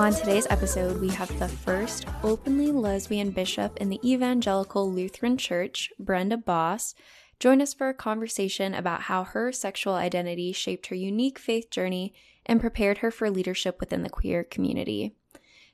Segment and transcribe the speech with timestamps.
[0.00, 5.92] On today's episode, we have the first openly lesbian bishop in the Evangelical Lutheran Church,
[5.98, 6.94] Brenda Bos,
[7.38, 12.14] join us for a conversation about how her sexual identity shaped her unique faith journey
[12.46, 15.12] and prepared her for leadership within the queer community.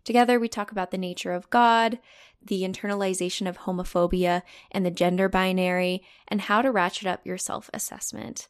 [0.02, 2.00] Together, we talk about the nature of God,
[2.44, 7.70] the internalization of homophobia and the gender binary, and how to ratchet up your self
[7.72, 8.48] assessment.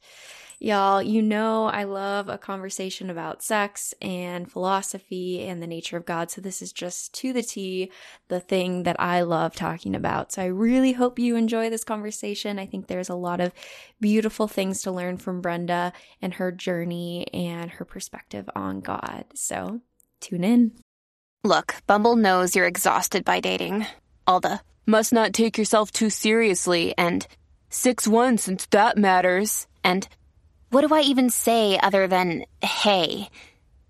[0.58, 6.06] Y'all, you know I love a conversation about sex and philosophy and the nature of
[6.06, 6.30] God.
[6.30, 7.90] So, this is just to the T,
[8.28, 10.32] the thing that I love talking about.
[10.32, 12.58] So, I really hope you enjoy this conversation.
[12.58, 13.52] I think there's a lot of
[14.00, 19.26] beautiful things to learn from Brenda and her journey and her perspective on God.
[19.34, 19.82] So,
[20.20, 20.72] tune in.
[21.44, 23.86] Look, Bumble knows you're exhausted by dating.
[24.26, 27.26] All the must not take yourself too seriously and
[27.68, 29.66] 6 1 since that matters.
[29.84, 30.08] And
[30.70, 33.28] what do I even say other than hey?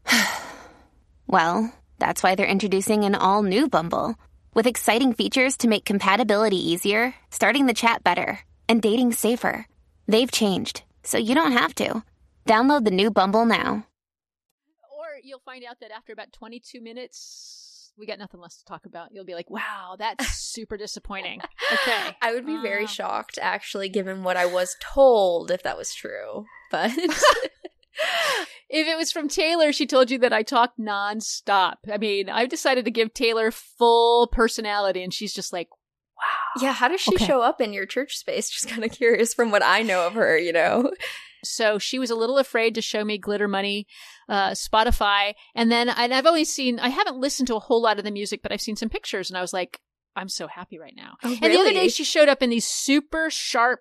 [1.27, 4.17] well, that's why they're introducing an all new Bumble
[4.55, 9.67] with exciting features to make compatibility easier, starting the chat better, and dating safer.
[10.07, 12.03] They've changed, so you don't have to.
[12.47, 13.87] Download the new Bumble now
[14.97, 17.66] Or you'll find out that after about 22 minutes,
[17.99, 19.09] we got nothing less to talk about.
[19.13, 21.41] You'll be like, wow, that's super disappointing.
[21.73, 22.17] Okay.
[22.23, 25.95] I would be very uh, shocked, actually, given what I was told, if that was
[25.95, 26.45] true.
[26.71, 26.91] But.
[28.69, 31.77] if it was from Taylor, she told you that I talk nonstop.
[31.91, 36.63] I mean, I've decided to give Taylor full personality, and she's just like, wow.
[36.63, 37.27] Yeah, how does she okay.
[37.27, 38.51] show up in your church space?
[38.51, 40.91] Just kind of curious from what I know of her, you know?
[41.45, 43.87] So she was a little afraid to show me Glitter Money,
[44.29, 45.35] uh, Spotify.
[45.55, 48.11] And then and I've only seen, I haven't listened to a whole lot of the
[48.11, 49.81] music, but I've seen some pictures and I was like,
[50.17, 51.17] I'm so happy right now.
[51.23, 51.39] Oh, really?
[51.43, 53.81] And the other day she showed up in these super sharp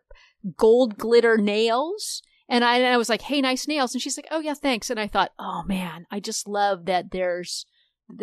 [0.57, 2.21] gold glitter nails.
[2.47, 3.95] And I, and I was like, hey, nice nails.
[3.95, 4.91] And she's like, oh, yeah, thanks.
[4.91, 7.65] And I thought, oh, man, I just love that there's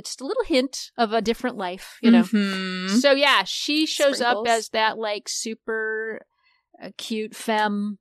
[0.00, 2.22] just a little hint of a different life, you know?
[2.22, 2.98] Mm-hmm.
[2.98, 4.47] So, yeah, she shows Sprinkles.
[4.47, 6.21] up as that like super
[6.81, 7.98] uh, cute femme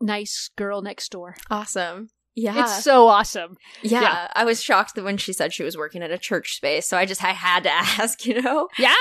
[0.00, 1.36] nice girl next door.
[1.50, 2.08] Awesome.
[2.34, 2.62] Yeah.
[2.62, 3.56] It's so awesome.
[3.82, 4.28] Yeah, yeah.
[4.32, 6.88] I was shocked that when she said she was working at a church space.
[6.88, 8.68] So I just I had to ask, you know?
[8.78, 8.94] Yeah.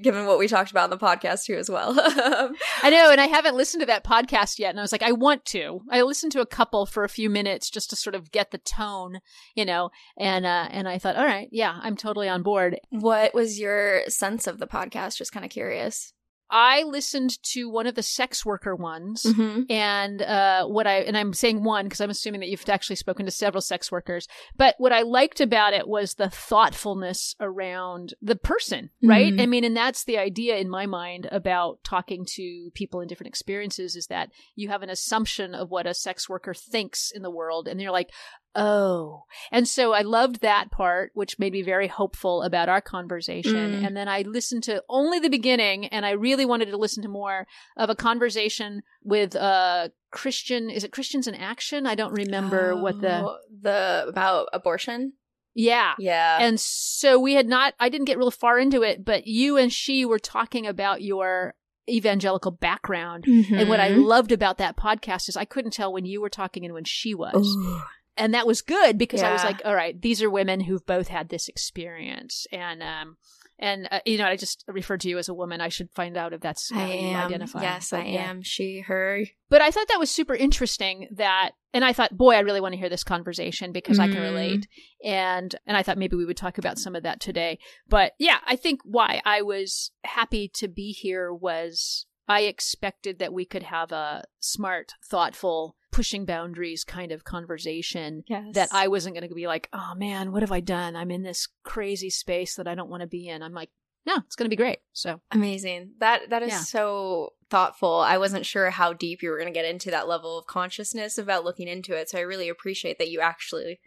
[0.00, 1.94] Given what we talked about in the podcast too as well.
[1.98, 4.68] I know, and I haven't listened to that podcast yet.
[4.68, 5.80] And I was like, I want to.
[5.90, 8.58] I listened to a couple for a few minutes just to sort of get the
[8.58, 9.20] tone,
[9.54, 12.78] you know, and uh and I thought, all right, yeah, I'm totally on board.
[12.90, 15.16] What was your sense of the podcast?
[15.16, 16.12] Just kind of curious.
[16.50, 19.62] I listened to one of the sex worker ones, mm-hmm.
[19.70, 23.26] and uh, what I and I'm saying one because I'm assuming that you've actually spoken
[23.26, 24.28] to several sex workers.
[24.56, 29.32] But what I liked about it was the thoughtfulness around the person, right?
[29.32, 29.40] Mm-hmm.
[29.40, 33.28] I mean, and that's the idea in my mind about talking to people in different
[33.28, 37.30] experiences is that you have an assumption of what a sex worker thinks in the
[37.30, 38.10] world, and you're like,
[38.56, 39.24] oh.
[39.52, 43.80] And so I loved that part, which made me very hopeful about our conversation.
[43.80, 43.86] Mm.
[43.86, 47.08] And then I listened to only the beginning, and I really wanted to listen to
[47.08, 47.46] more
[47.76, 50.70] of a conversation with uh Christian.
[50.70, 51.86] Is it Christians in Action?
[51.86, 55.12] I don't remember oh, what the oh, the about abortion.
[55.54, 55.94] Yeah.
[55.98, 56.36] Yeah.
[56.38, 59.72] And so we had not, I didn't get real far into it, but you and
[59.72, 61.54] she were talking about your
[61.88, 63.24] evangelical background.
[63.24, 63.54] Mm-hmm.
[63.54, 64.02] And what I mm-hmm.
[64.02, 67.14] loved about that podcast is I couldn't tell when you were talking and when she
[67.14, 67.56] was.
[67.56, 67.82] Ooh
[68.16, 69.30] and that was good because yeah.
[69.30, 73.16] I was like, all right, these are women who've both had this experience, and um,
[73.58, 75.60] and uh, you know, I just referred to you as a woman.
[75.60, 77.26] I should find out if that's how I am.
[77.26, 77.62] Identify.
[77.62, 78.30] Yes, but, I yeah.
[78.30, 78.42] am.
[78.42, 79.22] She, her.
[79.48, 81.08] But I thought that was super interesting.
[81.12, 84.02] That, and I thought, boy, I really want to hear this conversation because mm.
[84.02, 84.24] I can mm-hmm.
[84.24, 84.68] relate.
[85.04, 87.58] And and I thought maybe we would talk about some of that today.
[87.88, 93.32] But yeah, I think why I was happy to be here was I expected that
[93.32, 98.54] we could have a smart, thoughtful pushing boundaries kind of conversation yes.
[98.54, 100.96] that I wasn't going to be like, oh man, what have I done?
[100.96, 103.42] I'm in this crazy space that I don't want to be in.
[103.42, 103.70] I'm like,
[104.04, 104.78] no, it's going to be great.
[104.92, 105.92] So amazing.
[105.98, 106.60] That that is yeah.
[106.60, 108.00] so thoughtful.
[108.00, 111.18] I wasn't sure how deep you were going to get into that level of consciousness
[111.18, 112.10] about looking into it.
[112.10, 113.80] So I really appreciate that you actually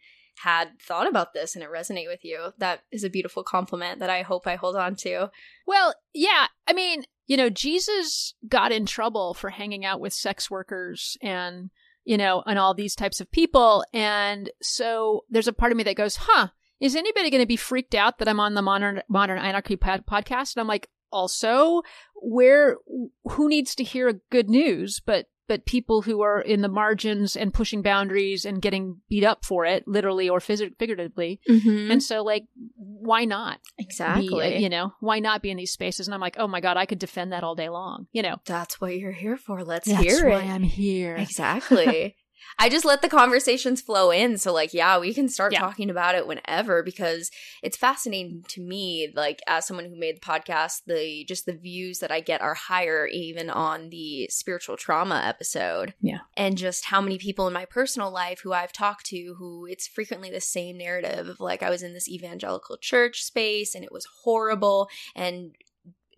[0.44, 2.54] had thought about this and it resonate with you.
[2.58, 5.30] That is a beautiful compliment that I hope I hold on to.
[5.68, 6.48] Well, yeah.
[6.68, 11.70] I mean, you know, Jesus got in trouble for hanging out with sex workers and
[12.06, 13.84] you know, and all these types of people.
[13.94, 16.48] And so there's a part of me that goes, huh,
[16.80, 20.08] is anybody going to be freaked out that I'm on the modern modern anarchy pod-
[20.08, 20.56] podcast?
[20.56, 21.84] And I'm like, also,
[22.16, 22.78] where
[23.26, 27.36] who needs to hear a good news, but but people who are in the margins
[27.36, 31.42] and pushing boundaries and getting beat up for it, literally or phys- figuratively.
[31.50, 31.92] Mm-hmm.
[31.92, 33.60] And so, like, why not?
[33.78, 34.58] Exactly.
[34.58, 36.08] Be, you know, why not be in these spaces?
[36.08, 38.08] And I'm like, oh my god, I could defend that all day long.
[38.14, 39.64] You know, That's what you're here for.
[39.64, 40.50] Let's that's hear why it.
[40.50, 41.16] I'm here.
[41.18, 42.16] Exactly.
[42.58, 44.38] I just let the conversations flow in.
[44.38, 45.60] So, like, yeah, we can start Yeah.
[45.60, 47.32] talking about it whenever because
[47.64, 49.12] it's fascinating to me.
[49.16, 52.54] Like, as someone who made the podcast, the just the views that I get are
[52.56, 55.94] higher even on the spiritual trauma episode.
[56.02, 56.20] Yeah.
[56.36, 59.88] And just how many people in my personal life who I've talked to who it's
[59.88, 63.92] frequently the same narrative of like, I was in this evangelical church space and it
[63.92, 65.52] was horrible and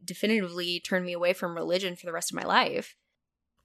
[0.04, 2.96] definitively turned me away from religion for the rest of my life.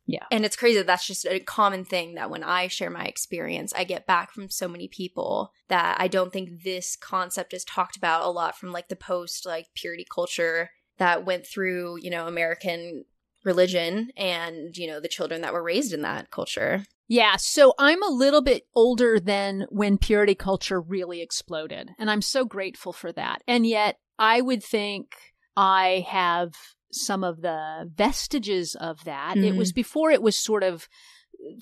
[0.07, 0.25] Yeah.
[0.31, 3.73] And it's crazy that that's just a common thing that when I share my experience,
[3.75, 7.97] I get back from so many people that I don't think this concept is talked
[7.97, 12.27] about a lot from like the post like purity culture that went through, you know,
[12.27, 13.05] American
[13.45, 16.85] religion and, you know, the children that were raised in that culture.
[17.09, 22.23] Yeah, so I'm a little bit older than when purity culture really exploded, and I'm
[22.23, 23.43] so grateful for that.
[23.47, 25.15] And yet, I would think
[25.57, 26.55] I have
[26.97, 29.37] some of the vestiges of that.
[29.37, 29.57] It Mhm.
[29.59, 30.89] was before it was sort of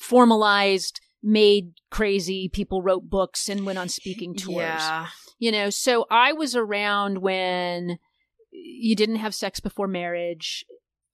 [0.00, 2.48] formalized, made crazy.
[2.48, 4.82] People wrote books and went on speaking tours.
[5.38, 7.98] You know, so I was around when
[8.50, 10.64] you didn't have sex before marriage.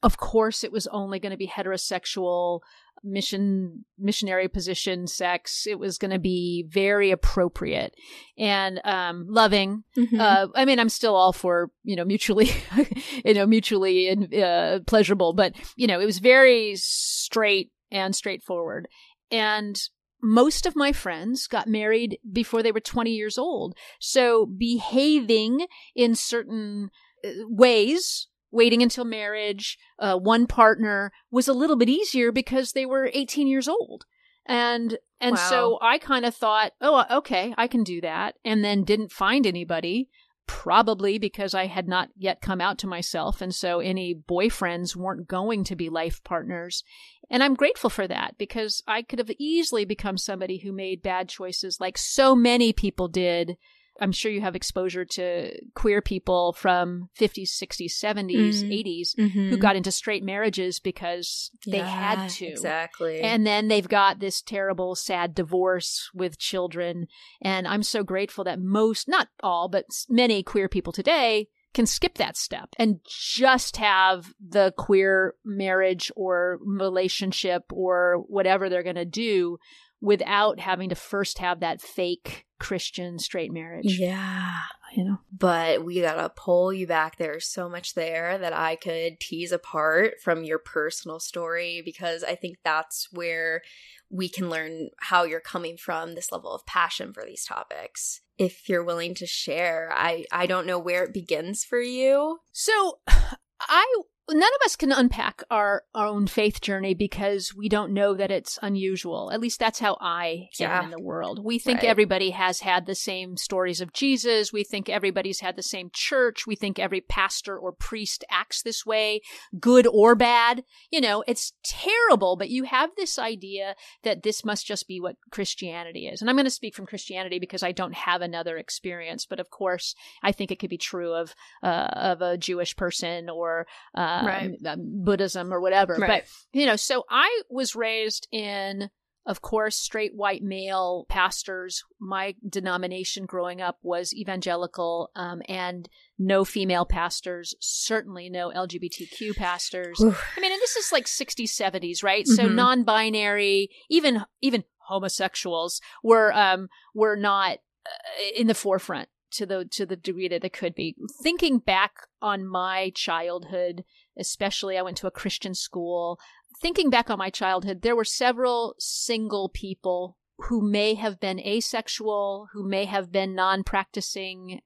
[0.03, 2.61] Of course, it was only going to be heterosexual
[3.03, 7.95] mission missionary position sex it was going to be very appropriate
[8.39, 9.85] and um loving.
[9.97, 10.21] Mhm.
[10.21, 12.51] uh i mean i'm still all for you know mutually
[13.25, 18.89] you know mutually and uh, pleasurable but you know it was very straight and straightforward.
[19.31, 19.81] And
[20.23, 23.75] most of my friends got married before they were 20 years old.
[24.01, 26.91] So behaving in certain
[27.25, 32.87] uh, ways waiting until marriage uh, one partner was a little bit easier because they
[32.87, 34.05] were 18 years old.
[34.47, 38.85] And and so i kind of thought oh okay i can do that and then
[38.85, 40.09] didn't find anybody
[40.47, 45.29] probably because i had not yet come out to myself and so any boyfriends weren't
[45.29, 46.83] going to be life partners.
[47.31, 51.29] And i'm grateful for that because i could have easily become somebody who made bad
[51.29, 53.57] choices like so many people did
[54.01, 58.73] I'm sure you have exposure to queer people from 50s, 60s, 70s, Mhm.
[58.73, 59.51] 80s Mhm.
[59.51, 62.47] who got into straight marriages because they Yeah, had to.
[62.47, 63.21] Exactly.
[63.21, 67.07] And then they've got this terrible, sad divorce with children.
[67.43, 72.15] And I'm so grateful that most, not all, but many queer people today can skip
[72.19, 79.05] that step and just have the queer marriage or relationship or whatever they're going to
[79.05, 79.59] do
[80.01, 83.99] without having to first have that fake Christian straight marriage.
[83.99, 84.61] yeah.
[84.95, 85.19] You know?
[85.33, 87.17] but we gotta pull you back.
[87.17, 92.35] There's so much there that I could tease apart from your personal story because I
[92.35, 93.63] think that's where
[94.11, 98.21] we can learn how you're coming from this level of passion for these topics.
[98.37, 102.39] If you're willing to share, I I don't know where it begins for you.
[102.51, 102.99] So
[103.61, 103.87] I
[104.31, 108.31] none of us can unpack our, our own faith journey because we don't know that
[108.31, 109.31] it's unusual.
[109.33, 110.79] At least that's how I Yeah.
[110.79, 111.45] am in the world.
[111.45, 111.89] We think Right.
[111.89, 114.53] everybody has had the same stories of Jesus.
[114.53, 116.47] We think everybody's had the same church.
[116.47, 119.21] We think every pastor or priest acts this way,
[119.59, 120.65] good or bad.
[120.91, 125.17] You know, it's terrible, but you have this idea that this must just be what
[125.31, 126.21] Christianity is.
[126.21, 129.51] And I'm going to speak from Christianity because I don't have another experience, but of
[129.51, 134.20] course, I think it could be true of uh, of a Jewish person or uh,
[134.27, 134.51] Right.
[134.67, 135.97] um, Buddhism or whatever.
[135.97, 136.25] Right.
[136.25, 138.91] But you know, so I was raised in,
[139.27, 141.85] of course, straight white male pastors.
[142.01, 147.55] My denomination growing up was evangelical, um, and no female pastors.
[147.61, 150.01] Certainly no LGBTQ pastors.
[150.01, 152.27] I mean, and this is like 60s, 70s, right?
[152.27, 152.55] So Mhm.
[152.55, 159.87] non-binary, even even homosexuals were um were not uh, in the forefront to the to
[159.87, 160.97] the degree that they could be.
[161.23, 163.85] Thinking back on my childhood,
[164.21, 166.19] especially I went to a Christian school.
[166.61, 172.49] Thinking back on my childhood, there were several single people who may have been asexual,
[172.53, 174.61] who may have been non-practicing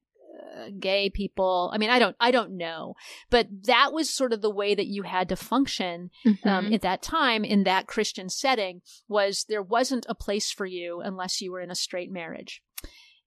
[0.57, 1.71] uh, gay people.
[1.75, 2.95] I mean, I don't I don't know,
[3.31, 6.75] but that was sort of the way that you had to function um, Mhm.
[6.75, 11.41] at that time in that Christian setting was there wasn't a place for you unless
[11.41, 12.63] you were in a straight marriage.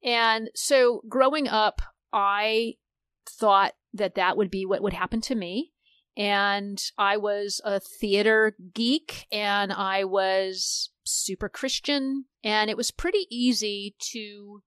[0.03, 1.81] And so growing up,
[2.13, 2.75] I
[3.29, 5.73] thought that that would be what would happen to me.
[6.17, 12.25] And I was a theater geek and I was super Christian.
[12.43, 14.63] And it was pretty easy to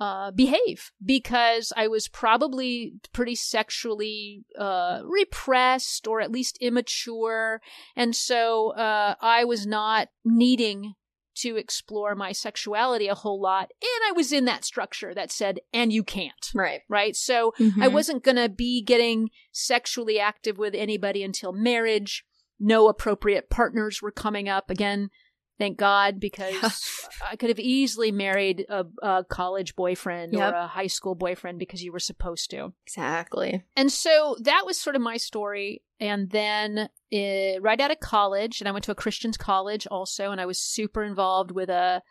[0.00, 7.60] uh, behave because I was probably pretty sexually uh, repressed or at least immature.
[7.96, 10.94] And so uh, I was not needing
[11.42, 13.70] to explore my sexuality a whole lot.
[13.80, 16.50] And I was in that structure that said, and you can't.
[16.54, 16.80] Right.
[16.88, 17.14] Right.
[17.16, 17.82] So Mhm.
[17.82, 22.24] I wasn't going to be getting sexually active with anybody until marriage.
[22.60, 24.70] No appropriate partners were coming up.
[24.70, 25.10] Again,
[25.58, 30.52] thank God, because I could have easily married a, a college boyfriend Yep.
[30.52, 32.72] or a high school boyfriend because you were supposed to.
[32.86, 33.64] Exactly.
[33.76, 35.82] And so that was sort of my story.
[36.00, 40.30] And then uh, right out of college, and I went to a Christian's college also,
[40.30, 42.02] and I was super involved with a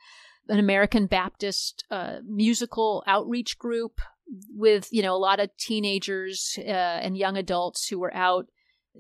[0.50, 4.00] an American Baptist uh, musical outreach group
[4.54, 6.62] with you know a lot of teenagers uh,
[7.04, 8.46] and young adults who were out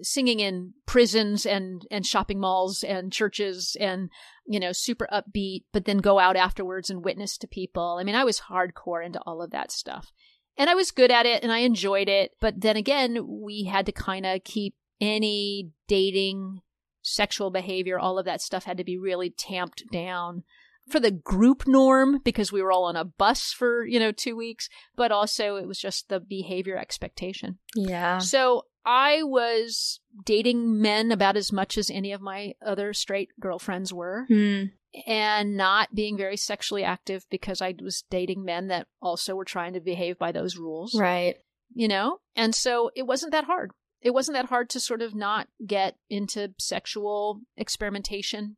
[0.02, 4.10] singing in prisons and and shopping malls and churches and
[4.48, 8.16] you know super upbeat but then go out afterwards and witness to people i mean
[8.16, 10.12] i was hardcore into all of that stuff
[10.58, 12.32] and I was good at it and I enjoyed it.
[12.42, 16.62] But then again, we had to kind of keep any dating,
[17.04, 20.44] sexual behavior, all of that stuff had to be really tamped down
[20.90, 24.36] for the group norm because we were all on a bus for, you know, two
[24.36, 27.60] weeks, but also it was just the behavior expectation.
[27.76, 28.18] Yeah.
[28.18, 33.92] So I was dating men about as much as any of my other straight girlfriends
[33.94, 34.64] were Hmm.
[35.06, 39.74] and not being very sexually active because I was dating men that also were trying
[39.74, 40.96] to behave by those rules.
[40.98, 41.36] Right.
[41.74, 42.22] You know?
[42.36, 43.72] And so it wasn't that hard.
[44.02, 48.56] It wasn't that hard to sort of not get into sexual experimentation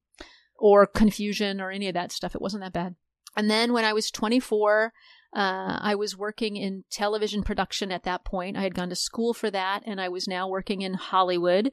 [0.55, 2.35] or confusion or any of that stuff.
[2.35, 2.95] It wasn't that bad.
[3.35, 4.93] And then when I was 24,
[5.33, 8.57] uh, I was working in television production at that point.
[8.57, 11.71] I had gone to school for that, and I was now working in Hollywood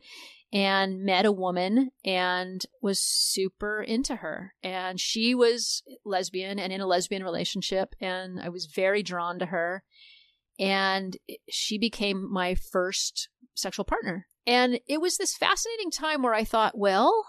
[0.52, 4.54] and met a woman and was super into her.
[4.62, 9.46] And she was lesbian and in a lesbian relationship, and I was very drawn to
[9.46, 9.82] her.
[10.58, 11.16] And
[11.50, 14.26] she became my first sexual partner.
[14.46, 17.26] And it was this fascinating time where I thought, well,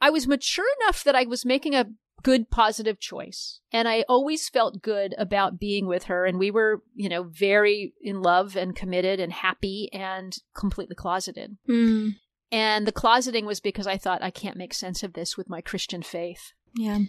[0.00, 1.86] I was mature enough that I was making a
[2.22, 3.60] good positive choice.
[3.72, 6.26] And I always felt good about being with her.
[6.26, 11.56] And we were, you know, very in love and committed and happy and completely closeted.
[11.66, 12.10] Hmm.
[12.50, 15.60] And the closeting was because I thought I can't make sense of this with my
[15.60, 16.52] Christian faith.
[16.74, 17.00] Yeah.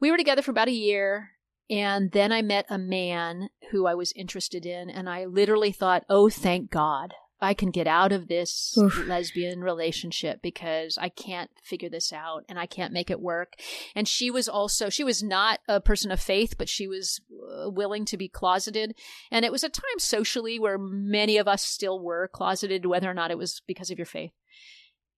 [0.00, 1.30] We were together for about a year.
[1.68, 4.88] And then I met a man who I was interested in.
[4.88, 7.14] And I literally thought, oh, thank God.
[7.40, 9.06] I can get out of this Oof.
[9.06, 13.54] lesbian relationship because I can't figure this out and I can't make it work.
[13.94, 17.70] And she was also, she was not a person of faith, but she was uh,
[17.70, 18.94] willing to be closeted.
[19.30, 23.14] And it was a time socially where many of us still were closeted, whether or
[23.14, 24.32] not it was because of your faith.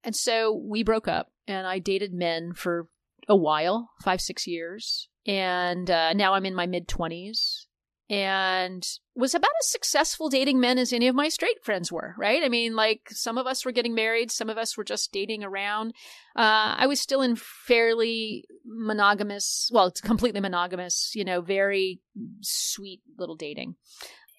[0.03, 2.89] And so we broke up and I dated men for
[3.29, 5.09] a while, five, six years.
[5.25, 7.67] And uh, now I'm in my mid 20s
[8.11, 12.43] and was about as successful dating men as any of my straight friends were, right?
[12.43, 15.45] I mean, like some of us were getting married, some of us were just dating
[15.45, 15.91] around.
[16.37, 22.01] Uh, I was still in fairly monogamous, well, it's completely monogamous, you know, very
[22.41, 23.75] sweet little dating.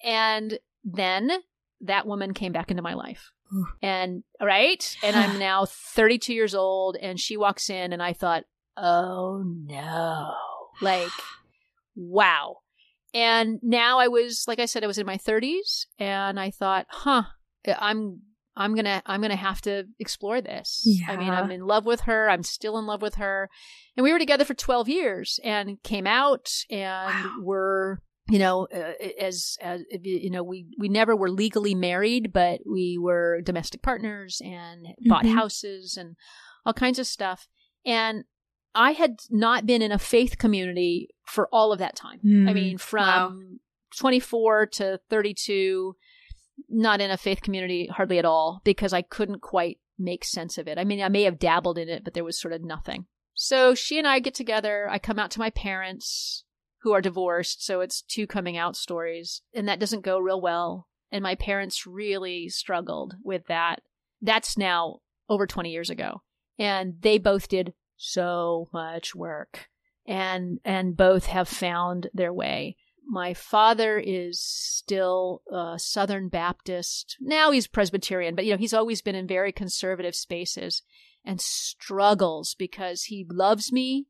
[0.04, 1.32] And then
[1.82, 3.32] that woman came back into my life.
[3.82, 8.44] And right, and I'm now 32 years old, and she walks in, and I thought,
[8.78, 10.34] oh no,
[10.82, 11.10] like,
[11.96, 12.58] wow.
[13.14, 16.86] And now I was, like I said, I was in my 30s, and I thought,
[16.90, 17.24] huh,
[17.68, 18.22] I'm
[18.56, 20.82] I'm gonna I'm gonna have to explore this.
[20.86, 21.14] Yeah.
[21.14, 22.30] I mean, I'm in love with her.
[22.30, 23.50] I'm still in love with her,
[23.96, 27.32] and we were together for 12 years, and came out, and Wow.
[27.40, 32.60] were you know uh, as as you know we we never were legally married, but
[32.70, 35.36] we were domestic partners and bought Mhm.
[35.36, 36.16] houses and
[36.66, 37.48] all kinds of stuff.
[37.86, 38.26] And
[38.76, 42.20] I had not been in a faith community for all of that time.
[42.24, 42.54] I Mm.
[42.54, 43.34] mean, from Wow.
[43.98, 45.96] 24 to 32,
[46.70, 50.68] not in a faith community hardly at all because I couldn't quite make sense of
[50.68, 50.78] it.
[50.78, 53.08] I mean, I may have dabbled in it, but there was sort of nothing.
[53.34, 54.88] So she and I get together.
[54.90, 56.44] I come out to my parents
[56.82, 57.66] who are divorced.
[57.66, 59.42] So it's two coming out stories.
[59.54, 60.88] And that doesn't go real well.
[61.12, 63.82] And my parents really struggled with that.
[64.22, 66.22] That's now over 20 years ago.
[66.58, 69.68] And they both did so much work
[70.08, 72.78] and and both have found their way.
[73.06, 77.18] My father is still a Southern Baptist.
[77.20, 80.82] Now he's Presbyterian, but you know, he's always been in very conservative spaces
[81.26, 84.06] and struggles because he loves me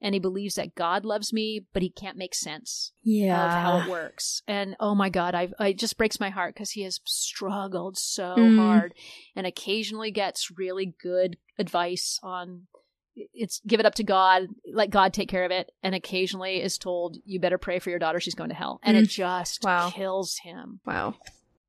[0.00, 3.46] and he believes that God loves me, but he can't make sense Yeah.
[3.46, 4.42] of how it works.
[4.46, 8.36] And oh my God, I it just breaks my heart because he has struggled so
[8.36, 8.56] Mm.
[8.56, 8.94] hard
[9.34, 12.66] and occasionally gets really good advice on
[13.14, 16.78] it's give it up to God, let God take care of it, and occasionally is
[16.78, 18.80] told, you better pray for your daughter, she's going to hell.
[18.82, 19.10] And it Mm.
[19.10, 19.90] just Wow.
[19.90, 20.80] kills him.
[20.86, 21.16] Wow.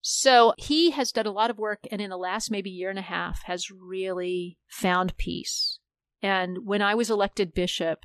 [0.02, 3.00] So he has done a lot of work and in the last maybe year and
[3.00, 5.80] a half has really found peace.
[6.22, 8.00] And when I was elected bishop,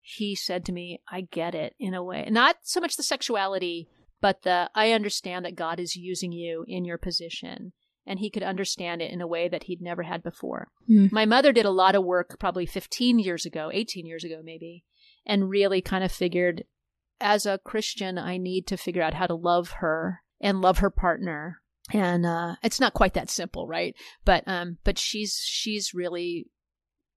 [0.00, 2.26] he said to me, I get it in a way.
[2.30, 3.88] Not so much the sexuality,
[4.20, 7.72] but the I understand that God is using you in your position.
[8.08, 10.68] And he could understand it in a way that he'd never had before.
[10.86, 11.06] Hmm.
[11.12, 14.82] My mother did a lot of work probably 15 years ago, 18 years ago, maybe,
[15.26, 16.64] and really kind of figured
[17.20, 20.90] as a Christian, I need to figure out how to love her and love her
[20.90, 21.60] partner.
[21.92, 23.94] And uh, it's not quite that simple, right?
[24.24, 26.46] But um, but she's she's really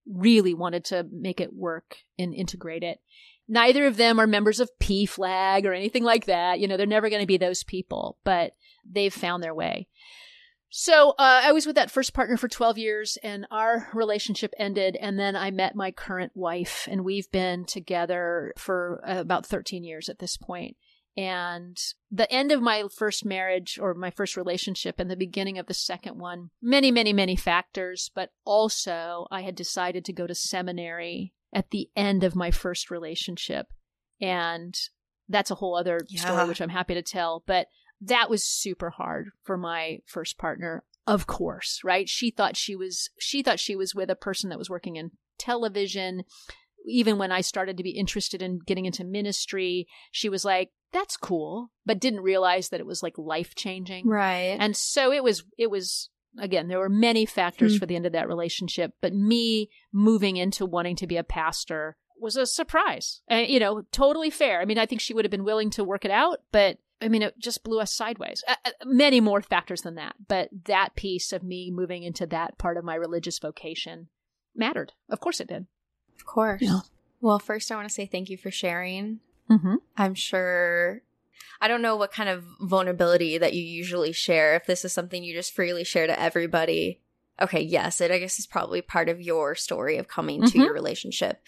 [0.08, 3.00] really wanted to make it work and integrate it.
[3.48, 6.60] Neither of them are members of PFLAG or anything like that.
[6.60, 8.54] You know, they're never going to be those people, but
[8.90, 9.88] they've found their way.
[10.74, 14.98] So uh, I was with that first partner for 12 years, and our relationship ended.
[15.00, 19.84] And then I met my current wife, and we've been together for uh, about 13
[19.84, 20.78] years at this point.
[21.18, 21.78] And
[22.10, 25.74] the end of my first marriage or my first relationship and the beginning of the
[25.74, 31.34] second one, many, many, many factors, but also I had decided to go to seminary
[31.54, 33.68] at the end of my first relationship.
[34.22, 34.74] And
[35.28, 36.22] that's a whole other Yeah.
[36.22, 37.44] story, which I'm happy to tell.
[37.46, 37.68] But
[38.02, 42.08] that was super hard for my first partner of course right?
[42.08, 45.12] She thought she was she thought she was with a person that was working in
[45.40, 46.24] television.
[46.88, 51.16] Even when i started to be interested in getting into ministry she was like that's
[51.18, 54.58] cool but didn't realize that it was like life changing Right.
[54.60, 57.80] and so it was it was again there were many factors Hmm.
[57.80, 61.98] for the end of that relationship but me moving into wanting to be a pastor
[62.20, 63.22] was a surprise.
[63.28, 64.60] And you know totally fair.
[64.62, 67.08] I mean i think she would have been willing to work it out but i
[67.08, 70.96] mean it just blew us sideways uh, uh, many more factors than that but that
[70.96, 74.08] piece of me moving into that part of my religious vocation
[74.56, 75.66] mattered of course it did
[76.16, 76.62] of course.
[76.62, 76.82] Yeah.
[77.20, 79.22] Well, first I want to say thank you for sharing.
[79.50, 79.76] mm-hmm.
[79.98, 81.02] I'm sure
[81.60, 85.24] I don't know what kind of vulnerability that you usually share if this is something
[85.24, 87.00] you just freely share to everybody.
[87.42, 90.64] Okay, yes, it I guess is probably part of your story of coming to Mhm.
[90.66, 91.42] your relationship.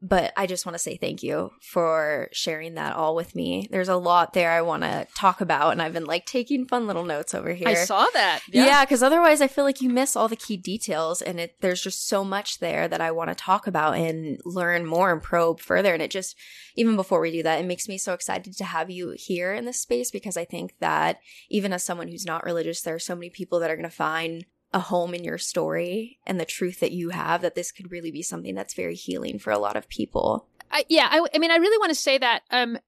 [0.00, 3.66] But I just want to say thank you for sharing that all with me.
[3.70, 6.86] There's a lot there I want to talk about and I've been like taking fun
[6.86, 7.68] little notes over here.
[7.68, 11.20] i saw that Yeah, because otherwise I feel like you miss all the key details,
[11.20, 14.86] and it there's just so much there that I want to talk about and learn
[14.86, 15.94] more and probe further.
[15.94, 16.36] And it just
[16.76, 19.64] even before we do that, it makes me so excited to have you here in
[19.64, 21.18] this space because I think that
[21.50, 23.94] even as someone who's not religious, there are so many people that are going to
[23.94, 27.90] find a home in your story and the truth that you have that this could
[27.90, 30.46] really be something that's very healing for a lot of people.
[30.70, 32.78] I, yeah, I, I mean, I really want to say that um,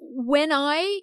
[0.00, 1.00] when I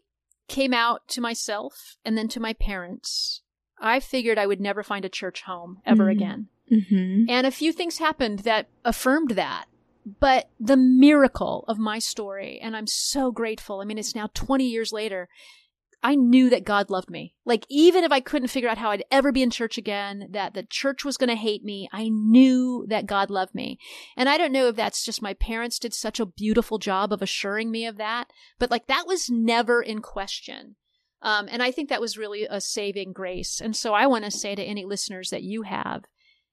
[0.48, 3.42] came out to myself and then to my parents,
[3.80, 6.12] I figured I would never find a church home ever Mhm.
[6.12, 6.48] again.
[6.72, 7.26] Mm-hmm.
[7.30, 9.66] And a few things happened that affirmed that.
[10.20, 13.80] But the miracle of my story, and I'm so grateful.
[13.82, 15.30] I mean, it's now 20 years later.
[16.06, 17.34] I knew that God loved me.
[17.46, 20.54] Like, even if I couldn't figure out how I'd ever be in church again, that
[20.54, 23.80] the church was going to hate me, I knew that God loved me.
[24.18, 27.22] And I don't know if that's just my parents did such a beautiful job of
[27.22, 28.28] assuring me of that,
[28.60, 30.76] but like that was never in question.
[31.22, 33.62] Um, and I think that was really a saving grace.
[33.62, 36.04] And so I want to say to any listeners that you have,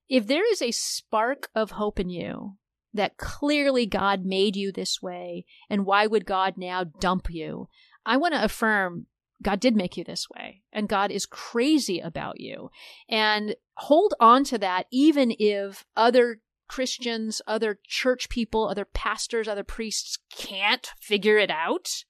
[0.07, 2.55] if there is a spark of hope in you
[2.93, 7.67] that clearly God made you this way, and why would God now dump you?
[8.05, 9.07] I want to affirm
[9.41, 12.69] God did make you this way, and God is crazy about you.
[13.09, 19.63] And hold on to that, even if other Christians, other church people, other pastors, other
[19.63, 22.05] priests can't figure it out.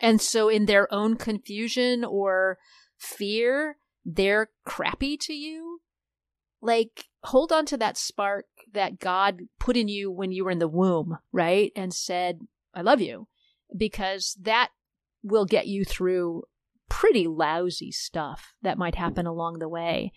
[0.00, 2.58] And so, in their own confusion or
[2.96, 5.80] fear, they're crappy to you.
[6.60, 10.58] Like, hold on to that spark that God put in you when you were in
[10.58, 11.72] the womb, right?
[11.76, 12.40] And said,
[12.74, 13.28] I love you.
[13.76, 14.70] Because that
[15.22, 16.44] will get you through
[16.88, 20.12] pretty lousy stuff that might happen along the way.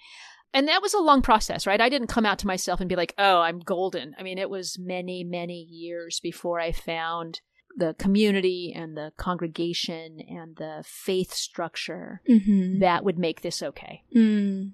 [0.53, 1.79] And that was a long process, right?
[1.79, 4.15] I didn't come out to myself and be like, oh, I'm golden.
[4.17, 7.41] I mean, it was many, many years before I found
[7.77, 12.79] the community and the congregation and the faith structure Mm-hmm.
[12.79, 14.03] that would make this okay.
[14.15, 14.71] Mm.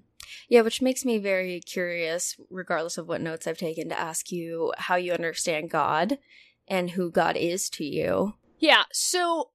[0.48, 4.72] Yeah, which makes me very curious, regardless of what notes I've taken, to ask you
[4.76, 6.18] how you understand God
[6.66, 8.34] and who God is to you.
[8.58, 8.84] Yeah.
[8.92, 9.50] So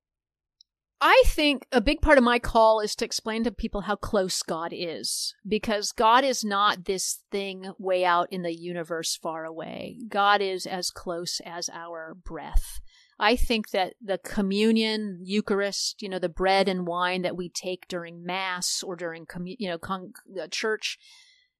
[1.03, 4.43] I think a big part of my call is to explain to people how close
[4.43, 9.97] God is because God is not this thing way out in the universe far away.
[10.07, 12.81] God is as close as our breath.
[13.19, 17.87] I think that the communion, Eucharist, you know, the bread and wine that we take
[17.87, 20.99] during Mass or during, you know, con- uh, church,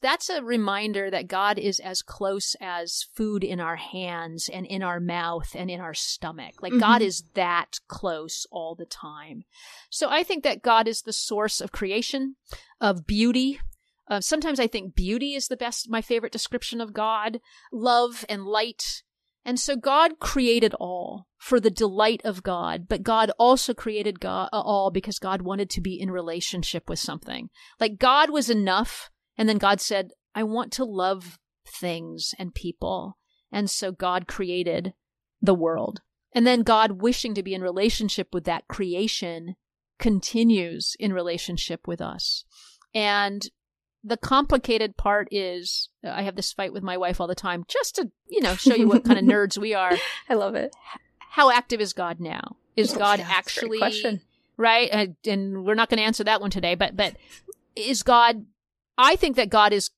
[0.02, 4.82] that's a reminder that God is as close as food in our hands and in
[4.82, 6.56] our mouth and in our stomach.
[6.62, 7.06] Like God Mhm.
[7.06, 9.44] is that close all the time.
[9.90, 12.36] So I think that God is the source of creation,
[12.80, 13.60] of beauty.
[14.08, 17.40] Uh, sometimes I think beauty is the best, my favorite description of God,
[17.72, 19.04] love and light.
[19.46, 24.50] And so God created all for the delight of God, but God also created God,
[24.52, 27.50] uh, all because God wanted to be in relationship with something.
[27.80, 33.17] Like God was enough, and then God said, I want to love things and people.
[33.52, 34.94] And so God created
[35.41, 36.02] the world.
[36.34, 39.56] And then God, wishing to be in relationship with that creation,
[40.00, 42.46] continues in relationship with us.
[42.94, 43.46] And
[44.04, 47.96] the complicated part is I have this fight with my wife all the time just
[47.96, 49.98] to, you know, show you what kind of nerds we are.
[50.30, 50.74] I love it.
[51.17, 52.56] How active is God now?
[52.76, 54.22] Is God Yeah, that's a great actually
[54.58, 54.89] right?
[54.91, 57.15] Uh, and we're not going to answer that one today, but but
[57.76, 58.46] is God
[59.02, 59.90] I think that God is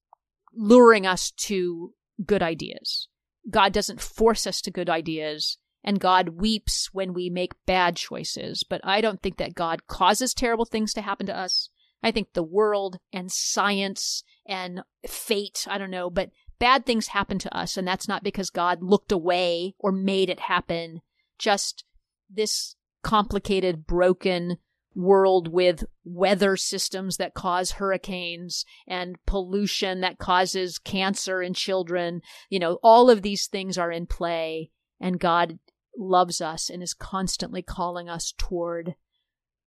[0.55, 1.93] luring us to
[2.25, 3.09] good ideas.
[3.49, 8.63] God doesn't force us to good ideas and God weeps when we make bad choices,
[8.63, 11.69] but I don't think that God causes terrible things to happen to us.
[12.01, 17.39] I think the world and science and fate, I don't know, but bad things happen
[17.39, 21.01] to us and that's not because God looked away or made it happen.
[21.37, 21.83] Just
[22.29, 24.59] this complicated, broken
[24.95, 32.21] world with weather systems that cause hurricanes and pollution that causes cancer in children.
[32.49, 35.59] You know, all of these things are in play, and God
[35.97, 38.95] loves us and is constantly calling us toward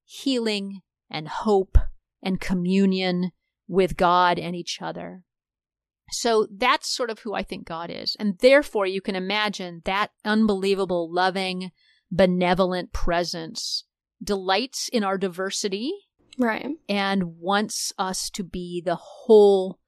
[0.04, 1.78] healing and hope
[2.22, 3.30] and communion
[3.68, 5.22] with God and each other.
[6.10, 8.16] So that's sort of who I think God is.
[8.18, 11.72] And therefore, you can imagine that unbelievable, loving,
[12.10, 13.84] benevolent presence
[14.22, 15.92] delights in our diversity
[16.38, 16.66] Right.
[16.88, 19.79] and wants us to be the whole,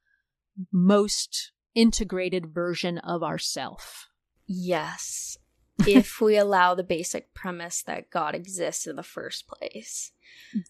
[0.71, 4.07] most integrated version of ourself.
[4.47, 5.37] Yes.
[5.87, 10.11] if we allow the basic premise that God exists in the first place.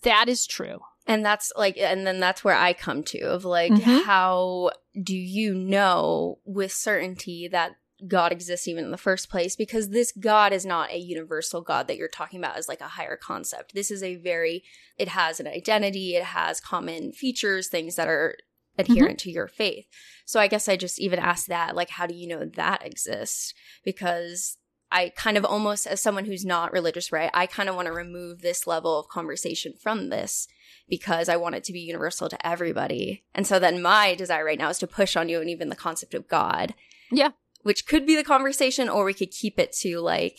[0.03, 0.79] That is true.
[1.07, 4.03] And that's like, and then that's where I come to of like, Mhm.
[4.03, 4.69] how
[5.01, 9.55] do you know with certainty that God exists even in the first place?
[9.55, 12.87] Because this God is not a universal God that you're talking about as like a
[12.87, 13.73] higher concept.
[13.73, 14.63] This is a very,
[14.97, 18.35] it has an identity, it has common features, things that are
[18.77, 19.29] adherent mm-hmm.
[19.29, 19.87] to your faith.
[20.25, 23.53] So I guess I just even ask that, like, how do you know that exists?
[23.83, 24.57] Because
[24.91, 27.93] I kind of almost, as someone who's not religious, right, I kind of want to
[27.93, 30.47] remove this level of conversation from this
[30.87, 33.23] because I want it to be universal to everybody.
[33.35, 35.75] And so then my desire right now is to push on you and even the
[35.75, 36.73] concept of God.
[37.11, 37.29] Yeah.
[37.61, 40.37] Which could be the conversation, or we could keep it to like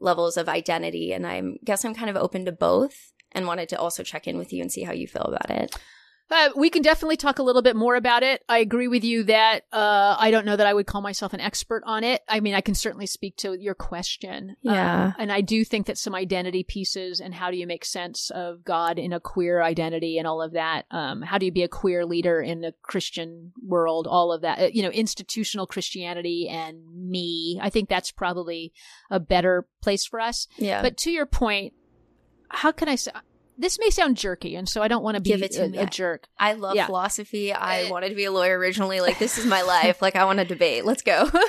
[0.00, 1.12] levels of identity.
[1.12, 4.38] And I guess I'm kind of open to both and wanted to also check in
[4.38, 5.76] with you and see how you feel about it.
[6.30, 8.42] Uh, we can definitely talk a little bit more about it.
[8.48, 11.40] I agree with you that uh, I don't know that I would call myself an
[11.40, 12.22] expert on it.
[12.28, 14.56] I mean, I can certainly speak to your question.
[14.62, 15.06] Yeah.
[15.06, 18.30] Um, and I do think that some identity pieces and how do you make sense
[18.30, 20.86] of God in a queer identity and all of that.
[20.90, 24.06] Um, how do you be a queer leader in the Christian world?
[24.06, 24.58] All of that.
[24.60, 27.58] Uh, you know, institutional Christianity and me.
[27.60, 28.72] I think that's probably
[29.10, 30.46] a better place for us.
[30.58, 30.80] Yeah.
[30.80, 31.74] But to your point,
[32.50, 33.10] how can I say?
[33.60, 35.68] This may sound jerky, and so I don't want to be Give it to a,
[35.68, 35.78] me.
[35.78, 36.26] a jerk.
[36.38, 36.86] I love Yeah.
[36.86, 37.52] philosophy.
[37.52, 39.00] I Uh, wanted to be a lawyer originally.
[39.00, 40.00] Like, this is my life.
[40.02, 40.84] Like, I want to debate.
[40.86, 41.28] Let's go.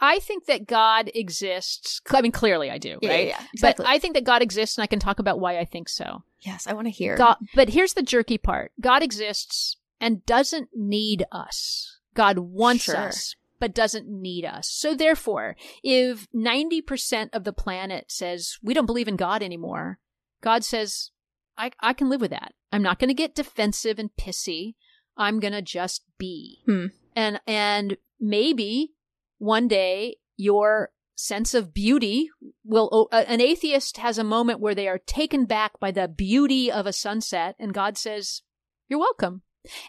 [0.00, 2.00] I think that God exists.
[2.10, 3.26] I mean, clearly I do, Yeah, right?
[3.28, 3.84] yeah, yeah, exactly.
[3.84, 6.24] But I think that God exists, and I can talk about why I think so.
[6.40, 7.16] yes, I want to hear.
[7.16, 12.00] God, but here's the jerky part: God exists and doesn't need us.
[12.14, 12.96] God wants Sure.
[12.96, 14.68] us, but doesn't need us.
[14.68, 20.00] So therefore, if ninety percent of the planet says we don't believe in God anymore,
[20.42, 21.10] God says,
[21.56, 22.52] "I I can live with that.
[22.70, 24.74] I'm not going to get defensive and pissy.
[25.16, 26.86] I'm going to just be." Hmm.
[27.16, 28.92] And and maybe
[29.38, 32.28] one day your sense of beauty
[32.64, 36.86] will an atheist has a moment where they are taken back by the beauty of
[36.86, 38.42] a sunset and god says
[38.88, 39.42] you're welcome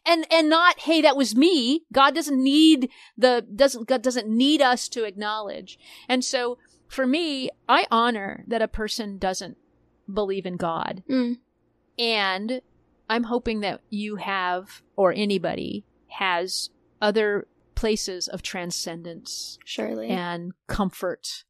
[0.05, 4.61] and and not hey that was me god doesn't need the doesn't god doesn't need
[4.61, 9.57] us to acknowledge and so for me i honor that a person doesn't
[10.11, 11.37] believe in god Mm.
[11.99, 12.61] and
[13.09, 16.69] i'm hoping that you have or anybody has
[17.01, 20.07] other places of transcendence Surely.
[20.09, 21.43] and comfort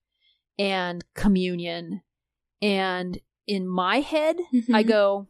[0.58, 2.02] and communion.
[2.62, 4.38] And in my head,
[4.72, 4.88] I Mhm.
[4.88, 5.28] go,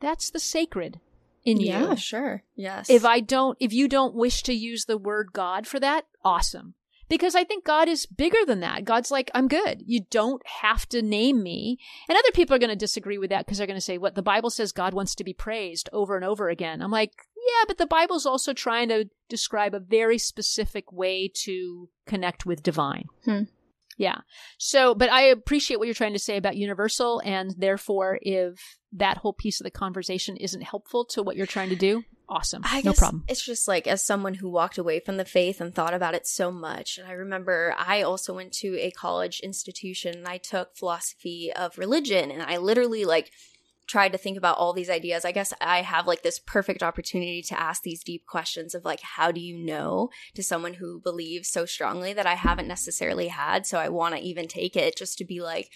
[0.00, 1.00] that's the sacred
[1.44, 1.96] in yeah, you.
[1.96, 2.44] sure.
[2.54, 2.88] Yes.
[2.88, 6.74] If I don't, if you don't wish to use the word God for that, awesome.
[7.08, 8.84] Because I think God is bigger than that.
[8.84, 9.82] God's like, I'm good.
[9.86, 11.78] You don't have to name me.
[12.08, 14.14] And other people are going to disagree with that because they're going to say, what
[14.14, 16.82] the Bible says God wants to be praised over and over again.
[16.82, 21.88] I'm like, Yeah, but the Bible's also trying to describe a very specific way to
[22.06, 23.06] connect with divine.
[23.24, 23.42] Hmm.
[23.96, 24.18] Yeah.
[24.58, 29.18] So, but I appreciate what you're trying to say about universal, and therefore, if that
[29.18, 32.62] whole piece of the conversation isn't helpful to what you're trying to do, awesome.
[32.64, 33.24] I no problem.
[33.28, 36.26] It's just like as someone who walked away from the faith and thought about it
[36.26, 36.98] so much.
[36.98, 41.78] And I remember I also went to a college institution and I took philosophy of
[41.78, 43.30] religion and I literally like
[43.86, 45.24] tried to think about all these ideas.
[45.24, 49.00] I guess I have like this perfect opportunity to ask these deep questions of like
[49.00, 53.66] how do you know to someone who believes so strongly that I haven't necessarily had.
[53.66, 55.70] So I want to even take it just to be like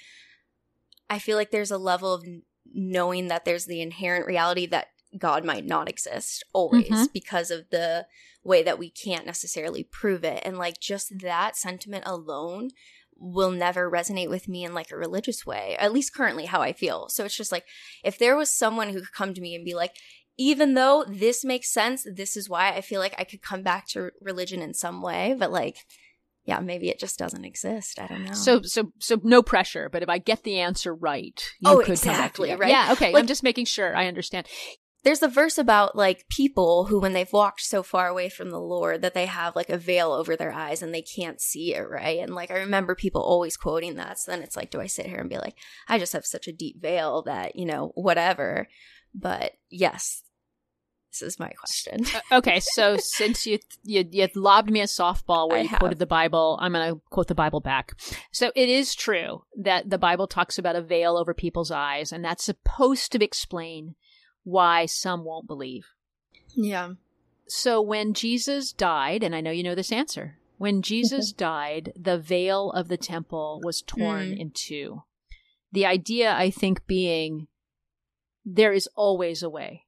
[1.09, 2.25] I feel like there's a level of
[2.73, 7.13] knowing that there's the inherent reality that God might not exist always Mhm.
[7.13, 8.07] because of the
[8.45, 10.43] way that we can't necessarily prove it.
[10.45, 12.71] And like just that sentiment alone
[13.17, 16.73] will never resonate with me in like a religious way, at least currently how I
[16.73, 17.09] feel.
[17.11, 17.67] So it's just like
[18.03, 19.95] if there was someone who could come to me and be like,
[20.39, 23.87] even though this makes sense, this is why I feel like I could come back
[23.89, 25.77] to religion in some way, but like,
[26.47, 27.99] yeah, maybe it just doesn't exist.
[28.01, 28.33] I don't know.
[28.33, 29.91] So, so, so no pressure.
[29.91, 32.71] But if I get the answer right, you Oh, could come back exactly, right?
[32.71, 32.93] Yeah.
[32.93, 33.13] Okay.
[33.13, 34.47] Like- I'm just making sure I understand.
[35.03, 38.61] There's a verse about like people who when they've walked so far away from the
[38.61, 41.89] lord that they have like a veil over their eyes and they can't see it
[41.89, 44.87] right and like i remember people always quoting that so then it's like do i
[44.87, 45.57] sit here and be like
[45.89, 48.69] i just have such a deep veil that you know whatever
[49.15, 50.23] but yes
[51.11, 52.61] this is my question Uh, okay.
[52.61, 55.79] So since you, you you lobbed me a softball where I you have.
[55.81, 57.93] quoted the Bible, I'm going to quote the Bible back.
[58.33, 62.25] So it is true that the Bible talks about a veil over people's eyes, and
[62.25, 63.95] that's supposed to explain
[64.45, 65.87] why some won't believe.
[66.57, 66.91] yeah
[67.47, 72.19] So when Jesus died, and I know you know this answer, when Jesus died, the
[72.19, 74.39] veil of the temple was torn Mm.
[74.41, 75.03] in two.
[75.73, 77.47] The idea, I think, being
[78.45, 79.85] there is always a way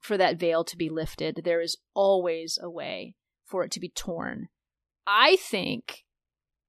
[0.00, 1.42] for that veil to be lifted.
[1.44, 4.48] There is always a way for it to be torn.
[5.06, 6.04] I think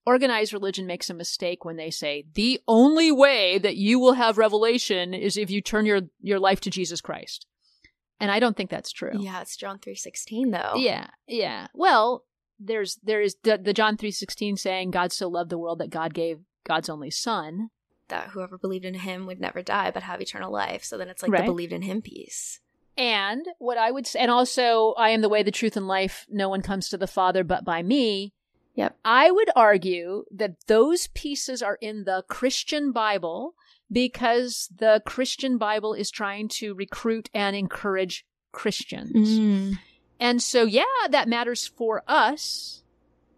[0.05, 4.37] organized religion makes a mistake when they say the only way that you will have
[4.37, 7.45] revelation is if you turn your, your life to Jesus Christ.
[8.19, 9.11] And I don't think that's true.
[9.19, 11.67] yeah it's john 316 though Yeah, yeah.
[11.73, 12.23] Well,
[12.59, 15.89] there's there is the, the John three sixteen saying God so loved the world that
[15.89, 17.69] God gave God's only Son.
[18.07, 21.21] that whoever believed in him would never die but have eternal life so then it's
[21.23, 21.41] like Right.
[21.41, 22.59] the believed in him piece
[22.95, 26.25] And what I would say, and also I am the way, the truth, and life.
[26.29, 28.33] No one comes to the Father but by me.
[28.75, 28.97] Yep.
[29.05, 33.53] I would argue that those pieces are in the Christian Bible
[33.91, 39.77] because the Christian Bible is trying to recruit and encourage Christians.
[40.19, 42.83] And so, yeah, that matters for us,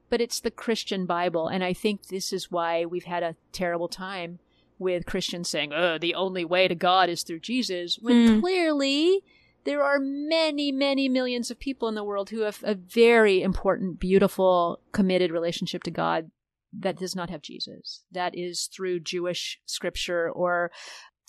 [0.09, 1.47] but it's the Christian Bible.
[1.47, 4.39] And I think this is why we've had a terrible time
[4.77, 8.39] with Christians saying, oh, the only way to God is through Jesus, when Hmm.
[8.41, 9.23] clearly
[9.65, 13.99] there are many, many millions of people in the world who have a very important,
[13.99, 16.31] beautiful, committed relationship to God
[16.77, 18.03] that does not have Jesus.
[18.11, 20.71] That is through Jewish scripture or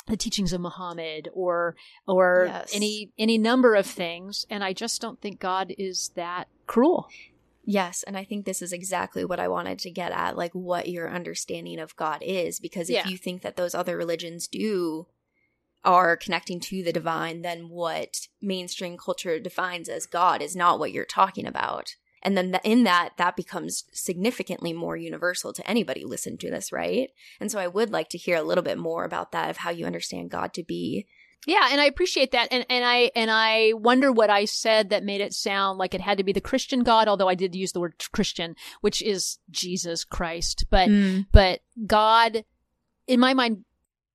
[0.06, 2.70] the teachings of Muhammad or or Yes.
[2.74, 7.08] any any number of things and I just don't think God is that cruel.
[7.68, 10.88] Yes, and I think this is exactly what I wanted to get at, like what
[10.88, 12.60] your understanding of God is.
[12.60, 13.08] Because if Yeah.
[13.08, 15.08] you think that those other religions do
[15.86, 20.92] are connecting to the divine, then what mainstream culture defines as God is not what
[20.92, 21.94] you're talking about.
[22.22, 26.72] And then th- in that, that becomes significantly more universal to anybody listen to this,
[26.72, 27.10] right?
[27.40, 29.70] And so I would like to hear a little bit more about that of how
[29.70, 31.06] you understand God to be.
[31.46, 35.04] Yeah, and I appreciate that, and and I and I wonder what I said that
[35.04, 37.70] made it sound like it had to be the Christian God, although I did use
[37.70, 40.64] the word Christian, which is Jesus Christ.
[40.70, 41.20] But hmm.
[41.30, 42.44] but God,
[43.06, 43.64] in my mind,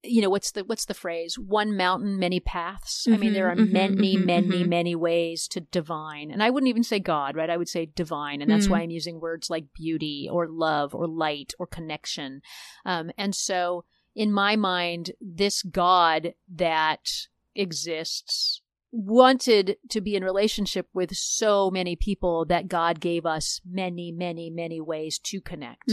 [0.04, 1.38] you know what's the what's the phrase?
[1.38, 3.08] One mountain, many paths.
[3.12, 4.68] I mean, there are Mhm, mhm, many, mhm, many, mhm.
[4.70, 7.50] many ways to divine, and I wouldn't even say God, right?
[7.50, 8.72] I would say divine, and that's Mm.
[8.72, 12.42] why I'm using words like beauty or love or light or connection.
[12.86, 13.86] Um, and so,
[14.16, 18.62] in my mind, this God that exists
[18.92, 24.50] wanted to be in relationship with so many people that God gave us many, many,
[24.50, 25.92] many ways to connect.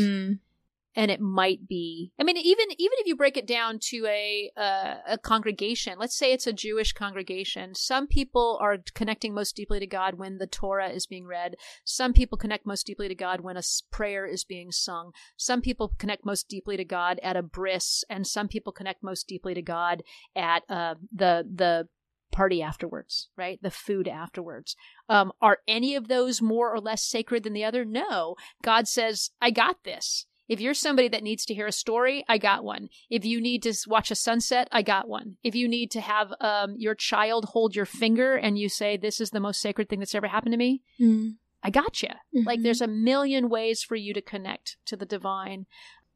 [0.99, 4.51] And it might be, I mean, even even if you break it down to a
[4.57, 9.79] uh, a congregation, let's say it's a Jewish congregation, some people are connecting most deeply
[9.79, 11.55] to God when the Torah is being read.
[11.85, 15.13] Some people connect most deeply to God when a prayer is being sung.
[15.37, 19.29] Some people connect most deeply to God at a bris, and some people connect most
[19.29, 20.03] deeply to God
[20.35, 21.87] at uh, the the
[22.33, 23.59] party afterwards, right?
[23.63, 24.77] The food afterwards.
[25.09, 27.85] Um, are any of those more or less sacred than the other?
[27.85, 28.35] No.
[28.63, 30.27] God says, I got this.
[30.49, 32.89] If you're somebody that needs to hear a story, I got one.
[33.11, 35.37] If you need to watch a sunset, I got one.
[35.43, 39.21] If you need to have um, your child hold your finger and you say, This
[39.21, 41.37] is the most sacred thing that's ever happened to me, Mm.
[41.63, 42.11] I got you.
[42.33, 42.63] Like Mhm.
[42.63, 45.67] there's a million ways for you to connect to the divine.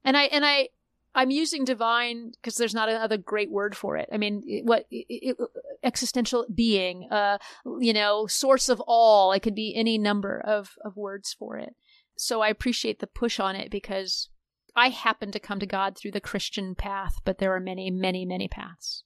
[0.04, 0.68] And I, and I,
[1.14, 4.08] I'm using divine because there's not another great word for it.
[4.10, 5.36] I mean, what it, it,
[5.82, 7.38] existential being, uh,
[7.80, 9.32] you know, source of all.
[9.32, 11.74] It could be any number of of words for it.
[12.16, 14.28] So I appreciate the push on it because
[14.76, 18.24] I happen to come to God through the Christian path, but there are many, many,
[18.24, 19.04] many paths.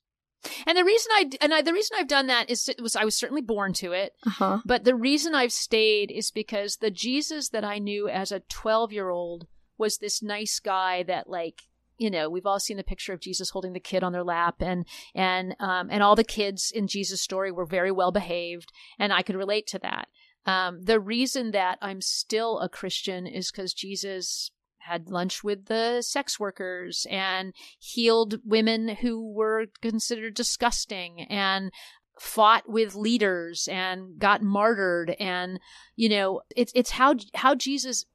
[0.67, 3.05] And the reason I and I, the reason I've done that is it was I
[3.05, 4.59] was certainly born to it, Uh-huh.
[4.65, 8.93] but the reason I've stayed is because the Jesus that I knew as a 12
[8.93, 11.63] year old was this nice guy that like
[11.99, 14.57] you know we've all seen the picture of Jesus holding the kid on their lap
[14.61, 14.85] and
[15.17, 19.23] and um, and all the kids in Jesus' story were very well behaved and I
[19.23, 20.07] could relate to that.
[20.47, 26.01] Um, the reason that I'm still a Christian is because Jesus had lunch with the
[26.01, 31.73] sex workers and healed women who were considered disgusting and
[32.21, 35.61] fought with leaders and got martyred and
[35.97, 38.07] you know it's it's how how Jesus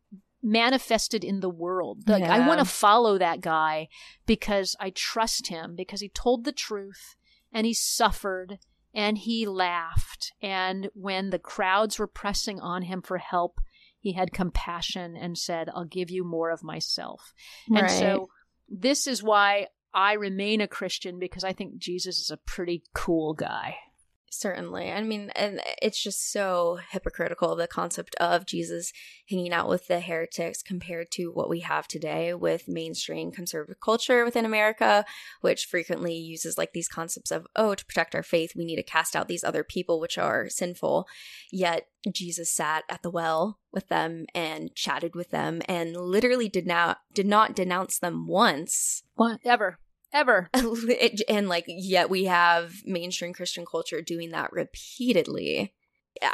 [0.43, 2.07] manifested in the world.
[2.07, 3.89] Like I want to follow that guy
[4.25, 7.15] because I trust him because he told the truth
[7.53, 8.57] and he suffered
[8.93, 13.59] and he laughed and when the crowds were pressing on him for help
[14.01, 17.33] he had compassion and said I'll give you more of myself.
[17.73, 18.29] And so
[18.67, 23.33] this is why I remain a Christian because I think Jesus is a pretty cool
[23.33, 23.75] guy.
[24.33, 24.89] Certainly.
[24.89, 28.93] I mean, and it's just so hypocritical the concept of Jesus
[29.29, 34.23] hanging out with the heretics compared to what we have today with mainstream conservative culture
[34.23, 35.03] within America,
[35.41, 38.83] which frequently uses like these concepts of, oh, to protect our faith, we need to
[38.83, 41.07] cast out these other people which are sinful.
[41.51, 46.65] Yet Jesus sat at the well with them and chatted with them and literally did
[46.65, 49.77] not did not denounce them once What ever.
[50.13, 50.49] Ever.
[50.53, 55.73] it, and like yet we have mainstream christian culture doing that repeatedly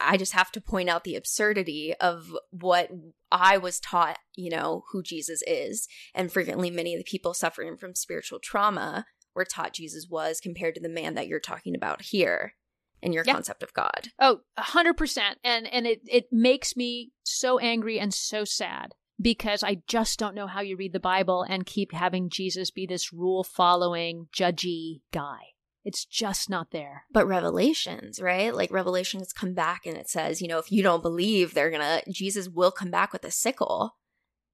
[0.02, 2.90] i just have to point out the absurdity of what
[3.32, 7.78] i was taught you know who jesus is and frequently many of the people suffering
[7.78, 12.02] from spiritual trauma were taught jesus was compared to the man that you're talking about
[12.02, 12.54] here
[13.02, 13.34] in your Yeah.
[13.34, 15.38] concept of god Oh, a hundred percent.
[15.44, 20.36] And and it it makes me so angry and so sad because I just don't
[20.36, 25.02] know how you read the Bible and keep having Jesus be this rule following, judgy
[25.12, 25.40] guy.
[25.84, 27.04] It's just not there.
[27.14, 31.02] but revelations right like revelations come back and it says you know if you don't
[31.02, 33.96] believe they're gonna jesus will come back with a sickle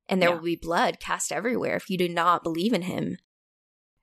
[0.08, 0.36] and there Yeah.
[0.36, 3.18] will be blood cast everywhere if you do not believe in him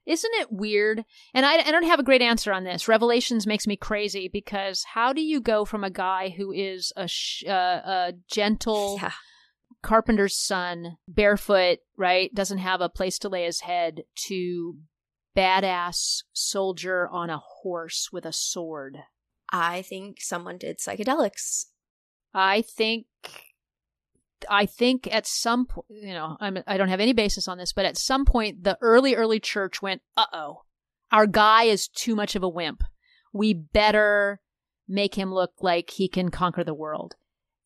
[0.07, 1.05] Isn't it weird?
[1.33, 2.89] And I, I don't have a great answer on this.
[2.89, 7.07] Revelations makes me crazy because how do you go from a guy who is a
[7.07, 9.13] sh- uh, a gentle yeah
[9.83, 14.77] carpenter's son, barefoot, right, doesn't have a place to lay his head, to
[15.37, 18.99] badass soldier on a horse with a sword.
[19.53, 21.67] i think someone did psychedelics
[22.35, 23.07] I think
[24.49, 27.75] I think at some point, you know, I'm, I don't have any basis on this,
[27.75, 30.63] but at some point, the early, early church went, uh oh,
[31.13, 32.83] our guy is too much of a wimp.
[33.33, 34.41] We better
[34.89, 37.17] make him look like he can conquer the world.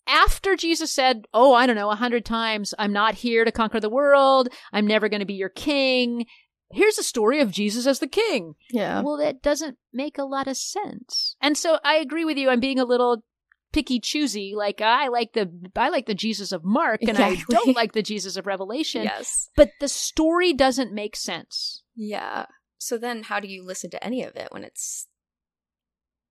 [0.06, 3.80] After Jesus said, oh, I don't know, a hundred times, I'm not here to conquer
[3.80, 4.48] the world.
[4.72, 6.26] I'm never going to be your king.
[6.70, 8.54] Here's a story of Jesus as the king.
[8.70, 11.36] yeah Well, that doesn't make a lot of sense.
[11.40, 12.50] And so I agree with you.
[12.50, 13.24] I'm being a little
[13.72, 14.54] picky choosy.
[14.56, 18.02] Like I like the I like the Jesus of Mark and I don't like the
[18.02, 19.02] Jesus of Revelation.
[19.04, 21.82] yes But the story doesn't make sense.
[21.96, 22.46] yeah
[22.78, 25.06] so then how do you listen to any of it when it's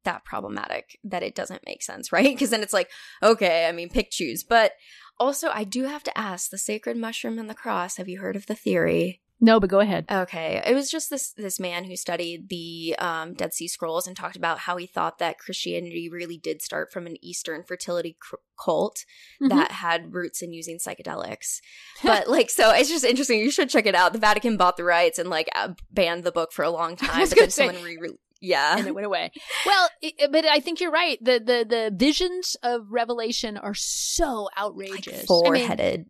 [0.03, 2.89] that problematic that it doesn't make sense right because then it's like
[3.21, 4.73] okay i mean pick choose but
[5.19, 8.35] also i do have to ask the sacred mushroom and the cross have you heard
[8.35, 10.05] of the theory No, but go ahead.
[10.09, 14.15] Okay, it was just this this man who studied the um, Dead Sea Scrolls and
[14.15, 18.35] talked about how he thought that Christianity really did start from an Eastern fertility cr-
[18.63, 19.03] cult
[19.41, 19.49] Mhm.
[19.49, 21.59] that had roots in using psychedelics.
[22.03, 23.39] But like, so it's just interesting.
[23.41, 24.13] You should check it out.
[24.13, 27.27] The Vatican bought the rights and like uh, banned the book for a long time.
[27.27, 27.97] but then say- someone re
[28.43, 28.77] yeah.
[28.77, 29.31] and it went away.
[29.65, 31.17] Well, it, but I think you're right.
[31.23, 35.25] The the the visions of Revelation are so like outrageous.
[35.25, 36.05] four I mean, headed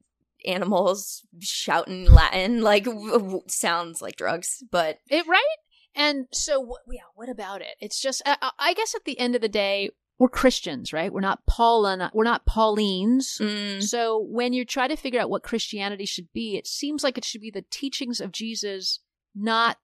[0.45, 5.57] animals shouting Latin like w- w- sounds like drugs, but It right?
[5.95, 7.75] And so, what, yeah, what about it?
[7.79, 11.13] It's just, I, I guess, at the end of the day, we're Christians, right?
[11.13, 13.39] We're not Paulin, we're not Paulines.
[13.39, 17.17] mm, So when you try to figure out what Christianity should be, it seems like
[17.17, 18.99] it should be the teachings of Jesus,
[19.35, 19.77] not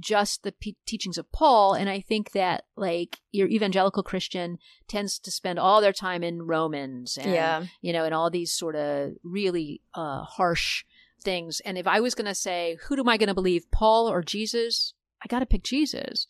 [0.00, 1.74] just the pe- teachings of Paul.
[1.74, 6.42] And I think that like your evangelical Christian tends to spend all their time in
[6.42, 7.64] Romans and yeah.
[7.80, 10.84] you know, and all these sort of really uh, harsh
[11.22, 11.60] things.
[11.64, 14.22] And if I was going to say, who am I going to believe, Paul or
[14.22, 14.94] Jesus?
[15.22, 16.26] I got to pick Jesus.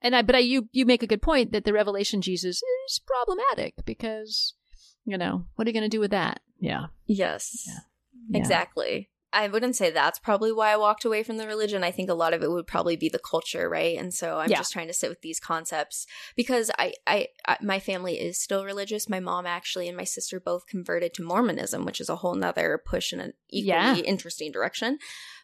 [0.00, 3.00] And I, but I, you, you make a good point that the revelation Jesus is
[3.06, 4.54] problematic because,
[5.04, 6.40] you know, what are you going to do with that?
[6.58, 6.86] Yeah.
[7.06, 7.64] Yes.
[7.66, 8.38] Yeah.
[8.40, 9.10] Exactly.
[9.32, 11.82] I wouldn't say that's probably why I walked away from the religion.
[11.82, 13.96] I think a lot of it would probably be the culture, right?
[13.98, 14.58] And so I'm Yeah.
[14.58, 16.06] just trying to sit with these concepts
[16.36, 19.08] because I, I, I, my family is still religious.
[19.08, 22.80] My mom actually and my sister both converted to Mormonism, which is a whole nother
[22.84, 23.94] push in an equally Yeah.
[23.96, 24.98] interesting direction.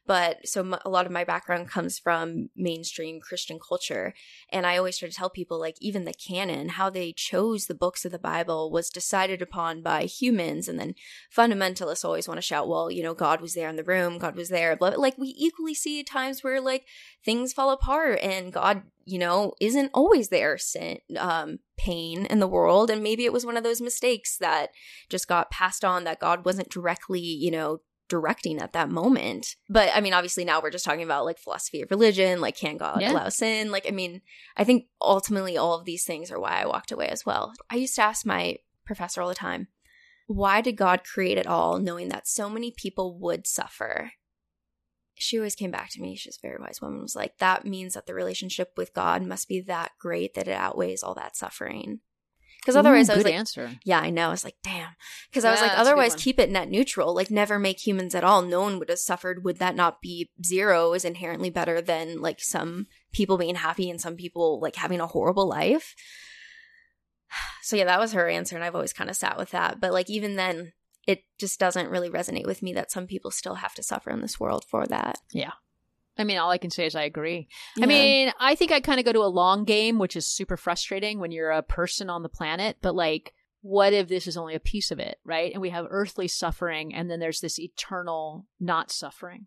[0.09, 4.15] But so a lot of my background comes from mainstream Christian culture.
[4.51, 7.75] And I always try to tell people, like, even the canon, how they chose the
[7.75, 10.67] books of the Bible was decided upon by humans.
[10.67, 10.95] And then
[11.37, 14.35] fundamentalists always want to shout, well, you know, God was there in the room, God
[14.35, 14.79] was there.
[14.81, 16.87] Like, we equally see times where, like,
[17.23, 22.49] things fall apart and God, you know, isn't always there, sin, um, pain in the
[22.49, 22.91] world.
[22.91, 24.71] And maybe it was one of those mistakes that
[25.11, 29.57] just got passed on that God wasn't directly, you know, directing at that moment.
[29.69, 32.77] But I mean, obviously now we're just talking about like philosophy of religion, like can
[32.77, 33.13] God Yeah.
[33.13, 33.71] allow sin?
[33.71, 34.23] Like, I mean,
[34.57, 37.53] I think ultimately all of these things are why I walked away as well.
[37.71, 39.69] I used to ask my professor all the time,
[40.27, 44.13] why did God create it all knowing that so many people would suffer?
[45.15, 46.17] She always came back to me.
[46.17, 47.01] She's a very wise woman.
[47.03, 50.53] Was like, that means that the relationship with God must be that great that it
[50.53, 52.01] outweighs all that suffering.
[52.61, 53.71] Because otherwise, Ooh, I was like, answer.
[53.85, 54.29] yeah, I know.
[54.29, 54.91] I was like, damn.
[55.31, 57.15] Because I was like, that's a good otherwise, keep it net neutral.
[57.15, 58.43] Like, never make humans at all.
[58.43, 59.45] No one would have suffered.
[59.45, 64.01] Would that not be zero is inherently better than like some people being happy and
[64.01, 65.95] some people like having a horrible life?
[67.63, 68.57] So, yeah, that was her answer.
[68.57, 69.79] And I've always kind of sat with that.
[69.79, 70.73] But like, even then,
[71.07, 74.23] it just doesn't really resonate with me that some people still have to suffer in
[74.23, 75.19] this world for that.
[76.19, 77.49] I mean, all I can say is I agree.
[77.77, 77.85] Yeah.
[77.85, 80.57] I mean, I think I kind of go to a long game, which is super
[80.57, 82.79] frustrating when you're a person on the planet.
[82.83, 85.53] But like, what if this is only a piece of it, right?
[85.53, 89.47] And we have earthly suffering, and then there's this eternal not suffering.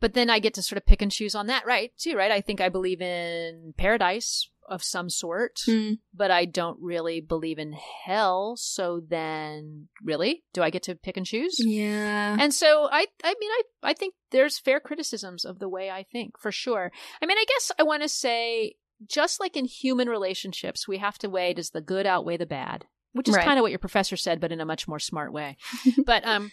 [0.00, 1.92] But then I get to sort of pick and choose on that, right?
[1.98, 2.32] Too, right?
[2.32, 5.92] I think I believe in paradise of some sort, Hmm.
[6.14, 7.72] but I don't really believe in
[8.04, 8.56] hell.
[8.56, 11.56] So then, really, do I get to pick and choose?
[11.58, 12.36] Yeah.
[12.38, 16.04] And so I I mean I I think there's fair criticisms of the way I
[16.04, 16.92] think for sure.
[17.22, 18.74] I mean I guess I want to say
[19.06, 22.84] just like in human relationships we have to weigh does the good outweigh the bad,
[23.12, 23.44] which is Right.
[23.44, 25.56] kind of what your professor said but in a much more smart way.
[26.04, 26.50] but um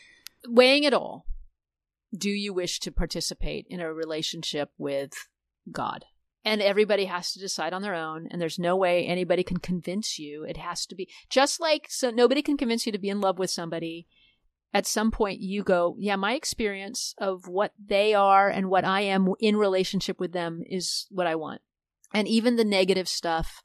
[0.47, 1.25] weighing it all,
[2.15, 5.11] do you wish to participate in a relationship with
[5.71, 6.05] God?
[6.45, 10.19] And everybody has to decide on their own, and there's no way anybody can convince
[10.19, 10.43] you.
[10.43, 13.39] It has to be just like so nobody can convince you to be in love
[13.39, 14.05] with somebody
[14.75, 19.01] at some point you go, yeah, my experience of what they are and what I
[19.01, 21.61] am in relationship with them is what I want.
[22.13, 23.63] And even the negative stuff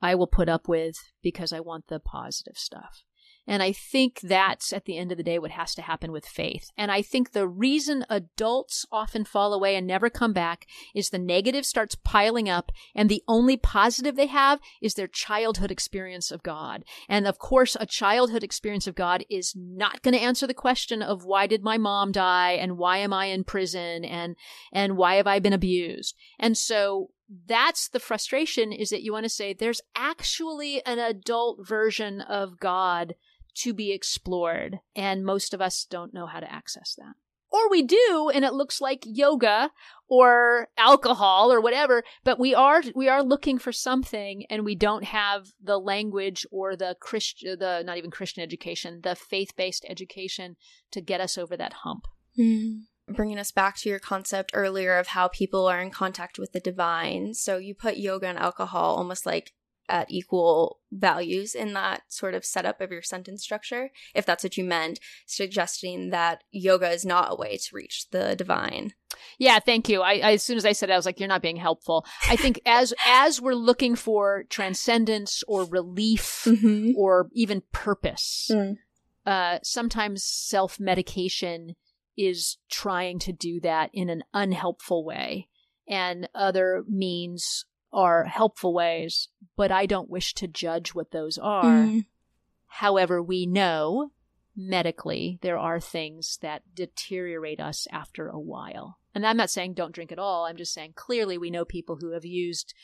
[0.00, 3.02] I will put up with because I want the positive stuff.
[3.46, 6.24] And I think that's at the end of the day what has to happen with
[6.26, 6.70] faith.
[6.76, 11.18] And I think the reason adults often fall away and never come back is the
[11.18, 16.42] negative starts piling up, and the only positive they have is their childhood experience of
[16.42, 16.84] God.
[17.08, 21.02] And of course, a childhood experience of God is not going to answer the question
[21.02, 24.36] of why did my mom die and why am I in prison and
[24.72, 26.14] and why have I been abused?
[26.38, 27.10] And so
[27.46, 32.60] that's the frustration is that you want to say there's actually an adult version of
[32.60, 33.14] God
[33.54, 37.14] to be explored and most of us don't know how to access that.
[37.50, 39.70] Or we do and it looks like yoga
[40.08, 45.04] or alcohol or whatever, but we are we are looking for something and we don't
[45.04, 50.56] have the language or the Christian the not even Christian education, the faith-based education
[50.92, 52.06] to get us over that hump.
[52.38, 52.84] Mm.
[53.08, 56.60] Bringing us back to your concept earlier of how people are in contact with the
[56.60, 57.34] divine.
[57.34, 59.52] So you put yoga and alcohol almost like
[59.92, 64.56] at equal values in that sort of setup of your sentence structure, if that's what
[64.56, 68.94] you meant, suggesting that yoga is not a way to reach the divine.
[69.38, 70.00] Yeah, thank you.
[70.00, 72.06] I, I as soon as I said it, I was like, you're not being helpful.
[72.28, 76.92] I think as as we're looking for transcendence or relief Mm-hmm.
[76.96, 78.76] or even purpose, Mm.
[79.26, 81.74] uh, sometimes self medication
[82.16, 85.48] is trying to do that in an unhelpful way,
[85.88, 89.28] and other means are helpful ways.
[89.56, 91.64] But I don't wish to judge what those are.
[91.64, 92.06] Mm.
[92.66, 94.12] However, we know
[94.56, 98.98] medically there are things that deteriorate us after a while.
[99.14, 100.46] And I'm not saying don't drink at all.
[100.46, 102.74] I'm just saying clearly we know people who have used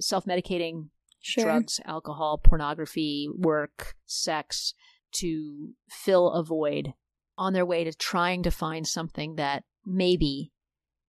[0.00, 0.88] self medicating
[1.20, 1.44] Sure.
[1.44, 4.72] drugs, alcohol, pornography, work, sex
[5.12, 6.94] to fill a void
[7.36, 10.52] on their way to trying to find something that maybe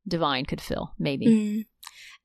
[0.08, 0.94] divine could fill.
[0.98, 1.28] Maybe.
[1.28, 1.66] Mm.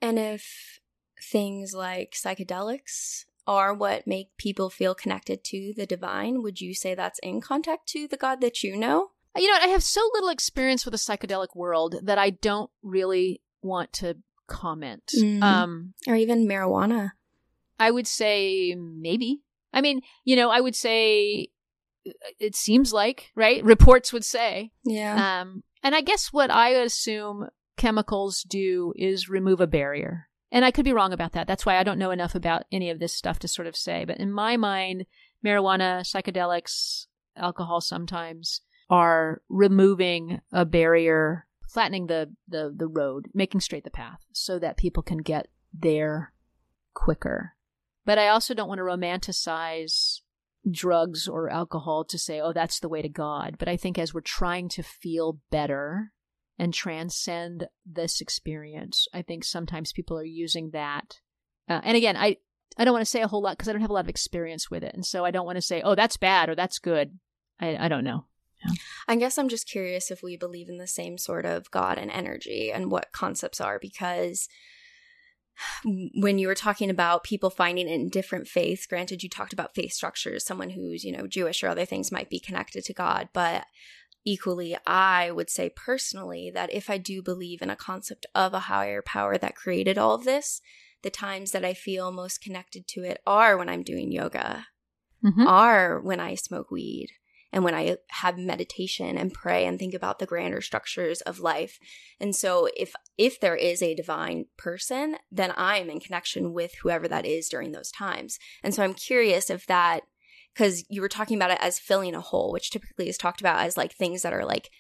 [0.01, 0.81] And if
[1.23, 6.95] things like psychedelics are what make people feel connected to the divine, would you say
[6.95, 9.11] that's in contact to the God that you know?
[9.37, 13.43] You know, I have so little experience with the psychedelic world that I don't really
[13.63, 15.11] want to comment.
[15.17, 15.43] Mm.
[15.43, 17.13] Um, Or even marijuana.
[17.79, 19.41] I would say maybe.
[19.73, 21.49] I mean, you know, I would say
[22.07, 23.65] uh, it seems like, right?
[23.65, 24.71] Reports would say.
[24.85, 25.41] Yeah.
[25.43, 30.29] Um, and I guess what I assume chemicals do is remove a barrier.
[30.55, 31.49] And I could be wrong about that.
[31.49, 34.05] That's why I don't know enough about any of this stuff to sort of say.
[34.05, 35.05] But in my mind,
[35.45, 43.83] marijuana, psychedelics, alcohol sometimes are removing a barrier, flattening the, the, the road, making straight
[43.83, 46.33] the path so that people can get there
[46.95, 47.57] quicker.
[48.05, 50.21] But I also don't want to romanticize
[50.71, 53.57] drugs or alcohol to say, oh, that's the way to God.
[53.59, 56.13] But I think as we're trying to feel better
[56.59, 61.21] and transcend this experience, I think sometimes people are using that.
[61.69, 62.37] Uh, and again, I,
[62.77, 64.09] I don't want to say a whole lot because I don't have a lot of
[64.09, 64.95] experience with it.
[64.95, 67.19] And so I don't want to say, oh, that's bad or that's good.
[67.61, 68.25] I, I don't know.
[69.09, 72.11] I guess I'm just curious if we believe in the same sort of God and
[72.11, 74.49] energy and what concepts are because
[76.15, 79.75] when you were talking about people finding it in different faiths, granted you talked about
[79.75, 83.29] faith structures, someone who's, you know, Jewish or other things might be connected to God,
[83.33, 83.67] but
[84.25, 88.61] equally I would say personally that if I do believe in a concept of a
[88.61, 90.61] higher power that created all of this,
[91.03, 94.67] the times that I feel most connected to it are when I'm doing yoga,
[95.23, 95.47] Mhm.
[95.47, 97.09] are when I smoke weed
[97.53, 101.79] and when I have meditation and pray and think about the grander structures of life.
[102.19, 106.75] And so if if there is a divine person, then I am in connection with
[106.83, 108.39] whoever that is during those times.
[108.63, 110.03] And so I'm curious if that
[110.55, 113.61] because you were talking about it as filling a hole, which typically is talked about
[113.61, 114.71] as like things that are like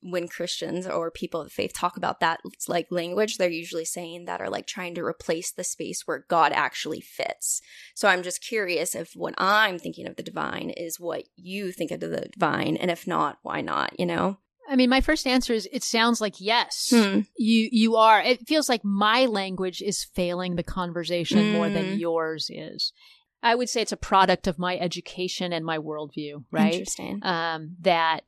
[0.00, 2.38] when Christians or people of faith talk about that
[2.68, 6.52] like language, they're usually saying that are like trying to replace the space where God
[6.52, 7.60] actually fits.
[7.96, 11.90] So I'm just curious if what I'm thinking of the divine is what you think
[11.90, 13.98] of the divine, and if not, why not?
[13.98, 14.38] You know?
[14.70, 16.90] I mean, my first answer is it sounds like yes.
[16.94, 17.20] Hmm.
[17.36, 18.20] You you are.
[18.20, 21.98] It feels like my language is failing the conversation more than Mm.
[21.98, 22.92] yours is.
[23.42, 26.74] I would say it's a product of my education and my worldview, right?
[26.74, 27.20] Interesting.
[27.22, 28.22] Um, that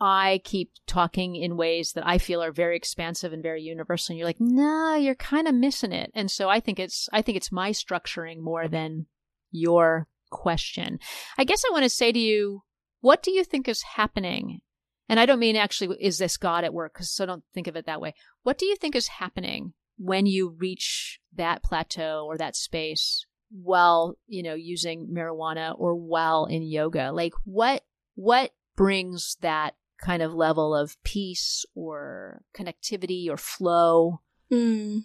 [0.00, 4.12] I keep talking in ways that I feel are very expansive and very universal.
[4.12, 6.10] And you're like, no, you're kind of missing it.
[6.14, 9.06] And so I think it's I think it's my structuring more than
[9.50, 10.98] your question.
[11.38, 12.62] I guess I want to say to you,
[13.00, 14.60] what do you think is happening?
[15.08, 16.92] And I don't mean actually, is this God at work?
[16.92, 18.14] Because so don't think of it that way.
[18.42, 24.16] What do you think is happening when you reach that plateau or that space while,
[24.26, 27.12] you know, using marijuana or while in yoga?
[27.12, 27.82] Like what,
[28.14, 34.20] what brings that kind of level of peace or connectivity or flow?
[34.50, 34.98] Hmm.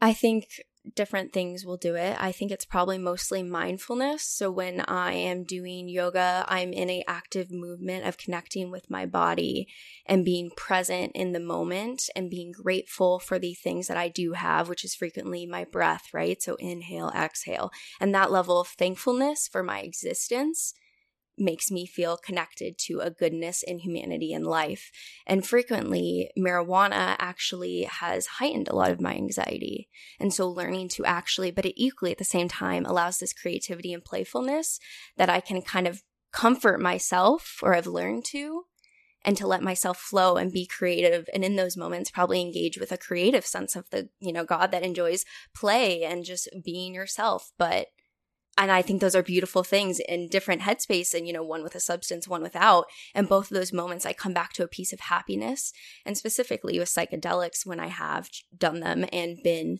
[0.00, 0.62] I think
[0.94, 2.16] different things will do it.
[2.18, 4.22] I think it's probably mostly mindfulness.
[4.24, 9.06] So when I am doing yoga, I'm in a active movement of connecting with my
[9.06, 9.68] body
[10.06, 14.32] and being present in the moment and being grateful for the things that I do
[14.32, 16.40] have, which is frequently my breath, right?
[16.42, 17.70] So inhale, exhale.
[18.00, 20.74] And that level of thankfulness for my existence
[21.38, 24.90] makes me feel connected to a goodness in humanity and life.
[25.26, 29.88] And frequently, marijuana actually has heightened a lot of my anxiety.
[30.20, 33.92] And so, learning to actually, but it equally at the same time allows this creativity
[33.92, 34.78] and playfulness
[35.16, 38.64] that I can kind of comfort myself or I've learned to.
[39.24, 42.92] And to let myself flow and be creative, and in those moments, probably engage with
[42.92, 47.50] a creative sense of the, you know, God that enjoys play and just being yourself.
[47.58, 47.88] But
[48.58, 51.76] and I think those are beautiful things in different headspace and, you know, one with
[51.76, 52.86] a substance, one without.
[53.14, 55.72] And both of those moments, I come back to a piece of happiness.
[56.04, 59.78] And specifically with psychedelics, when I have done them and been,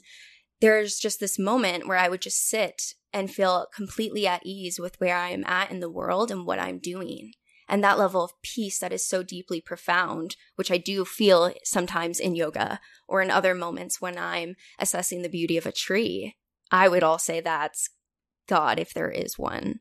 [0.61, 5.01] there's just this moment where I would just sit and feel completely at ease with
[5.01, 7.33] where I am at in the world and what I'm doing.
[7.69, 12.21] And that level of peace that is so deeply profound, which I do feel sometimes
[12.21, 16.37] in yoga or in other moments when I'm assessing the beauty of a tree.
[16.71, 17.91] I would all say that's
[18.49, 19.81] God if there is one.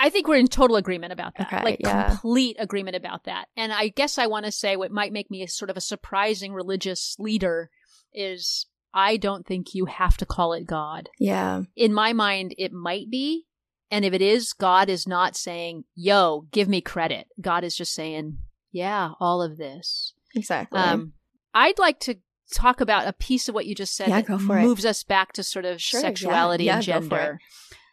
[0.00, 1.46] I think we're in total agreement about that.
[1.52, 2.08] Okay, like yeah.
[2.08, 3.46] complete agreement about that.
[3.56, 5.80] And I guess I want to say what might make me a sort of a
[5.80, 7.70] surprising religious leader
[8.12, 11.08] is I don't think you have to call it God.
[11.18, 11.62] Yeah.
[11.76, 13.46] In my mind, it might be.
[13.90, 17.26] And if it is, God is not saying, yo, give me credit.
[17.40, 18.38] God is just saying,
[18.72, 20.12] yeah, all of this.
[20.34, 20.78] Exactly.
[20.78, 21.12] Um,
[21.54, 22.16] I'd like to
[22.52, 24.62] talk about a piece of what you just said Yeah, that for it.
[24.62, 27.00] moves us back to sort of Sure, sexuality yeah, and for it.
[27.00, 27.40] gender.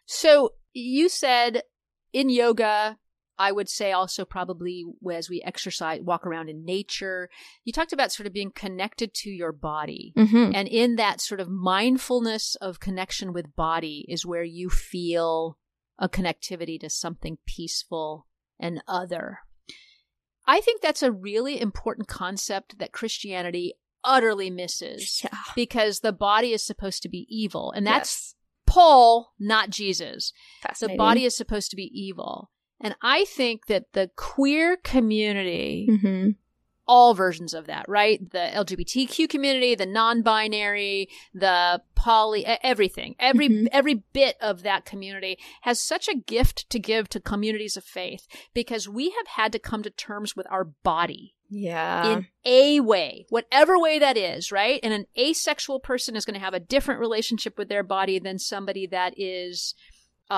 [0.05, 1.63] So you said
[2.13, 2.97] in yoga,
[3.37, 7.29] I would say also probably as we exercise, walk around in nature,
[7.65, 10.13] you talked about sort of being connected to your body.
[10.15, 10.51] mm-hmm.
[10.55, 15.57] And in that sort of mindfulness of connection with body is where you feel
[15.99, 18.27] a connectivity to something peaceful
[18.59, 19.39] and other.
[20.47, 23.73] I think that's a really important concept that Christianity
[24.05, 25.37] utterly misses Yeah.
[25.55, 27.71] because the body is supposed to be evil.
[27.71, 28.35] And that's Yes.
[28.67, 30.33] Paul, not Jesus.
[30.79, 32.49] The body is supposed to be evil.
[32.81, 36.31] And I think that the queer community, Mm-hmm.
[36.87, 38.19] all versions of that, right?
[38.31, 43.67] The LGBTQ community, the non-binary, the poly, everything, every Mhm.
[43.71, 48.27] every bit of that community has such a gift to give to communities of faith
[48.53, 52.13] because we have had to come to terms with our body Yeah.
[52.13, 54.79] in a way, whatever way that is, right?
[54.83, 58.39] And an asexual person is going to have a different relationship with their body than
[58.39, 59.75] somebody that is,
[60.29, 60.33] uh,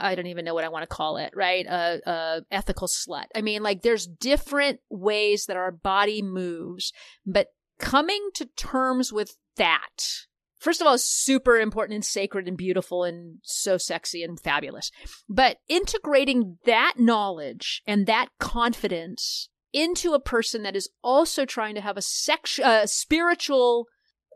[0.00, 1.66] I don't even know what I want to call it, right?
[1.66, 3.26] A, a ethical slut.
[3.34, 6.92] I mean, like there's different ways that our body moves,
[7.24, 7.48] but
[7.78, 10.26] coming to terms with that.
[10.58, 14.90] First of all, is super important and sacred and beautiful and so sexy and fabulous.
[15.28, 21.80] But integrating that knowledge and that confidence into a person that is also trying to
[21.80, 23.86] have a sex, uh, spiritual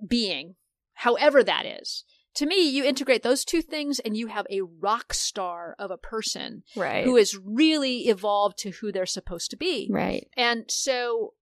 [0.06, 0.54] being,
[0.94, 2.04] however that is.
[2.36, 5.98] To me, you integrate those two things and you have a rock star of a
[5.98, 7.04] person right.
[7.04, 9.88] who is really evolved to who they're supposed to be.
[9.90, 10.26] right.
[10.36, 11.34] And so,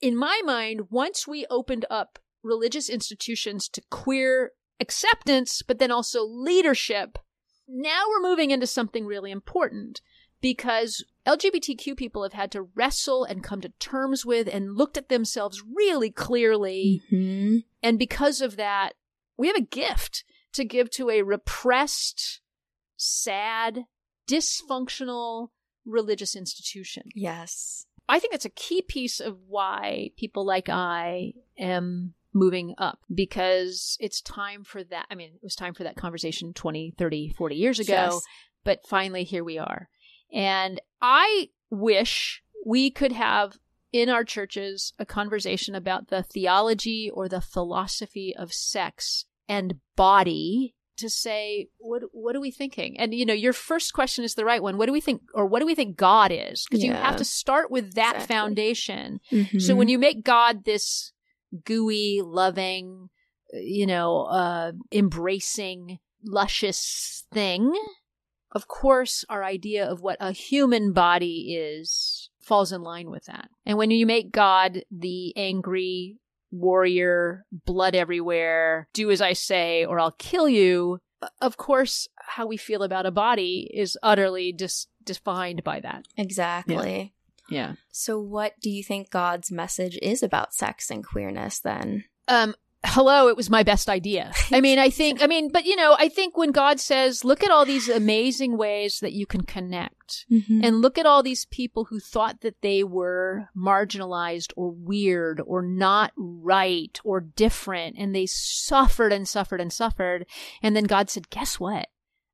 [0.00, 6.24] in my mind, once we opened up religious institutions to queer acceptance, but then also
[6.24, 7.18] leadership,
[7.68, 10.00] now we're moving into something really important
[10.40, 15.08] because LGBTQ people have had to wrestle and come to terms with and looked at
[15.08, 17.02] themselves really clearly.
[17.12, 17.58] Mm-hmm.
[17.82, 18.94] And because of that,
[19.36, 20.24] we have a gift
[20.54, 22.40] to give to a repressed,
[22.96, 23.84] sad,
[24.28, 25.48] dysfunctional
[25.84, 27.04] religious institution.
[27.14, 27.86] Yes.
[28.08, 33.96] I think that's a key piece of why people like I am moving up because
[34.00, 35.06] it's time for that.
[35.10, 38.20] I mean, it was time for that conversation 20, 30, 40 years ago, Yes.
[38.64, 39.88] but finally here we are.
[40.32, 43.58] And I wish we could have
[43.92, 50.74] in our churches a conversation about the theology or the philosophy of sex and body
[50.96, 53.00] to say what what are we thinking?
[53.00, 54.76] And you know your first question is the right one.
[54.76, 56.66] What do we think or what do we think god is?
[56.68, 58.34] Because you have to start with that Exactly.
[58.36, 59.20] foundation.
[59.32, 59.58] Mm-hmm.
[59.58, 61.12] so when you make god this
[61.64, 63.08] gooey loving
[63.52, 67.72] you know uh embracing luscious thing
[68.52, 73.48] of course our idea of what a human body is falls in line with that
[73.66, 76.16] and when you make god the angry
[76.50, 80.98] warrior blood everywhere do as i say or i'll kill you
[81.40, 87.14] of course how we feel about a body is utterly dis- defined by that exactly.
[87.48, 92.04] yeah So, what do you think God's message is about sex and queerness then?
[92.28, 94.32] um hello it was my best idea.
[94.50, 97.44] I mean i think i mean but you know i think when god says look
[97.44, 99.96] at all these amazing ways that you can connect
[100.28, 100.64] Mm-hmm.
[100.64, 105.62] and look at all these people who thought that they were marginalized or weird or
[105.62, 110.26] not right or different and they suffered and suffered and suffered
[110.64, 111.86] and then god said guess what?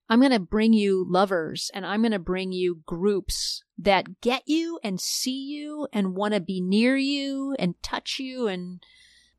[0.09, 4.43] I'm going to bring you lovers and i'm going to bring you groups that get
[4.47, 8.83] you and see you and want to be near you and touch you and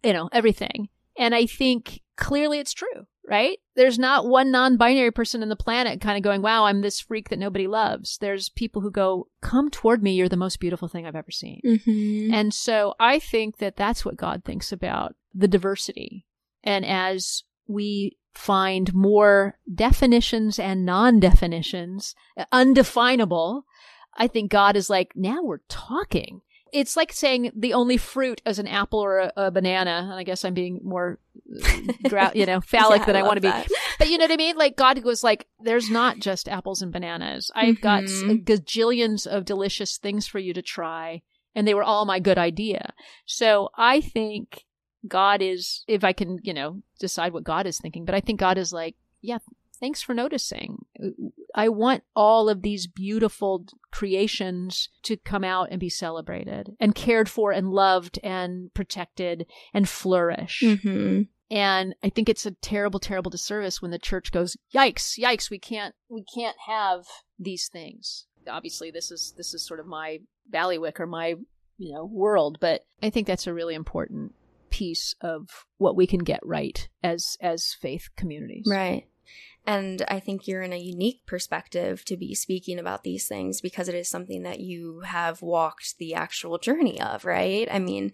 [0.03, 3.59] you know everything and i think clearly it's true right?
[3.75, 6.99] There's not one non binary person in the planet kind of going, wow, I'm this
[6.99, 8.17] freak that nobody loves.
[8.19, 10.13] There's people who go, come toward me.
[10.13, 11.61] You're the most beautiful thing I've ever seen.
[11.63, 12.33] Mm-hmm.
[12.33, 16.25] And so I think that that's what God thinks about the diversity.
[16.63, 22.15] And as we find more definitions and non definitions,
[22.51, 23.65] undefinable,
[24.15, 26.41] I think God is like, now we're talking.
[26.73, 30.01] It's like saying the only fruit is an apple or a, a banana.
[30.09, 31.19] And I guess I'm being more,
[32.11, 33.47] uh, you know, phallic Yeah, than I, love want to be.
[33.49, 33.67] that.
[33.99, 34.57] But you know what I mean?
[34.57, 37.51] Like God was like, there's not just apples and bananas.
[37.55, 38.43] I've got s- Mhm.
[38.43, 41.21] gajillions of delicious things for you to try.
[41.55, 42.93] And they were all my good idea.
[43.25, 44.63] So I think
[45.07, 48.39] God is, if I can, you know, decide what God is thinking, but I think
[48.39, 49.39] God is like, yeah,
[49.79, 50.85] thanks for noticing.
[51.55, 57.29] I want all of these beautiful creations to come out and be celebrated and cared
[57.29, 60.61] for and loved and protected and flourish.
[60.63, 61.23] Mm-hmm.
[61.49, 65.49] And I think it's a terrible, terrible disservice when the church goes, "Yikes, yikes!
[65.49, 67.05] We can't, we can't have
[67.39, 70.19] these things." Obviously, this is this is sort of my
[70.53, 71.35] ballywick or my
[71.77, 74.33] you know world, but I think that's a really important
[74.69, 75.47] piece of
[75.77, 78.67] what we can get right as as faith communities.
[78.69, 79.07] Right.
[79.67, 83.89] And I think you're in a unique perspective to be speaking about these things because
[83.89, 87.67] it is something that you have walked the actual journey of, right?
[87.69, 88.13] I mean,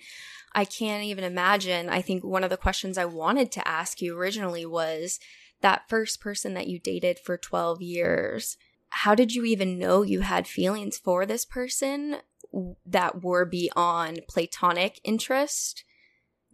[0.54, 1.90] I can't even imagine.
[1.90, 5.20] I think one of the questions I wanted to ask you originally was
[5.62, 8.58] that first person that you dated for 12 years.
[8.90, 12.18] How did you even know you had feelings for this person?
[12.86, 15.84] that were beyond platonic interest,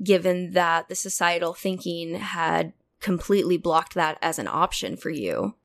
[0.01, 5.55] given that the societal thinking had completely blocked that as an option for you?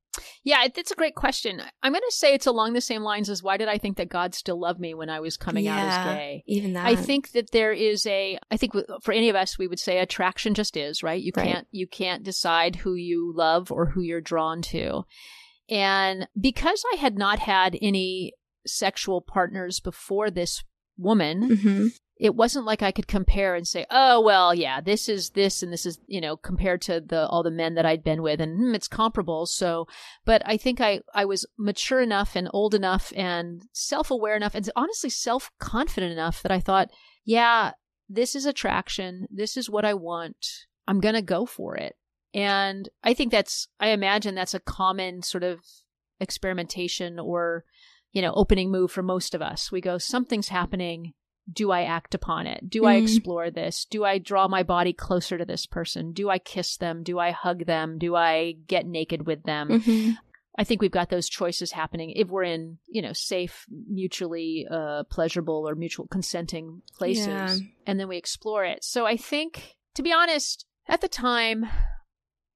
[0.45, 1.61] Yeah, that's a great question.
[1.83, 4.09] I'm going to say it's along the same lines as why did I think that
[4.09, 6.45] God still loved me when I was coming yeah, out as gay?
[6.47, 6.87] Even that.
[6.87, 9.99] I think that there is a I think for any of us we would say
[9.99, 11.21] attraction just is, right?
[11.21, 11.47] You Right.
[11.47, 15.05] can't you can't decide who you love or who you're drawn to.
[15.69, 18.35] And because I had not had any
[18.67, 20.63] sexual partners before this
[20.97, 21.87] woman, hmm
[22.17, 25.73] it wasn't like I could compare and say, "Oh, well, yeah, this is this and
[25.73, 28.57] this is, you know, compared to the all the men that I'd been with and
[28.57, 29.89] hmm, it's comparable." So,
[30.25, 34.69] but I think I I was mature enough and old enough and self-aware enough and
[34.77, 36.91] honestly self-confident enough that I thought,
[37.25, 37.73] "Yeah,
[38.09, 39.27] this is attraction.
[39.31, 40.67] This is what I want.
[40.87, 41.97] I'm going to go for it."
[42.33, 45.61] And I think that's I imagine that's a common sort of
[46.21, 47.65] experimentation or
[48.13, 49.73] you know, opening move for most of us.
[49.73, 51.15] We go, something's happening
[51.53, 52.69] do I act upon it?
[52.71, 53.03] Do I Mm.
[53.03, 53.85] explore this?
[53.85, 56.13] Do I draw my body closer to this person?
[56.13, 57.03] Do I kiss them?
[57.03, 57.99] Do I hug them?
[57.99, 59.81] Do I get naked with them?
[59.81, 60.11] hmm
[60.57, 65.03] I think we've got those choices happening if we're in, you know, safe, mutually uh,
[65.11, 67.27] pleasurable or mutual consenting places.
[67.27, 67.57] Yeah.
[67.89, 68.85] And then we explore it.
[68.85, 71.67] So I think, to be honest, at the time,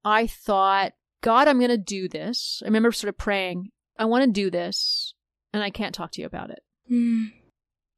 [0.04, 2.62] I thought, God, I'm going to do this.
[2.62, 5.12] I remember sort of praying, I want to do this,
[5.52, 6.60] and I can't talk to you about it.
[6.88, 7.32] Mm.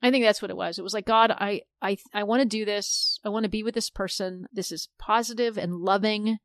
[0.03, 0.79] I think that's what it was.
[0.79, 3.19] It was like, God, I, I, I want to do this.
[3.25, 4.47] I want to be with this person.
[4.53, 6.39] This is positive and loving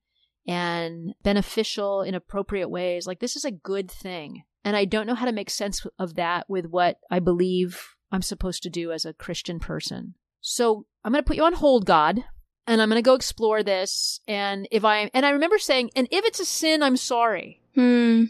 [0.47, 3.07] and beneficial in appropriate ways.
[3.07, 4.43] Like, this is a good thing.
[4.63, 8.21] And I don't know how to make sense of that with what I believe I'm
[8.21, 10.15] supposed to do as a Christian person.
[10.41, 12.23] So I'm going to put you on hold, God,
[12.67, 14.19] and I'm going to go explore this.
[14.27, 17.61] And if I, and I remember saying, and if it's a sin, I'm sorry.
[17.73, 18.25] Hmm.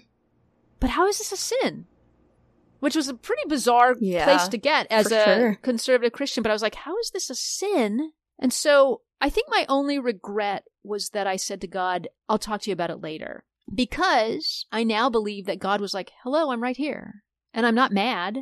[0.80, 1.88] But how is this a sin?
[2.86, 5.56] Which was a pretty bizarre Yeah, place to get as a sure.
[5.64, 6.44] conservative Christian.
[6.44, 8.12] But I was like, how is this a sin?
[8.38, 12.62] And so I think my only regret was that I said to God, I'll talk
[12.62, 13.44] to you about it later.
[13.74, 17.24] Because I now believe that God was like, hello, I'm right here.
[17.56, 18.38] And I'm not mad.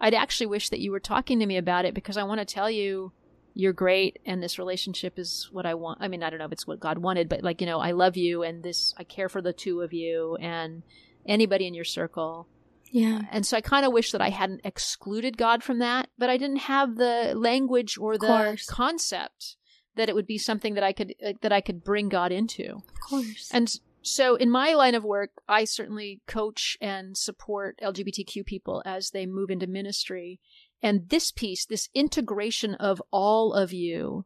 [0.00, 2.44] I'd actually wish that you were talking to me about it because I want to
[2.44, 3.12] tell you
[3.54, 5.98] you're great and this relationship is what I want.
[6.00, 7.90] I mean, I don't know if it's what God wanted, but like, you know, I
[7.90, 10.84] love you and this, I care for the two of you and
[11.26, 12.46] anybody in your circle.
[12.90, 13.22] Yeah.
[13.30, 16.36] And so I kind of wish that I hadn't excluded God from that, but I
[16.36, 19.56] didn't have the language or the concept
[19.96, 22.76] that it would be something that I could uh, that I could bring God into.
[22.76, 23.50] Of course.
[23.52, 23.70] And
[24.02, 29.26] so in my line of work, I certainly coach and support LGBTQ people as they
[29.26, 30.40] move into ministry.
[30.82, 34.24] And this piece, this integration of all of you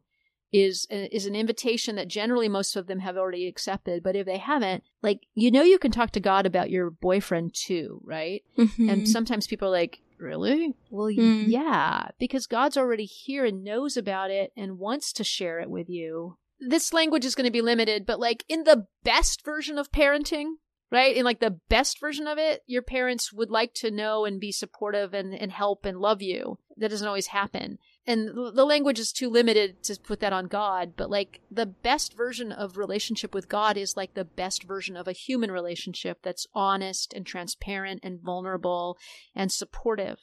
[0.51, 4.37] is is an invitation that generally most of them have already accepted, but if they
[4.37, 8.43] haven't, like you know you can talk to God about your boyfriend too, right?
[8.57, 8.89] Mhm.
[8.91, 10.73] And sometimes people are like, Really?
[10.89, 11.49] Well, Mm.
[11.49, 15.89] yeah, because God's already here and knows about it and wants to share it with
[15.89, 16.37] you.
[16.57, 20.53] This language is going to be limited, but like in the best version of parenting,
[20.89, 21.17] right?
[21.17, 24.53] In like the best version of it, your parents would like to know and be
[24.53, 26.59] supportive and, and help and love you.
[26.77, 27.77] That doesn't always happen.
[28.07, 32.15] And the language is too limited to put that on God, but like the best
[32.15, 36.45] version of relationship with God is like the best version of a human relationship that's
[36.53, 38.97] honest and transparent and vulnerable
[39.33, 40.19] and supportive.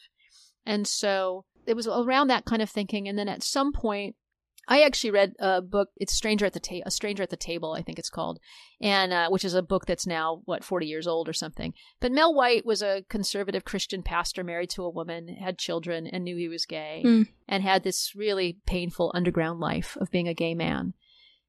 [0.65, 3.09] And so it was around that kind of thinking.
[3.09, 4.15] And then at some point,
[4.69, 5.89] I actually read a book.
[5.97, 8.39] It's Stranger at the Ta- A Stranger at the Table, I think it's called,
[8.81, 11.75] and uh, which is a book that's now what forty years old or something.
[12.01, 16.25] But Mel White was a conservative Christian pastor, married to a woman, had children, and
[16.25, 17.27] knew he was gay, Mm.
[17.49, 20.95] and had this really painful underground life of being a gay man.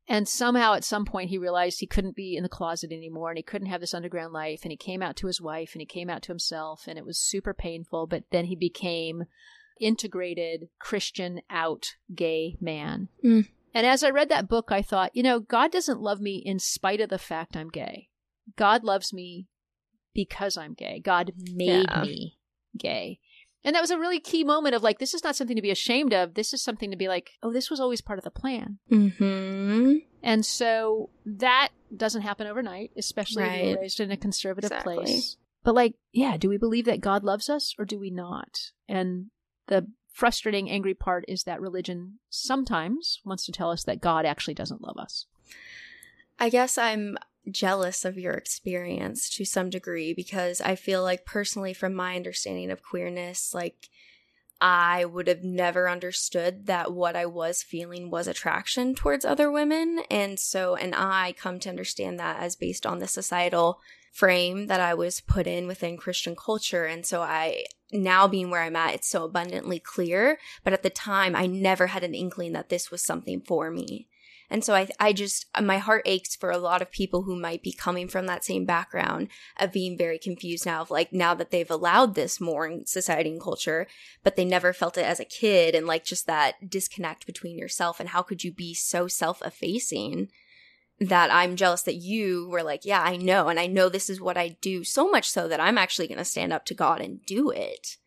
[0.05, 3.37] And somehow, at some point, he realized he couldn't be in the closet anymore, and
[3.37, 4.61] he couldn't have this underground life.
[4.63, 7.05] And he came out to his wife, and he came out to himself, and it
[7.05, 8.07] was super painful.
[8.07, 9.23] But then he became
[9.83, 13.09] integrated Christian out gay man.
[13.23, 13.47] Mm.
[13.73, 16.59] And as I read that book, I thought, you know, God doesn't love me in
[16.59, 18.09] spite of the fact I'm gay.
[18.55, 19.47] God loves me
[20.13, 20.99] because I'm gay.
[20.99, 22.01] God made Yeah.
[22.03, 22.37] me
[22.77, 23.19] gay.
[23.65, 25.71] And that was a really key moment of like, this is not something to be
[25.71, 26.33] ashamed of.
[26.33, 28.77] This is something to be like, oh, this was always part of the plan.
[28.91, 30.05] Mhm.
[30.21, 33.75] And so that doesn't happen overnight, especially if Right.
[33.75, 34.95] were raised in a conservative Exactly.
[34.97, 35.37] place.
[35.63, 38.71] But like, yeah, do we believe that God loves us or do we not?
[38.89, 39.31] And
[39.67, 44.53] the frustrating, angry part is that religion sometimes wants to tell us that God actually
[44.53, 45.25] doesn't love us.
[46.39, 47.17] I guess I'm
[47.49, 52.71] jealous of your experience to some degree because I feel like personally from my understanding
[52.71, 53.89] of queerness like
[54.61, 60.03] I would have never understood that what I was feeling was attraction towards other women
[60.09, 63.81] and so and I come to understand that as based on the societal
[64.13, 68.61] frame that I was put in within Christian culture and so I now being where
[68.61, 70.37] I'm at, it's so abundantly clear.
[70.63, 74.07] But at the time, I never had an inkling that this was something for me.
[74.49, 77.63] And so I, I just, my heart aches for a lot of people who might
[77.63, 81.49] be coming from that same background of being very confused now of like, now that
[81.49, 83.87] they've allowed this more in society and culture,
[84.21, 87.99] but they never felt it as a kid and like just that disconnect between yourself
[87.99, 90.29] and how could you be so self effacing
[90.99, 93.49] that I'm jealous that you were like, yeah, I know.
[93.49, 96.19] And I know this is what I do so much so that I'm actually going
[96.19, 97.97] to stand up to God and do it.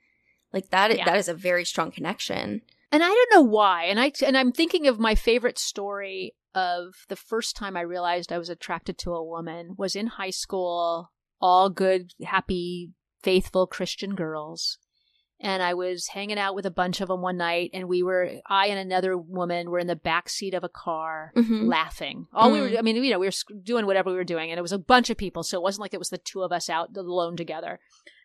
[0.53, 1.05] Like that, Yeah.
[1.05, 2.62] that is a very strong connection.
[2.93, 3.84] And I don't know why.
[3.84, 8.32] And I and I'm thinking of my favorite story of the first time I realized
[8.32, 14.14] I was attracted to a woman was in high school, all good, happy, faithful Christian
[14.14, 14.78] girls.
[15.39, 18.41] And I was hanging out with a bunch of them one night and we were
[18.49, 21.66] I and another woman were in the back seat of a car Mhm.
[21.68, 22.26] laughing.
[22.32, 22.72] All we Mm.
[22.72, 24.72] were I mean, you know, we were doing whatever we were doing and it was
[24.72, 26.97] a bunch of people, so it wasn't like it was the two of us out
[26.97, 27.80] alone together.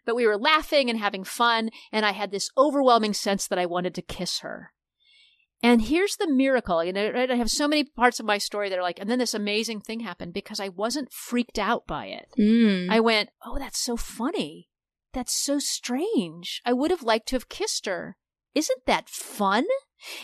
[0.05, 3.68] But we were laughing and having fun, and I had this overwhelming sense that I
[3.68, 4.72] wanted to kiss her.
[5.62, 6.84] And here's the miracle.
[6.84, 7.30] You know, right?
[7.30, 9.82] I have so many parts of my story that are like, and then this amazing
[9.82, 12.30] thing happened because I wasn't freaked out by it.
[12.39, 12.89] Mm.
[12.89, 14.70] I went, oh, that's so funny.
[15.14, 16.62] That's so strange.
[16.66, 18.18] I would have liked to have kissed her.
[18.55, 19.66] Isn't that fun?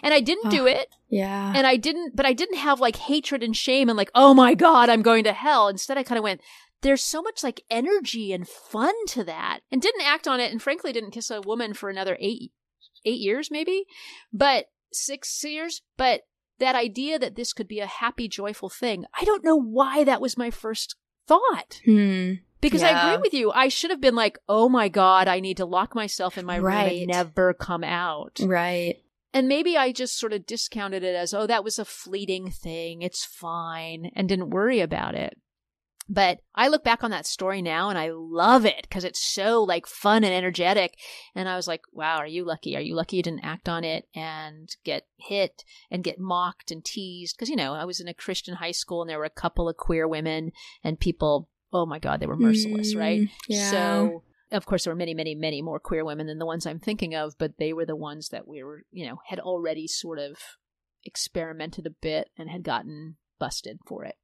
[0.01, 0.89] And I didn't do it.
[1.09, 1.53] yeah.
[1.55, 4.53] And I didn't, but I didn't have like hatred and shame and like, oh my
[4.55, 5.67] God, I'm going to hell.
[5.67, 6.41] Instead, I kind of went,
[6.81, 10.51] there's so much like energy and fun to that and didn't act on it.
[10.51, 12.51] And frankly, didn't kiss a woman for another eight,
[13.05, 13.85] eight years, maybe,
[14.33, 15.81] but six years.
[15.95, 16.21] But
[16.59, 20.21] that idea that this could be a happy, joyful thing, I don't know why that
[20.21, 20.95] was my first
[21.27, 21.81] thought.
[21.85, 22.33] Hmm.
[22.59, 23.51] Because I agree with you.
[23.51, 26.57] I should have been like, oh my God, I need to lock myself in my
[26.57, 28.39] room and never come out.
[28.41, 28.97] Right.
[29.33, 33.01] And maybe I just sort of discounted it as, oh, that was a fleeting thing.
[33.03, 34.11] It's fine.
[34.15, 35.37] And didn't worry about it.
[36.09, 39.61] But I look back on that story now and I love it because it's so
[39.61, 40.97] like fun and energetic.
[41.35, 42.77] And I was like, wow, are you lucky?
[42.77, 46.83] Are you lucky you didn't act on it and get hit and get mocked and
[46.83, 47.35] teased?
[47.35, 49.67] Because, you know, I was in a Christian high school and there were a couple
[49.67, 53.22] of queer women and people, oh my God, they were merciless, right?
[53.22, 53.70] Mm, yeah.
[53.70, 56.80] So, of course, there were many, many, many more queer women than the ones I'm
[56.80, 60.20] thinking of, but they were the ones that we were, you know, had already sort
[60.20, 60.38] of
[61.03, 64.15] experimented a bit and had gotten busted for it.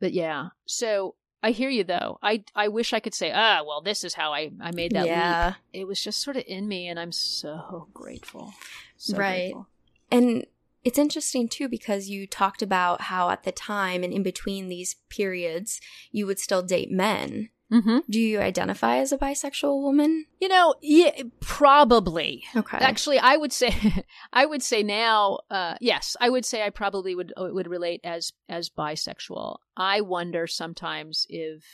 [0.00, 2.18] But yeah, so I hear you though.
[2.22, 5.06] I I wish I could say, ah, well, this is how I I made that
[5.06, 5.50] Yeah.
[5.50, 5.56] leap.
[5.72, 8.52] It was just sort of in me, and I'm so grateful.
[8.96, 9.52] So Right.
[9.52, 9.68] grateful.
[10.10, 10.46] And
[10.84, 14.96] it's interesting too because you talked about how at the time and in between these
[15.08, 15.80] periods,
[16.12, 17.48] you would still date men.
[17.72, 17.98] Mm-hmm.
[18.08, 20.26] Do you identify as a bisexual woman?
[20.40, 22.44] You know, yeah, probably.
[22.54, 22.76] Okay.
[22.76, 23.74] Actually, I would say,
[24.32, 28.00] I would say now, uh, yes, I would say I probably would uh, would relate
[28.04, 29.56] as as bisexual.
[29.76, 31.64] I wonder sometimes if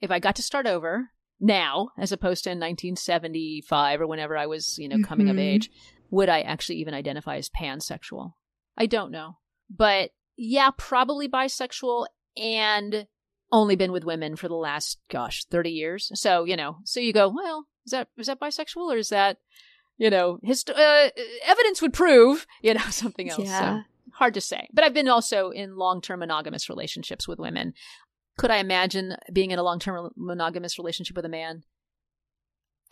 [0.00, 1.10] if I got to start over
[1.40, 5.40] now, as opposed to in 1975 or whenever I was, you know, coming of Mhm.
[5.40, 5.70] age,
[6.10, 8.34] would I actually even identify as pansexual?
[8.76, 9.38] I don't know,
[9.68, 12.06] but yeah, probably bisexual
[12.36, 13.06] and
[13.52, 16.10] only been with women for the last gosh 30 years.
[16.14, 19.38] So you know so you go well is that is that bisexual or is that
[19.98, 21.08] you know hist- uh,
[21.44, 23.40] evidence would prove you know something else.
[23.44, 23.78] Yeah.
[23.78, 23.82] so
[24.14, 24.68] hard to say.
[24.72, 27.74] But i've been also in long-term monogamous relationships with women.
[28.38, 31.64] Could i imagine being in a long-term monogamous relationship with a man?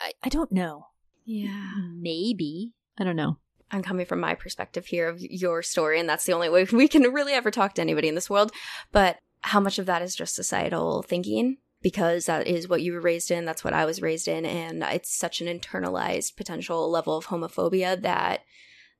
[0.01, 0.87] I, I don't know.
[1.25, 1.73] Yeah.
[1.93, 3.37] maybe i don't know
[3.71, 6.87] I'm coming from my perspective here of your story, and that's the only way we
[6.87, 8.51] can really ever talk to anybody in this world.
[8.91, 11.57] But how much of that is just societal thinking?
[11.81, 14.83] Because that is what you were raised in, that's what I was raised in, and
[14.83, 18.41] it's such an internalized potential level of homophobia that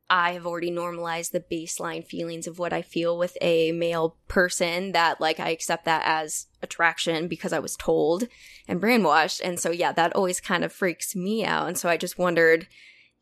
[0.10, 4.93] I have already normalized the baseline feelings of what I feel with a male person
[4.93, 8.28] that like I accept that as attraction because I was told
[8.68, 9.41] and brainwashed.
[9.43, 11.68] And so yeah, that always kind of freaks me out.
[11.68, 12.68] And so I just wondered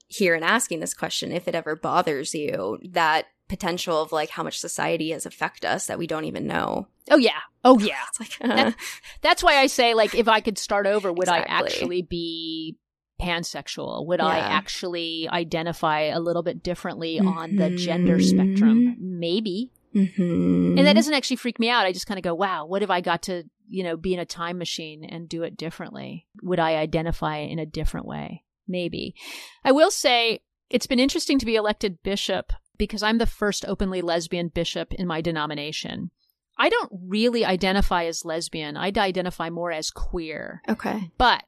[0.08, 4.44] here and asking this question if it ever bothers you that potential of like how
[4.44, 6.88] much society has affected us that we don't even know.
[7.12, 8.76] oh yeah oh yeah It's like That-
[9.22, 12.78] That's why I say, like, if I could start over, would I actually be
[13.22, 14.06] pansexual?
[14.08, 18.96] Would I actually identify a little bit differently on the gender spectrum?
[19.00, 19.72] Maybe.
[19.96, 20.78] Mhm.
[20.78, 21.86] And that doesn't actually freak me out.
[21.86, 24.20] I just kind of go, wow, what if I got to, you know, be in
[24.20, 26.28] a time machine and do it differently?
[26.44, 28.44] Would I identify in a different way?
[28.68, 29.16] Maybe.
[29.64, 30.40] I will say
[30.70, 35.08] it's been interesting to be elected bishop because I'm the first openly lesbian bishop in
[35.08, 36.12] my denomination.
[36.60, 38.76] I don't really identify as lesbian.
[38.78, 40.62] I identify more as queer.
[40.68, 41.12] okay.
[41.18, 41.46] But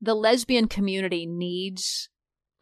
[0.00, 2.08] the lesbian community needs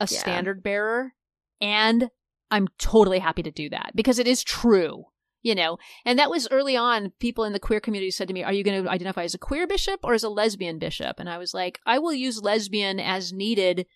[0.01, 0.19] a Yeah.
[0.19, 1.15] standard bearer,
[1.61, 2.11] and
[2.51, 5.05] I'm totally happy to do that because it is true.
[5.49, 5.79] You know?
[6.05, 8.63] And that was early on people in the queer community said to me are you
[8.63, 11.19] going to identify as a queer bishop or as a lesbian bishop?
[11.19, 13.87] And i was like i will use lesbian as needed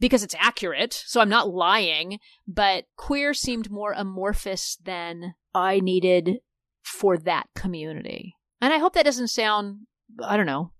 [0.00, 6.38] because it's accurate so i'm not lying but queer seemed more amorphous than i needed
[6.82, 8.34] for that community.
[8.60, 9.86] And i hope that doesn't sound
[10.22, 10.72] i don't know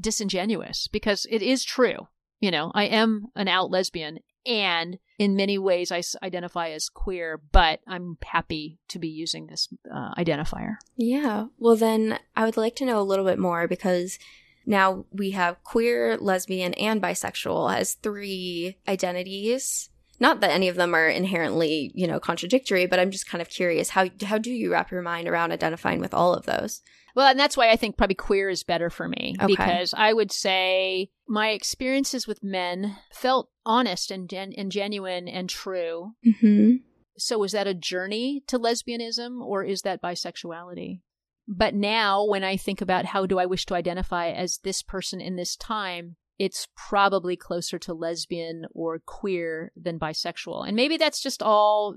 [0.00, 2.08] disingenuous because it is true
[2.44, 2.70] you know?
[2.74, 7.80] I am an out lesbian and in many ways I s- identify as queer, but
[7.86, 10.76] I'm happy to be using this uh, identifier.
[10.96, 11.46] Yeah.
[11.58, 14.18] Well, then I would like to know a little bit more because
[14.66, 19.90] now we have queer, lesbian, and bisexual as three identities.
[20.20, 23.48] Not that any of them are inherently, you know, contradictory, but I'm just kind of
[23.48, 26.82] curious how how do you wrap your mind around identifying with all of those?
[27.14, 29.46] Well, and that's why I think probably queer is better for me Okay.
[29.46, 35.48] because I would say my experiences with men felt honest and gen- and genuine and
[35.48, 36.12] true.
[36.26, 36.76] Mm-hmm.
[37.16, 41.02] So is that a journey to lesbianism or is that bisexuality?
[41.46, 45.20] But now when I think about how do I wish to identify as this person
[45.20, 50.66] in this time, it's probably closer to lesbian or queer than bisexual.
[50.66, 51.96] And maybe that's just all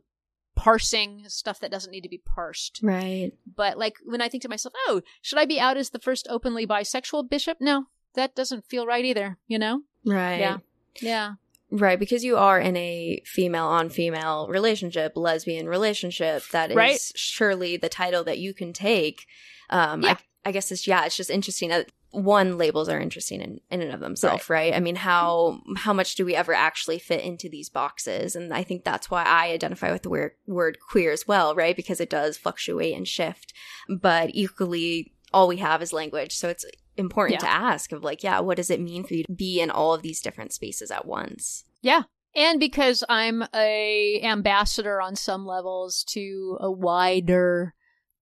[0.56, 2.80] parsing stuff that doesn't need to be parsed.
[2.84, 3.32] Right.
[3.56, 6.28] But like when I think to myself, oh, should I be out as the first
[6.30, 7.58] openly bisexual bishop?
[7.62, 7.86] No,
[8.16, 9.82] that doesn't feel right either, you know?
[10.06, 10.40] Right.
[10.40, 10.58] Yeah.
[11.02, 11.34] Yeah.
[11.70, 16.44] Right, because you are in a female on female relationship, lesbian relationship.
[16.52, 17.00] That is Right.
[17.14, 19.26] surely the title that you can take.
[19.70, 20.12] Um, Yeah.
[20.46, 21.70] I, I guess it's yeah, it's just interesting.
[21.70, 21.92] that
[22.24, 24.74] One, labels are interesting in, in and of themselves, right.
[24.74, 28.36] I mean, how how much do we ever actually fit into these boxes?
[28.36, 31.76] And I think that's why I identify with the word, word queer as well, right?
[31.76, 33.54] Because it does fluctuate and shift,
[33.88, 36.36] but equally, all we have is language.
[36.36, 36.66] So it's
[36.96, 37.48] important Yeah.
[37.48, 39.94] to ask of like, yeah, what does it mean for you to be in all
[39.94, 41.66] of these different spaces at once?
[41.82, 42.04] Yeah.
[42.36, 47.76] And because I'm a ambassador on some levels to a wider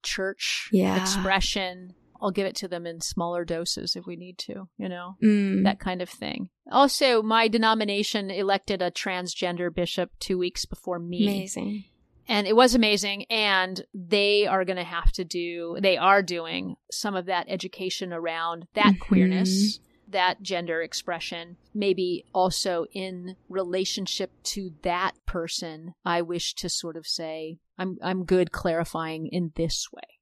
[0.04, 0.98] church Yeah.
[1.02, 5.16] expression, I'll give it to them in smaller doses if we need to, you know,
[5.24, 5.63] Mm.
[5.63, 6.49] that kind of thing.
[6.72, 11.24] Also, my denomination elected a transgender bishop two weeks before me.
[11.28, 11.84] Amazing.
[12.28, 16.76] and it was amazing and they are going to have to do they are doing
[16.91, 18.99] some of that education around that Mhm.
[18.99, 26.97] queerness that gender expression maybe also in relationship to that person i wish to sort
[26.97, 30.20] of say i'm i'm good clarifying in this way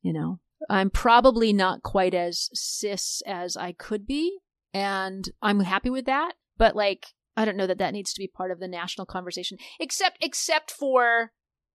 [0.00, 0.40] you know
[0.70, 4.38] i'm probably not quite as cis as i could be
[4.72, 7.06] and i'm happy with that but like
[7.36, 10.70] i don't know that that needs to be part of the national conversation except except
[10.70, 11.32] for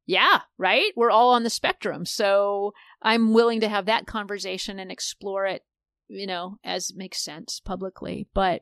[0.07, 0.93] yeah, right?
[0.95, 2.05] We're all on the spectrum.
[2.05, 5.63] So I'm willing to have that conversation and explore it,
[6.07, 8.27] you know, as makes sense publicly.
[8.33, 8.61] But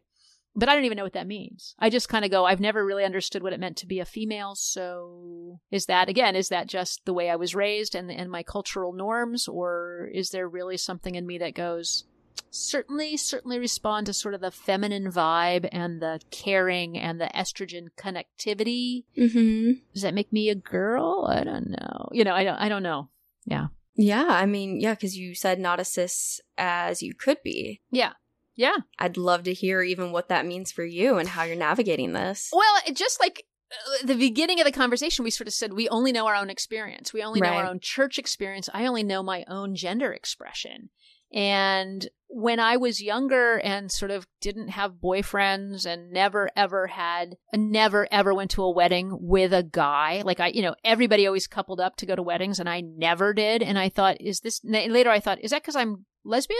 [0.55, 1.75] but I don't even know what that means.
[1.79, 4.05] I just kind of go, I've never really understood what it meant to be a
[4.05, 4.55] female.
[4.55, 8.43] So is that again, is that just the way I was raised and and my
[8.43, 12.05] cultural norms or is there really something in me that goes
[12.49, 17.87] certainly certainly respond to sort of the feminine vibe and the caring and the estrogen
[17.97, 19.71] connectivity Mm-hmm.
[19.93, 21.27] does that make me a girl?
[21.29, 22.09] I don't know.
[22.11, 22.55] You know, I don't.
[22.57, 23.09] I don't know.
[23.45, 23.67] Yeah.
[23.97, 27.81] Yeah, I mean, yeah, because you said not as cis as you could be.
[27.91, 28.13] Yeah.
[28.55, 28.77] Yeah.
[28.99, 32.49] I'd love to hear even what that means for you and how you're navigating this.
[32.53, 36.11] Well, just like uh, the beginning of the conversation, we sort of said we only
[36.11, 37.13] know our own experience.
[37.13, 38.69] We only know our own church experience.
[38.73, 40.89] I only know my own gender expression.
[41.33, 47.35] And when I was younger and sort of didn't have boyfriends and never ever had,
[47.53, 51.47] never ever went to a wedding with a guy, like I, you know, everybody always
[51.47, 53.61] coupled up to go to weddings and I never did.
[53.63, 56.59] And I thought, is this, later I thought, is that because I'm lesbian?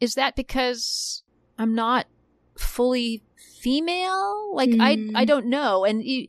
[0.00, 1.21] Is that because
[1.62, 2.06] I'm not
[2.58, 3.22] fully
[3.60, 4.54] female?
[4.54, 5.12] Like I, Mm.
[5.14, 5.84] I don't know.
[5.84, 6.26] And you,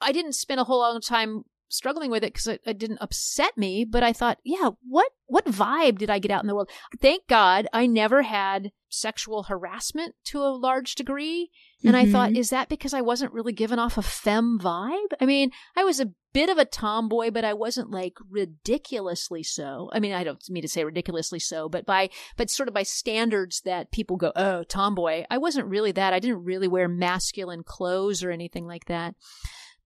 [0.00, 3.56] I didn't spend a whole long time struggling with it because it, it didn't upset
[3.56, 3.84] me.
[3.84, 6.70] But I thought, yeah, what what vibe did I get out in the world?
[7.00, 11.50] Thank God I never had sexual harassment to a large degree.
[11.84, 12.38] And I thought, Mhm.
[12.38, 15.12] is that because I wasn't really giving off a femme vibe?
[15.20, 19.90] I mean, I was a bit of a tomboy, but I wasn't like ridiculously so.
[19.92, 22.82] I mean, I don't mean to say ridiculously so, but by but sort of by
[22.82, 25.24] standards that people go, oh, tomboy.
[25.30, 26.12] I wasn't really that.
[26.12, 29.14] I didn't really wear masculine clothes or anything like that.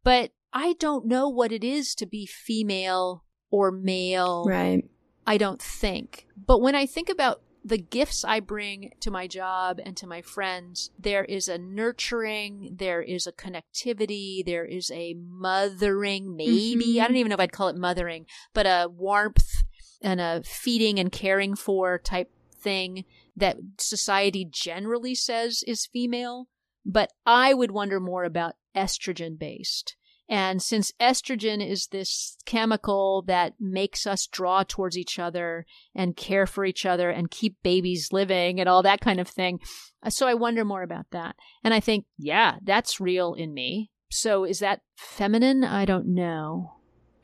[0.03, 4.45] But I don't know what it is to be female or male.
[4.47, 4.89] Right.
[5.27, 6.27] I don't think.
[6.37, 10.23] But when I think about the gifts I bring to my job and to my
[10.23, 16.97] friends, there is a nurturing, there is a connectivity, there is a mothering, maybe.
[16.97, 17.03] Mhm.
[17.03, 19.65] I don't even know if I'd call it mothering, but a warmth
[20.01, 23.05] and a feeding and caring for type thing
[23.37, 26.49] that society generally says is female.
[26.85, 29.97] But I would wonder more about estrogen based.
[30.31, 36.47] And since estrogen is this chemical that makes us draw towards each other and care
[36.47, 39.59] for each other and keep babies living and all that kind of thing.
[40.05, 41.35] Uh, so I wonder more about that.
[41.65, 43.91] And I think, yeah, that's real in me.
[44.09, 45.65] So is that feminine?
[45.65, 46.75] I don't know.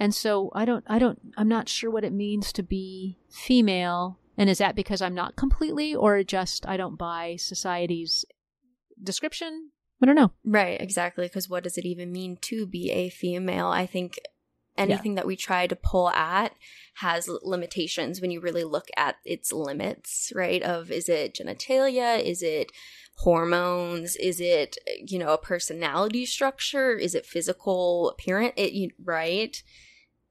[0.01, 4.19] And so I don't, I don't, I'm not sure what it means to be female.
[4.37, 8.25] And is that because I'm not completely or just I don't buy society's
[9.01, 9.71] description?
[10.03, 10.33] I don't know.
[10.45, 11.27] Right, exactly.
[11.27, 13.69] Because what does it even mean to be a female?
[13.69, 14.19] I think
[14.77, 15.17] anything yeah.
[15.17, 16.53] that we try to pull at
[16.97, 20.63] has limitations when you really look at its limits, right?
[20.63, 22.23] Of is it genitalia?
[22.23, 22.73] Is it
[23.17, 24.17] hormones?
[24.17, 24.77] Is it,
[25.07, 26.97] you know, a personality structure?
[26.97, 28.55] Is it physical appearance?
[28.57, 29.63] It, right?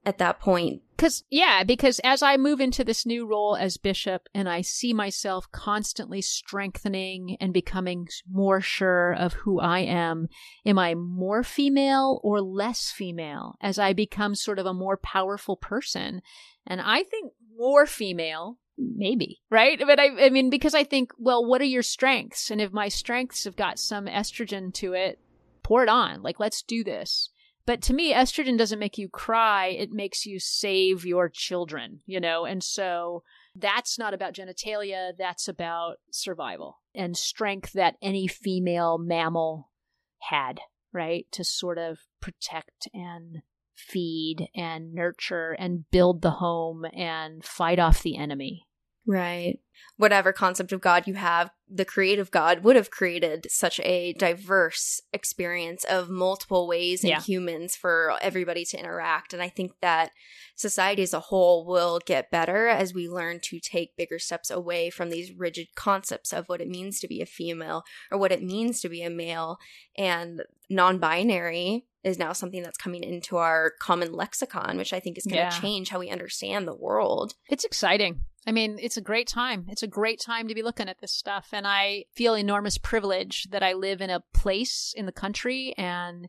[0.06, 0.82] At that point.
[0.96, 4.94] Because, yeah, because as I move into this new role as bishop and I see
[4.94, 10.30] myself constantly strengthening and becoming more sure of who I am,
[10.66, 15.58] am I more female or less female as I become sort of a more powerful
[15.58, 16.22] person?
[16.66, 21.46] And I think more female maybe right but I, I mean because i think well
[21.46, 25.18] what are your strengths and if my strengths have got some estrogen to it
[25.64, 27.30] pour it on like let's do this
[27.66, 29.68] but to me, estrogen doesn't make you cry.
[29.68, 32.46] It makes you save your children, you know?
[32.46, 33.24] And so
[33.56, 35.12] that's not about genitalia.
[35.18, 39.72] That's about survival and strength that any female mammal
[40.20, 40.60] had,
[40.94, 41.26] right?
[41.32, 43.42] To sort of protect and
[43.76, 48.68] feed and nurture and build the home and fight off the enemy.
[49.08, 49.60] Right.
[49.98, 55.02] Whatever concept of God you have, the creative God would have created such a diverse
[55.14, 57.22] experience of multiple ways in yeah.
[57.22, 59.34] humans for everybody to interact.
[59.34, 60.12] And I think that
[60.56, 64.90] society as a whole will get better as we learn to take bigger steps away
[64.90, 68.44] from these rigid concepts of what it means to be a female or what it
[68.44, 69.58] means to be a male.
[69.98, 75.18] And non binary is now something that's coming into our common lexicon, which I think
[75.18, 75.62] is going to yeah.
[75.62, 77.34] change how we understand the world.
[77.50, 78.22] It's exciting.
[78.48, 79.66] I mean, it's a great time.
[79.70, 81.48] It's a great time to be looking at this stuff.
[81.52, 86.28] And I feel enormous privilege that I live in a place in the country and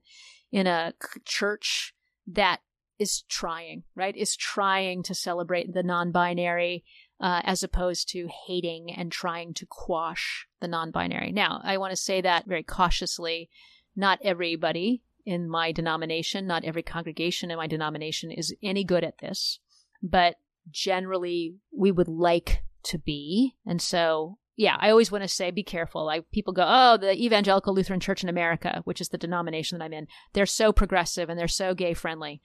[0.50, 0.94] in a
[1.24, 1.92] church
[2.26, 2.60] that
[2.98, 4.16] is trying, right?
[4.16, 6.84] Is trying to celebrate the non binary
[7.20, 11.32] uh, as opposed to hating and trying to quash the non binary.
[11.32, 13.50] Now, I want to say that very cautiously.
[13.94, 19.18] Not everybody in my denomination, not every congregation in my denomination is any good at
[19.18, 19.58] this,
[20.02, 20.36] but
[20.70, 23.54] generally we would like to be.
[23.66, 26.04] And so, yeah, I always want to say be careful.
[26.04, 29.84] Like people go, oh, the Evangelical Lutheran Church in America, which is the denomination that
[29.84, 32.40] I'm in, they're so progressive and they're so gay friendly.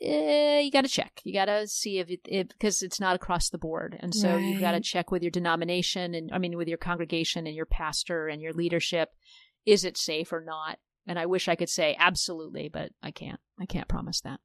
[0.00, 1.20] Eh, you got to check.
[1.22, 3.96] You got to see if it, because it's not across the board.
[4.00, 4.42] And so right.
[4.42, 7.66] you got to check with your denomination and I mean, with your congregation and your
[7.66, 9.10] pastor and your leadership.
[9.64, 10.78] Is it safe or not?
[11.06, 13.40] And I wish I could say absolutely, but I can't.
[13.60, 14.40] I can't promise that.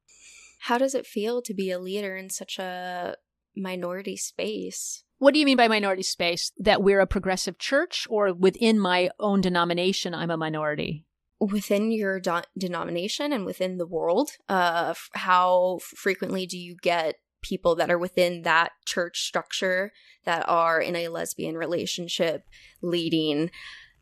[0.58, 3.16] How does it feel to be a leader in such a
[3.56, 5.04] minority space?
[5.18, 6.52] What do you mean by minority space?
[6.58, 11.04] That we're a progressive church or within my own denomination, I'm a minority?
[11.40, 17.76] Within your do- denomination and within the world, uh, how frequently do you get people
[17.76, 19.92] that are within that church structure
[20.24, 22.44] that are in a lesbian relationship
[22.82, 23.50] leading?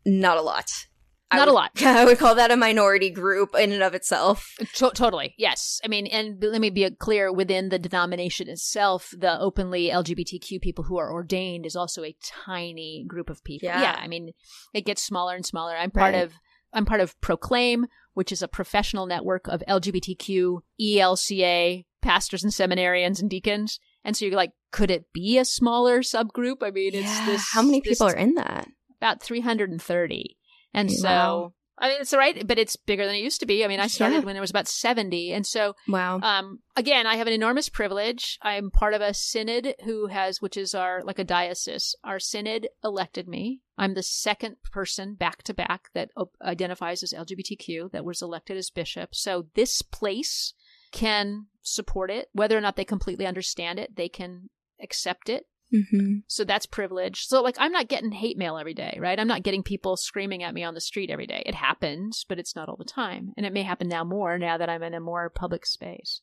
[0.05, 0.87] Not a lot.
[1.31, 1.71] Not would, a lot.
[1.81, 4.55] I would call that a minority group in and of itself.
[4.75, 5.35] To- totally.
[5.37, 5.81] Yes.
[5.83, 10.85] I mean, and let me be clear within the denomination itself, the openly LGBTQ people
[10.85, 12.15] who are ordained is also a
[12.45, 13.67] tiny group of people.
[13.67, 13.81] Yeah.
[13.81, 14.31] yeah I mean,
[14.73, 15.75] it gets smaller and smaller.
[15.75, 16.23] I'm part right.
[16.23, 16.33] of
[16.73, 23.19] I'm part of Proclaim, which is a professional network of LGBTQ ELCA pastors and seminarians
[23.19, 23.79] and deacons.
[24.03, 26.57] And so you're like, could it be a smaller subgroup?
[26.61, 27.49] I mean, it's this.
[27.51, 28.67] How many people are in that?
[28.99, 30.37] About 330.
[30.73, 31.53] And so wow.
[31.79, 33.63] I mean, it's all right, but it's bigger than it used to be.
[33.63, 34.21] I mean, I started yeah.
[34.21, 35.31] when there was about 70.
[35.31, 36.19] And so, wow.
[36.21, 38.39] Um, again, I have an enormous privilege.
[38.41, 41.95] I'm part of a synod who has, which is our, like a diocese.
[42.03, 43.61] Our synod elected me.
[43.77, 48.57] I'm the second person back to back that op- identifies as LGBTQ that was elected
[48.57, 49.13] as bishop.
[49.13, 50.55] So this place
[50.91, 54.49] can support it, whether or not they completely understand it, they can
[54.81, 56.19] accept it Mm-hmm.
[56.27, 57.25] So that's privilege.
[57.27, 59.19] So, like, I'm not getting hate mail every day, right?
[59.19, 61.43] I'm not getting people screaming at me on the street every day.
[61.45, 63.33] It happens, but it's not all the time.
[63.35, 66.21] And it may happen now more now that I'm in a more public space.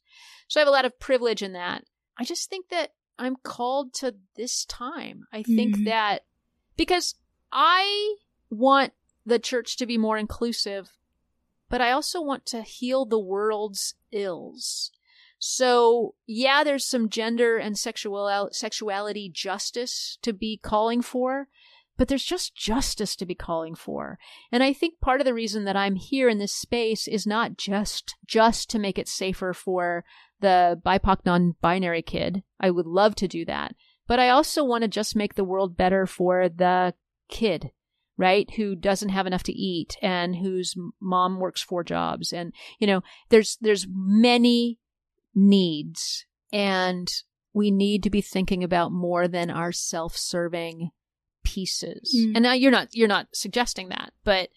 [0.49, 1.85] So, I have a lot of privilege in that.
[2.19, 5.25] I just think that I'm called to this time.
[5.33, 5.85] I think mm-hmm.
[5.85, 6.25] that
[6.77, 7.15] because
[7.53, 8.17] I
[8.51, 8.93] want
[9.27, 10.91] the church to be more inclusive,
[11.69, 14.91] but I also want to heal the world's ills.
[15.47, 21.49] So, yeah, there's some gender and sexual sexuality justice to be calling for,
[21.99, 24.19] but there's just justice to be calling for.
[24.51, 27.59] And I think part of the reason that I'm here in this space is not
[27.59, 30.07] just just to make it safer for
[30.41, 32.43] the BIPOC non-binary kid.
[32.59, 33.75] I would love to do that.
[34.07, 36.95] But I also want to just make the world better for the
[37.29, 37.71] kid,
[38.17, 38.51] right?
[38.55, 42.33] Who doesn't have enough to eat and whose mom works four jobs.
[42.33, 44.79] And, you know, there's, there's many
[45.35, 47.11] needs and
[47.53, 50.91] we need to be thinking about more than our self-serving
[51.45, 52.15] pieces.
[52.17, 52.33] Mm.
[52.35, 54.49] And now you're not you're not suggesting that, but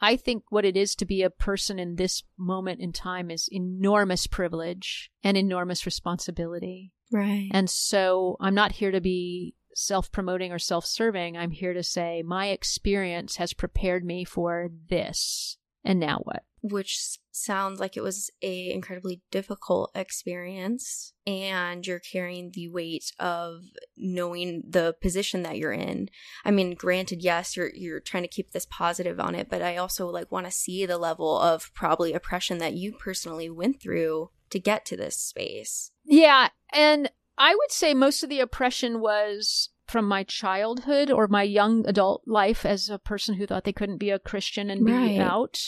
[0.00, 3.48] I think what it is to be a person in this moment in time is
[3.50, 6.92] enormous privilege and enormous responsibility.
[7.12, 7.48] Right.
[7.52, 11.36] And so I'm not here to be self promoting or self serving.
[11.36, 15.56] I'm here to say my experience has prepared me for this.
[15.84, 16.42] And now what?
[16.62, 23.62] Which sounds like it was a incredibly difficult experience and you're carrying the weight of
[23.96, 26.08] knowing the position that you're in.
[26.44, 29.76] I mean granted yes you're you're trying to keep this positive on it but i
[29.76, 34.30] also like want to see the level of probably oppression that you personally went through
[34.50, 35.90] to get to this space.
[36.04, 41.42] Yeah and i would say most of the oppression was from my childhood or my
[41.42, 44.92] young adult life as a person who thought they couldn't be a christian and be
[44.92, 45.18] Right.
[45.20, 45.58] out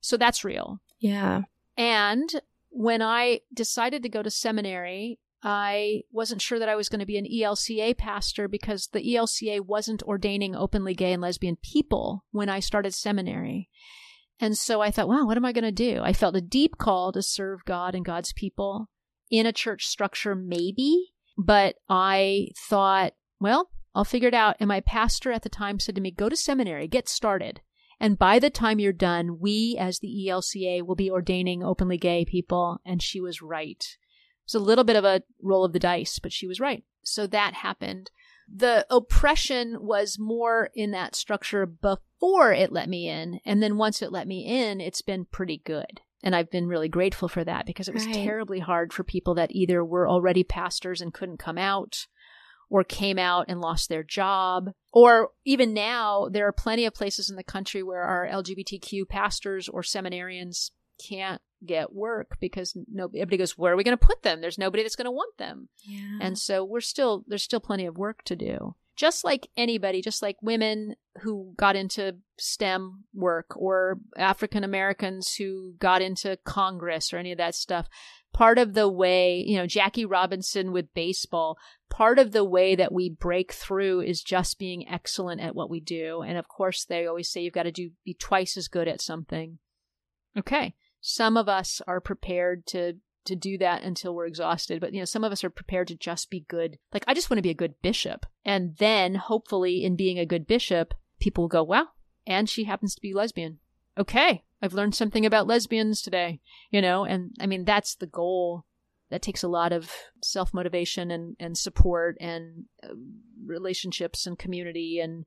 [0.00, 1.42] so that's real yeah
[1.76, 2.28] And
[2.70, 7.06] when I decided to go to seminary, I wasn't sure that I was going to
[7.06, 12.48] be an ELCA pastor because the ELCA wasn't ordaining openly gay and lesbian people when
[12.48, 13.70] I started seminary.
[14.38, 16.00] And so I thought, wow, what am I going to do?
[16.02, 18.88] I felt a deep call to serve God and God's people
[19.30, 21.12] in a church structure, maybe.
[21.38, 24.56] But I thought, well, I'll figure it out.
[24.60, 27.62] And my pastor at the time said to me, go to seminary, get started.
[28.00, 32.24] And by the time you're done, we as the ELCA will be ordaining openly gay
[32.24, 32.80] people.
[32.84, 33.84] And she was right.
[34.44, 36.82] It's a little bit of a roll of the dice, but she was right.
[37.02, 38.10] So that happened.
[38.52, 43.38] The oppression was more in that structure before it let me in.
[43.44, 46.00] And then once it let me in, it's been pretty good.
[46.22, 48.14] And I've been really grateful for that because it was Right.
[48.14, 52.06] terribly hard for people that either were already pastors and couldn't come out
[52.70, 54.70] or came out and lost their job.
[54.92, 59.68] Or even now, there are plenty of places in the country where our LGBTQ pastors
[59.68, 60.70] or seminarians
[61.06, 64.40] can't get work because nobody everybody goes, where are we going to put them?
[64.40, 65.68] There's nobody that's going to want them.
[65.84, 68.76] yeah And so we're still, there's still plenty of work to do.
[68.96, 75.74] Just like anybody, just like women who got into STEM work or African Americans who
[75.78, 77.88] got into Congress or any of that stuff.
[78.32, 81.58] Part of the way, you know, Jackie Robinson with baseball,
[81.88, 85.80] part of the way that we break through is just being excellent at what we
[85.80, 86.22] do.
[86.22, 89.00] And of course, they always say you've got to do, be twice as good at
[89.00, 89.58] something.
[90.38, 90.74] Okay.
[91.00, 92.94] Some of us are prepared to
[93.26, 94.80] to do that until we're exhausted.
[94.80, 96.78] But you know, some of us are prepared to just be good.
[96.92, 98.26] Like I just want to be a good bishop.
[98.44, 101.88] And then hopefully in being a good bishop, people will go, Wow,
[102.26, 103.58] and she happens to be lesbian.
[103.98, 104.44] Okay.
[104.62, 106.40] I've learned something about lesbians today.
[106.70, 108.64] You know, and I mean that's the goal.
[109.10, 109.90] That takes a lot of
[110.22, 112.94] self motivation and, and support and uh,
[113.44, 115.24] relationships and community and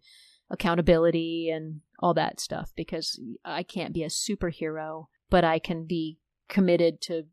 [0.49, 6.19] accountability and all that stuff because I can't be a superhero, but I can be
[6.47, 7.23] committed to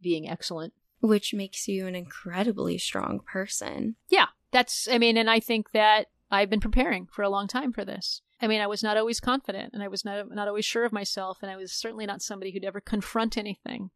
[0.00, 0.72] being excellent.
[1.00, 6.06] which makes you an incredibly strong person Yeah, that's, I mean, and I think that
[6.30, 8.22] I've been preparing for a long time for this.
[8.40, 10.92] I mean, I was not always confident and I was not, not always sure of
[10.92, 13.90] myself, and I was certainly not somebody who'd ever confront anything.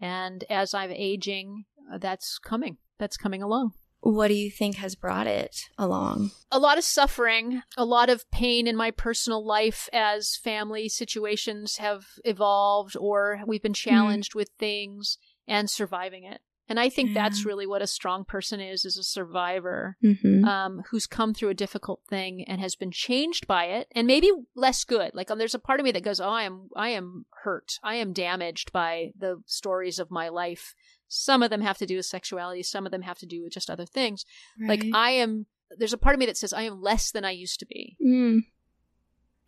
[0.00, 2.76] And as I'm aging, uh, that's coming.
[2.98, 3.72] That's coming along.
[4.00, 8.30] what do you think has brought it along a lot of suffering, a lot of
[8.30, 14.50] pain in my personal life as family situations have evolved or we've been challenged with
[14.58, 16.40] things and surviving it.
[16.68, 20.44] And I think that's really what a strong person is, is a survivor mm-hmm.
[20.44, 24.30] um, who's come through a difficult thing and has been changed by it and maybe
[24.54, 25.12] less good.
[25.14, 27.78] Like um, there's a part of me that goes, oh, I am, I am hurt.
[27.82, 30.74] I am damaged by the stories of my life.
[31.08, 32.62] Some of them have to do with sexuality.
[32.62, 34.26] Some of them have to do with just other things.
[34.60, 35.46] Like I am,
[35.78, 37.96] there's a part of me that says I am less than I used to be.
[38.04, 38.40] mm.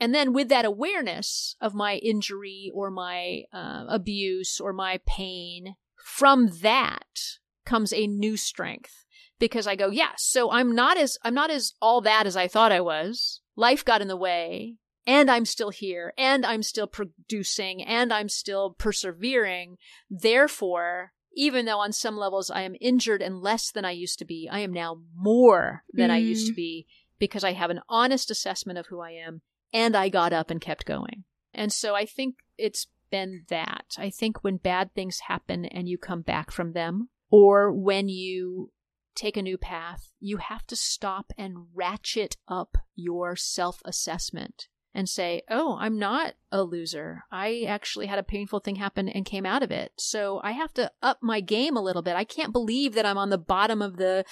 [0.00, 5.76] And then with that awareness of my injury or my uh, abuse or my pain,
[6.04, 9.04] from that comes a new strength
[9.38, 12.48] because I go, yeah, so I'm not as I'm not as all that as I
[12.48, 13.40] thought I was.
[13.56, 18.28] Life got in the way and I'm still here and I'm still producing and I'm
[18.28, 19.76] still persevering.
[20.08, 24.24] Therefore, even though on some levels I am injured and less than I used to
[24.24, 26.56] be, I am now more than I used to Mm.
[26.56, 26.86] be
[27.18, 30.60] because I have an honest assessment of who I am and I got up and
[30.60, 31.24] kept going.
[31.52, 33.86] And so I think it's been that.
[33.98, 38.72] I think when bad things happen and you come back from them, or when you
[39.14, 45.08] take a new path, you have to stop and ratchet up your self assessment and
[45.08, 47.22] say, oh, I'm not a loser.
[47.30, 49.92] I actually had a painful thing happen and came out of it.
[49.98, 52.16] So I have to up my game a little bit.
[52.16, 54.24] I can't believe that I'm on the bottom of the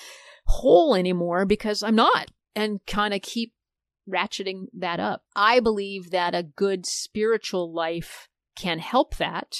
[0.47, 3.53] hole anymore because I'm not, and kind of keep
[4.09, 5.23] ratcheting that up.
[5.37, 8.28] I believe that a good spiritual life
[8.59, 9.55] can help that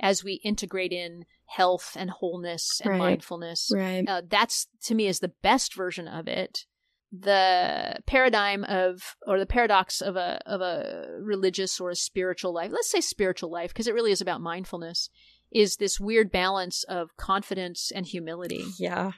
[0.00, 2.98] as we integrate in health and wholeness and Right.
[2.98, 3.70] mindfulness.
[3.72, 4.04] Right.
[4.08, 6.66] Uh, that's to me is the best version of it.
[7.12, 12.72] The paradigm of or the paradox of a of a religious or a spiritual life,
[12.72, 15.10] let's say spiritual life, because it really is about mindfulness,
[15.52, 19.12] is this weird balance of confidence and humility Yeah.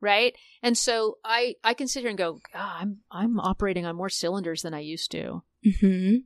[0.00, 3.94] right and so i i can sit here and go "Ah, i'm i'm operating on
[3.96, 5.42] more cylinders than i used to
[5.80, 6.16] hmm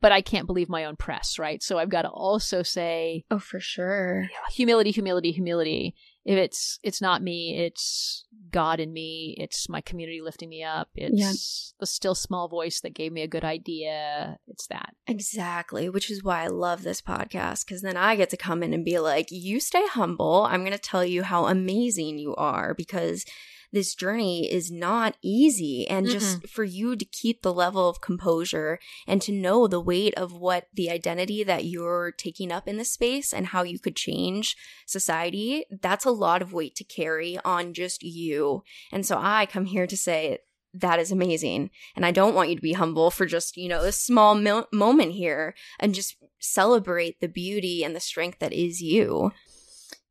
[0.00, 3.38] but i can't believe my own press right so i've got to also say Oh,
[3.38, 4.28] for sure.
[4.50, 5.94] humility humility humility
[6.24, 10.88] if it's it's not me it's god in me it's my community lifting me up
[10.94, 16.10] it's the still small voice that gave me a good idea it's that Exactly, which
[16.10, 18.98] is why I love this podcast because then I get to come in and be
[18.98, 20.46] like, you stay humble.
[20.50, 23.24] I'm going to tell you how amazing you are because
[23.76, 25.86] this journey is not easy.
[25.86, 30.14] And just for you to keep the level of composure and to know the weight
[30.14, 33.94] of what the identity that you're taking up in this space and how you could
[33.94, 38.62] change society, that's a lot of weight to carry on just you.
[38.90, 40.38] And so I come here to say,
[40.72, 41.68] that is amazing.
[41.94, 44.68] And I don't want you to be humble for just, you know, this small mo-
[44.72, 49.32] moment here and just celebrate the beauty and the strength that is you.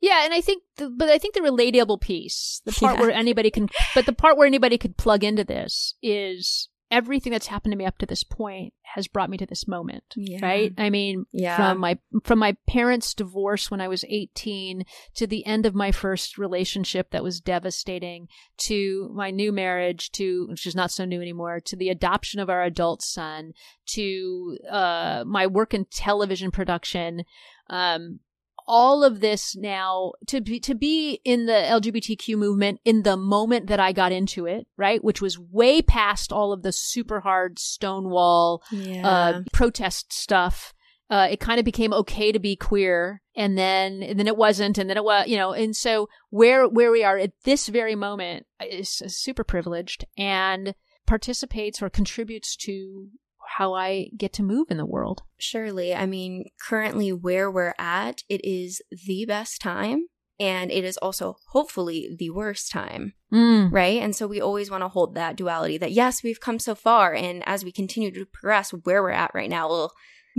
[0.06, 3.02] Yeah, and I think, the, but I think the relatable piece, the part Yeah.
[3.02, 7.48] where anybody can, but the part where anybody could plug into this is everything that's
[7.48, 10.38] happened to me up to this point has brought me to this moment, Yeah.
[10.44, 10.72] right?
[10.78, 11.56] I mean, Yeah.
[11.58, 14.84] from my from my parents' divorce when I was 18
[15.16, 18.28] to the end of my first relationship that was devastating
[18.58, 22.50] to my new marriage to which is not so new anymore to the adoption of
[22.52, 23.54] our adult son
[23.88, 27.24] to uh my work in television production
[27.70, 28.20] um
[28.68, 33.68] all of this now to be to be in the LGBTQ movement in the moment
[33.68, 37.60] that I got into it, right, which was way past all of the super hard
[37.60, 39.08] Stonewall yeah.
[39.08, 40.74] uh, protest stuff.
[41.08, 44.78] Uh, it kind of became okay to be queer, and then and then it wasn't,
[44.78, 45.54] and then it was, you know.
[45.54, 50.74] And so where where we are at this very moment is super privileged and
[51.06, 53.10] participates or contributes to
[53.58, 55.24] how I get to move in the world.
[55.38, 55.94] Surely.
[55.96, 60.08] I mean, currently where we're at, it is the best time.
[60.38, 63.72] And it is also hopefully the worst time, Mm.
[63.72, 64.02] right?
[64.02, 67.14] And so we always want to hold that duality that yes, we've come so far.
[67.14, 69.94] And as we continue to progress, where we're at right now will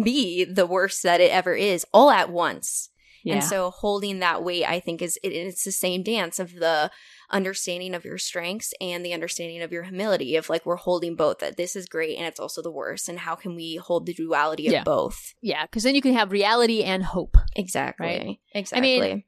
[0.04, 2.90] be the worst that it ever is all at once.
[3.24, 3.36] Yeah.
[3.36, 6.90] And so holding that weight, I think, is it, it's the same dance of the
[7.30, 10.36] understanding of your strengths and the understanding of your humility.
[10.36, 13.18] Of like we're holding both that this is great and it's also the worst, and
[13.20, 14.84] how can we hold the duality of Yeah.
[14.84, 15.34] both?
[15.42, 17.36] yeah, because then you can have reality and hope.
[17.54, 18.06] Exactly.
[18.06, 18.38] Right.
[18.54, 19.24] Exactly.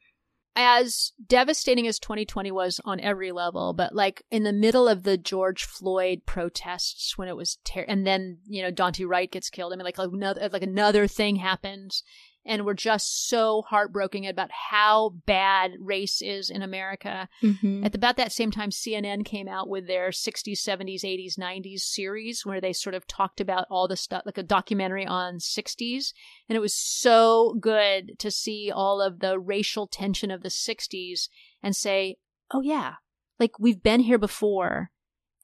[0.60, 5.16] as devastating as 2020 was on every level, but like in the middle of the
[5.16, 9.72] George Floyd protests when it was ter- and then you know Daunte Wright gets killed.
[9.72, 12.02] I mean, like another like another thing happens,
[12.48, 17.28] and we're just so heartbroken about how bad race is in America.
[17.42, 17.84] Mhm.
[17.84, 22.44] At about that same time, CNN came out with their 60s, 70s, 80s, 90s series
[22.44, 26.14] where they sort of talked about all the stuff, like a documentary on 60s.
[26.48, 31.28] And it was so good to see all of the racial tension of the 60s
[31.62, 32.16] and say,
[32.50, 32.94] oh, yeah,
[33.38, 34.90] like we've been here before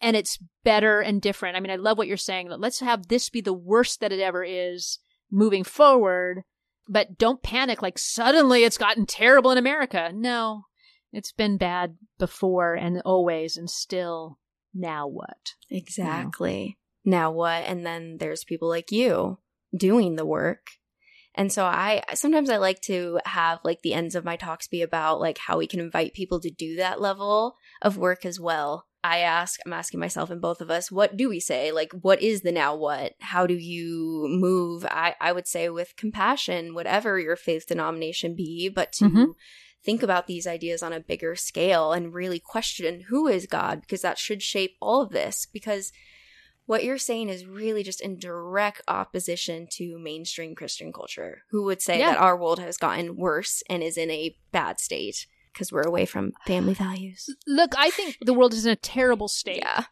[0.01, 1.56] and it's better and different.
[1.56, 4.20] I mean, I love what you're saying let's have this be the worst that it
[4.20, 4.98] ever is
[5.31, 6.44] moving forward.
[6.89, 10.11] But don't panic like suddenly it's gotten terrible in America.
[10.15, 10.65] No,
[11.12, 14.39] it's been bad before and always and still.
[14.74, 15.55] Now what?
[15.70, 16.78] Exactly.
[17.05, 17.65] Now what?
[17.65, 19.39] And then there's people like you
[19.77, 20.66] doing the work.
[21.35, 24.82] And so I sometimes I like to have like the ends of my talks be
[24.82, 28.86] about like how we can invite people to do that level of work as well.
[29.05, 31.70] I ask, I'm asking myself and both of us, what do we say?
[31.72, 33.12] Like, what is the now what?
[33.20, 34.86] How do you move?
[34.90, 39.35] I, I would say with compassion, whatever your faith denomination be, but to Mhm.
[39.85, 44.01] think about these ideas on a bigger scale and really question who is God, because
[44.01, 45.44] that should shape all of this.
[45.52, 45.93] Because
[46.64, 51.82] what you're saying is really just in direct opposition to mainstream Christian culture, who would
[51.82, 52.12] say Yeah.
[52.12, 56.05] that our world has gotten worse and is in a bad state because we're away
[56.05, 57.26] from family values.
[57.47, 59.62] Look, I think the world is in a terrible state.
[59.62, 59.85] Yeah.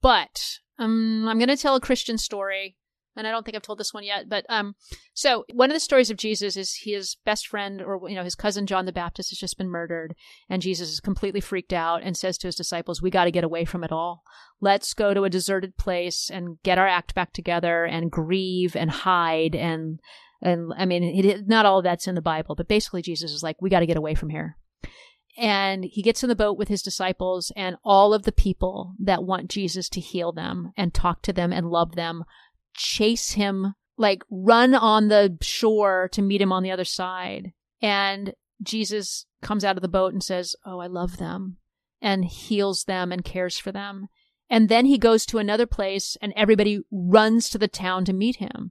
[0.00, 2.76] But um, I'm going to tell a Christian story
[3.16, 4.74] and I don't think I've told this one yet, but um,
[5.14, 8.34] so one of the stories of Jesus is his best friend or you know his
[8.34, 10.14] cousin John the Baptist has just been murdered,
[10.48, 13.44] and Jesus is completely freaked out and says to his disciples, "We got to get
[13.44, 14.22] away from it all.
[14.60, 18.90] Let's go to a deserted place and get our act back together and grieve and
[18.90, 19.98] hide and."
[20.42, 23.42] And I mean, it, not all of that's in the Bible, but basically Jesus is
[23.42, 24.58] like, we got to get away from here
[25.38, 29.24] and he gets in the boat with his disciples and all of the people that
[29.24, 32.24] want Jesus to heal them and talk to them and love them
[32.74, 38.34] chase him like run on the shore to meet him on the other side and
[38.62, 41.58] Jesus comes out of the boat and says, "Oh, I love them."
[42.00, 44.08] and heals them and cares for them.
[44.48, 48.36] And then he goes to another place and everybody runs to the town to meet
[48.36, 48.70] him.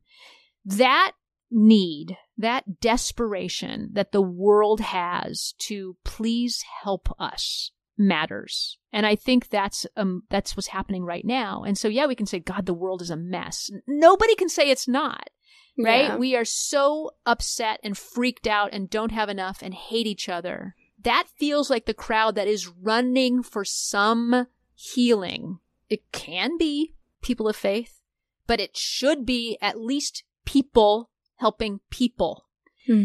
[0.64, 1.14] That
[1.52, 8.78] need, that desperation that the world has to please help us matters.
[8.92, 11.64] And I think that's um that's what's happening right now.
[11.64, 13.70] And so yeah, we can say god the world is a mess.
[13.88, 15.30] Nobody can say it's not.
[15.78, 16.06] Right?
[16.06, 16.16] Yeah.
[16.16, 20.76] We are so upset and freaked out and don't have enough and hate each other.
[21.02, 25.60] That feels like the crowd that is running for some healing.
[25.90, 28.00] It can be people of faith,
[28.48, 32.48] but it should be at least people helping people.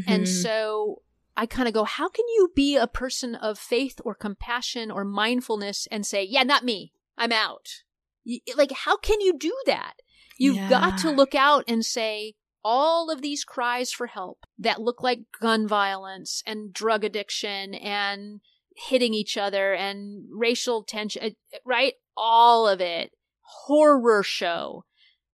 [0.06, 0.28] And Mhm.
[0.28, 1.02] so
[1.36, 5.04] I kind of go, how can you be a person of faith or compassion or
[5.04, 7.82] mindfulness and say, yeah, not me, I'm out?
[8.56, 9.94] Like, how can you do that?
[10.38, 15.02] You've got to look out and say, all of these cries for help that look
[15.02, 18.40] like gun violence and drug addiction and
[18.76, 21.94] hitting each other and racial tension, right?
[22.16, 23.12] All of it.
[23.40, 24.84] Horror show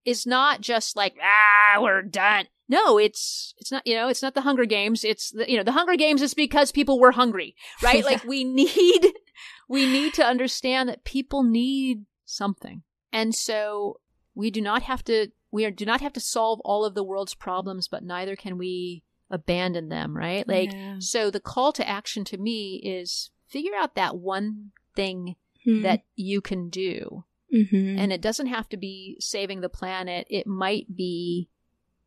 [0.04, 2.46] is not just like, ah, we're done.
[2.68, 3.86] No, it's it's not.
[3.86, 5.04] You know, it's not the Hunger Games.
[5.04, 8.04] It's the, you know the Hunger Games is because people were hungry, right?
[8.10, 9.12] Like we need
[9.68, 12.82] we need to understand that people need something,
[13.12, 14.00] and so
[14.34, 17.04] we do not have to we are, do not have to solve all of the
[17.04, 20.46] world's problems, but neither can we abandon them, right?
[20.46, 20.96] Like Yeah.
[20.98, 25.82] so, the call to action to me is figure out that one thing Hmm.
[25.82, 27.98] that you can do Mhm.
[27.98, 30.26] and it doesn't have to be saving the planet.
[30.30, 31.48] It might be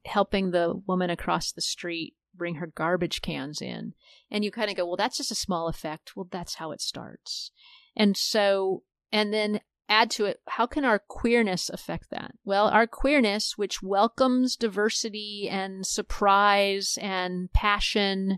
[0.05, 3.93] helping the woman across the street bring her garbage cans in.
[4.31, 6.15] And you kind of go, well, that's just a small effect.
[6.15, 7.51] Well, that's how it starts.
[7.95, 12.31] And so, and then add to it, how can our queerness affect that?
[12.45, 18.38] Well, our queerness, which welcomes diversity and surprise and passion.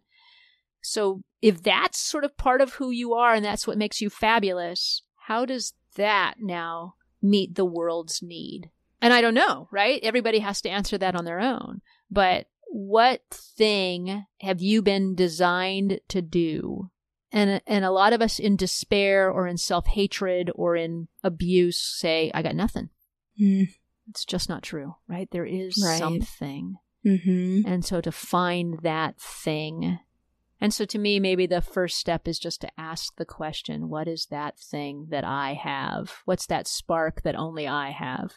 [0.81, 4.09] So if that's sort of part of who you are and that's what makes you
[4.09, 8.71] fabulous, how does that now meet the world's need?
[9.01, 9.99] And I don't know, right?
[10.03, 11.81] Everybody has to answer that on their own.
[12.09, 16.89] But what thing have you been designed to do?
[17.31, 22.29] And and a lot of us in despair or in self-hatred or in abuse say
[22.33, 22.89] I got nothing.
[23.37, 23.63] Hmm.
[24.09, 25.29] It's just not true, right?
[25.31, 25.97] There is Right.
[25.97, 26.75] something.
[27.05, 27.63] Mhm.
[27.65, 29.99] And so to find that thing.
[30.59, 34.07] And so to me, maybe the first step is just to ask the question what
[34.07, 36.21] is that thing that I have?
[36.25, 38.33] What's that spark that only I have?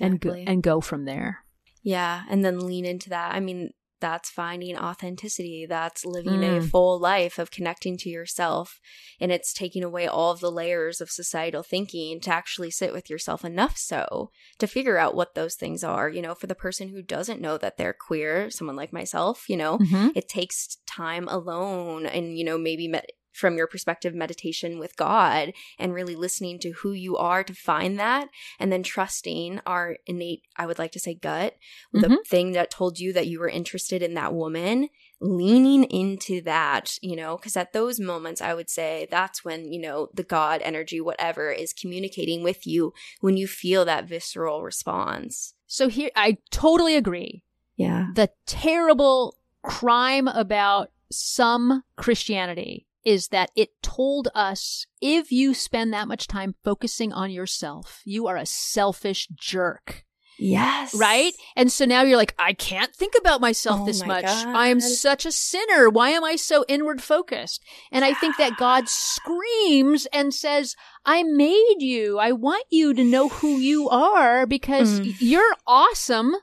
[0.00, 0.44] And go, Exactly.
[0.46, 1.44] and go from there.
[1.82, 3.34] Yeah, and then lean into that.
[3.34, 3.70] I mean,
[4.00, 5.64] that's finding authenticity.
[5.66, 6.68] That's living a Mm.
[6.70, 8.78] full life of connecting to yourself.
[9.18, 13.08] And it's taking away all of the layers of societal thinking to actually sit with
[13.08, 16.08] yourself enough so to figure out what those things are.
[16.10, 19.56] You know, for the person who doesn't know that they're queer, someone like myself, you
[19.56, 19.78] know,
[20.14, 25.52] it takes time alone and, you know, maybe med- from your perspective, meditation with God
[25.78, 28.28] and really listening to who you are to find that
[28.60, 31.56] and then trusting our innate, I would like to say, gut,
[31.92, 32.26] the Mhm.
[32.26, 34.88] thing that told you that you were interested in that woman,
[35.20, 39.80] leaning into that, you know, because at those moments, I would say that's when, you
[39.80, 45.54] know, the God energy, whatever, is communicating with you when you feel that visceral response.
[45.66, 47.42] So here, I totally agree.
[47.76, 48.08] Yeah.
[48.14, 56.08] The terrible crime about some Christianity is that it told us if you spend that
[56.08, 60.04] much time focusing on yourself, you are a selfish jerk.
[60.36, 60.92] Yes.
[60.96, 61.32] Right?
[61.54, 64.24] And so now you're like, I can't think about myself Oh this my much.
[64.24, 64.46] God.
[64.48, 65.88] I am such a sinner.
[65.88, 67.62] Why am I so inward focused?
[67.92, 70.74] And I think that God screams and says,
[71.04, 72.18] I made you.
[72.18, 75.14] I want you to know who you are because Mm.
[75.20, 76.34] you're awesome.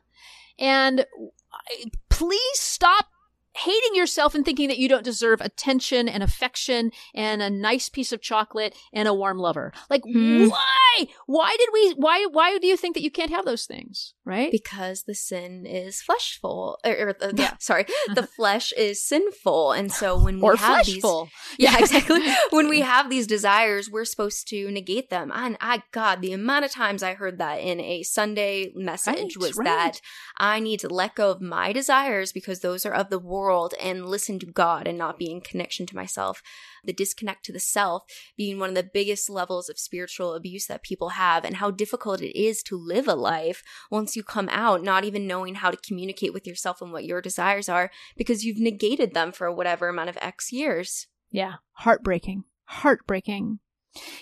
[0.58, 1.06] And
[2.10, 3.08] please stop
[3.54, 8.12] hating yourself and thinking that you don't deserve attention and affection and a nice piece
[8.12, 9.74] of chocolate and a warm lover.
[9.90, 10.48] Like, Hmm.
[10.48, 11.08] why?
[11.26, 14.14] Why did we, why, why do you think that you can't have those things?
[14.24, 14.52] Right?
[14.52, 17.56] because the sin is fleshful or, or the, Yeah.
[17.60, 21.04] sorry the flesh is sinful and so when we or have these
[21.58, 22.22] yeah exactly
[22.52, 26.66] when we have these desires we're supposed to negate them and i god the amount
[26.66, 29.66] of times i heard that in a sunday message Right, was right.
[29.66, 30.02] that
[30.38, 33.41] i need to let go of my desires because those are of the world
[33.80, 36.42] and listen to god and not be in connection to myself
[36.84, 38.04] the disconnect to the self
[38.38, 42.22] being one of the biggest levels of spiritual abuse that people have and how difficult
[42.22, 45.78] it is to live a life once you come out not even knowing how to
[45.78, 50.10] communicate with yourself and what your desires are because you've negated them for whatever amount
[50.10, 51.56] of x years Yeah.
[51.74, 52.44] Heartbreaking.
[52.66, 53.60] Heartbreaking.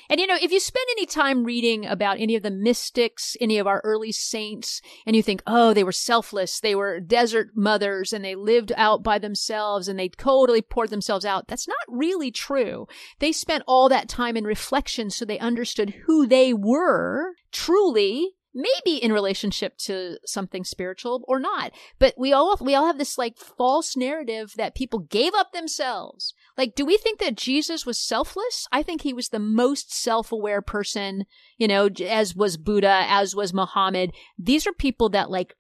[0.10, 3.58] And you know, if you spend any time reading about any of the mystics, any
[3.58, 8.12] of our early saints, and you think, oh, they were selfless, they were desert mothers,
[8.12, 12.32] and they lived out by themselves, and they totally poured themselves out, that's not really
[12.32, 12.88] true.
[13.20, 18.98] They spent all that time in reflection so they understood who they were truly maybe
[18.98, 21.72] in relationship to something spiritual or not.
[22.00, 26.34] But we all we all have this like false narrative that people gave up themselves.
[26.58, 28.68] Like do we think that jesus was selfless?
[28.72, 31.26] I think he was the most self-aware person
[31.58, 34.12] you know as was buddha as was muhammad.
[34.38, 35.54] These are people that like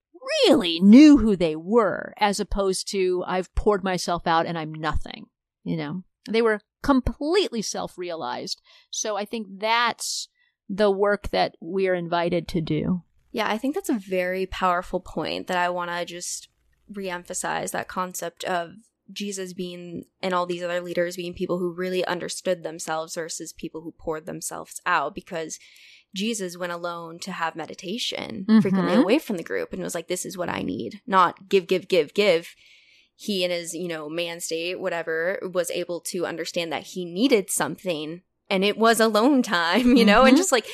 [0.49, 5.25] really knew who they were as opposed to i've poured myself out and i'm nothing
[5.63, 6.03] you know?
[6.29, 8.61] They were completely self-realized.
[8.91, 10.29] So i think that's
[10.69, 13.01] the work that we are invited to do
[13.31, 16.49] Yeah, I think that's a very powerful point that I want to just
[16.91, 18.71] reemphasize that concept of
[19.11, 23.81] Jesus being and all these other leaders being people who really understood themselves versus people
[23.81, 25.57] who poured themselves out because
[26.13, 28.99] Jesus went alone to have meditation frequently Mhm.
[29.01, 31.87] away from the group and was like, this is what I need, not give, give,
[31.87, 32.55] give, give.
[33.15, 37.49] He in his, you know, man state, whatever, was able to understand that he needed
[37.51, 40.39] something and it was alone time, you know, and Mhm.
[40.39, 40.65] just like,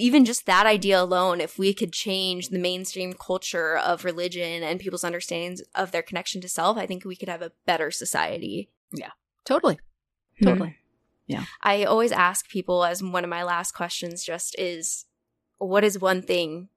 [0.00, 4.78] even just that idea alone, if we could change the mainstream culture of religion and
[4.78, 8.70] people's understandings of their connection to self, I think we could have a better society.
[8.92, 9.10] Yeah,
[9.44, 9.78] totally
[10.44, 10.76] totally
[11.26, 11.44] Yeah.
[11.62, 15.04] I always ask people as one of my last questions just is
[15.58, 16.68] what is one thing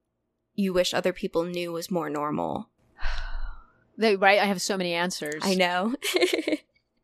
[0.56, 2.70] you wish other people knew was more normal?
[3.98, 5.94] They, right i have so many answers I know.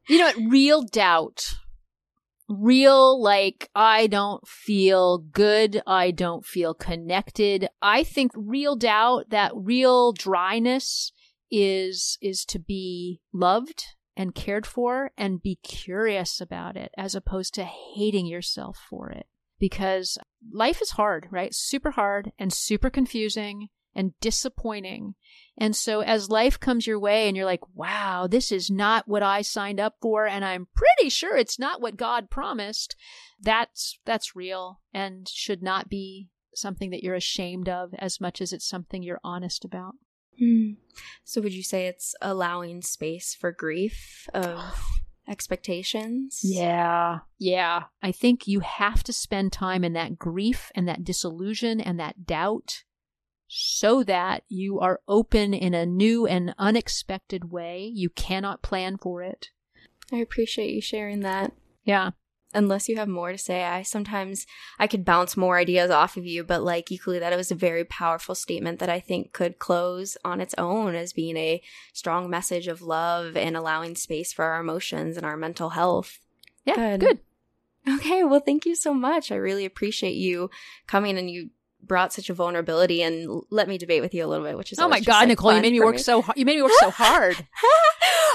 [0.08, 1.54] you know what real doubt
[2.50, 7.68] real like i don't feel good i don't feel connected.
[7.82, 11.12] I think real doubt that real dryness
[11.52, 13.84] is is to be loved
[14.16, 19.28] and cared for and be curious about it as opposed to hating yourself for it.
[19.60, 20.18] Because
[20.52, 21.54] life is hard right?
[21.54, 25.16] Super hard and super confusing and disappointing
[25.58, 29.24] and so as life comes your way and you're like, wow, this is not what
[29.24, 32.96] I signed up for and I'm pretty sure it's not what God promised,
[33.42, 38.54] that's that's real and should not be something that you're ashamed of as much as
[38.54, 39.96] it's something you're honest about.
[40.40, 40.74] Hmm.
[41.24, 44.60] So would you say it's allowing space for grief of
[45.28, 46.42] expectations?
[46.44, 47.20] Yeah.
[47.40, 47.86] Yeah.
[48.04, 52.28] I think you have to spend time in that grief and that disillusion and that
[52.28, 52.84] doubt
[53.48, 57.86] so that you are open in a new and unexpected way.
[57.94, 59.50] You cannot plan for it.
[60.12, 61.52] I appreciate you sharing that.
[61.84, 62.12] Yeah.
[62.54, 64.46] unless you have more to say i sometimes
[64.80, 67.56] i could bounce more ideas off of you but like equally that it was a
[67.56, 71.62] very powerful statement that i think could close on its own as being a
[71.94, 76.20] strong message of love and allowing space for our emotions and our mental health
[76.66, 76.76] Yeah.
[76.76, 77.00] Good.
[77.02, 77.20] good.
[78.00, 80.50] okay well thank you so much i really appreciate you
[80.88, 81.50] coming and you
[81.84, 84.80] brought such a vulnerability and let me debate with you a little bit which is
[84.80, 86.38] Oh my God, like, Nicole, you made me work so hard.
[86.38, 87.38] You made me work so hard.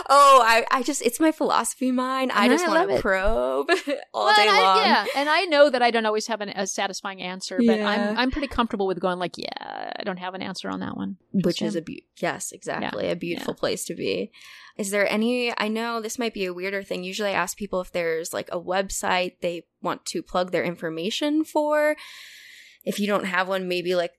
[0.09, 3.71] oh I, I just it's my philosophy mind i I just want to probe
[4.15, 6.41] all Well, day and I- long yeah, and I know that I don't always have
[6.41, 7.89] an, a satisfying answer, but Yeah.
[7.89, 10.97] I'm I'm pretty comfortable with going like, yeah, I don't have an answer on that
[10.97, 11.17] one.
[11.33, 14.31] which is a be- yes exactly a beautiful place to be
[14.77, 17.81] is there any i know this might be a weirder thing usually i ask people
[17.81, 21.97] if there's like a website they want to plug their information for
[22.85, 24.13] if you don't have one maybe like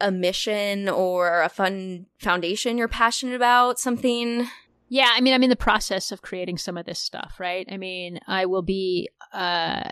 [0.00, 4.48] a mission or a fun foundation you're passionate about something
[4.92, 7.64] Yeah, I mean, I'm in the process of creating some of this stuff, right?
[7.70, 9.88] I mean, I will be, uh,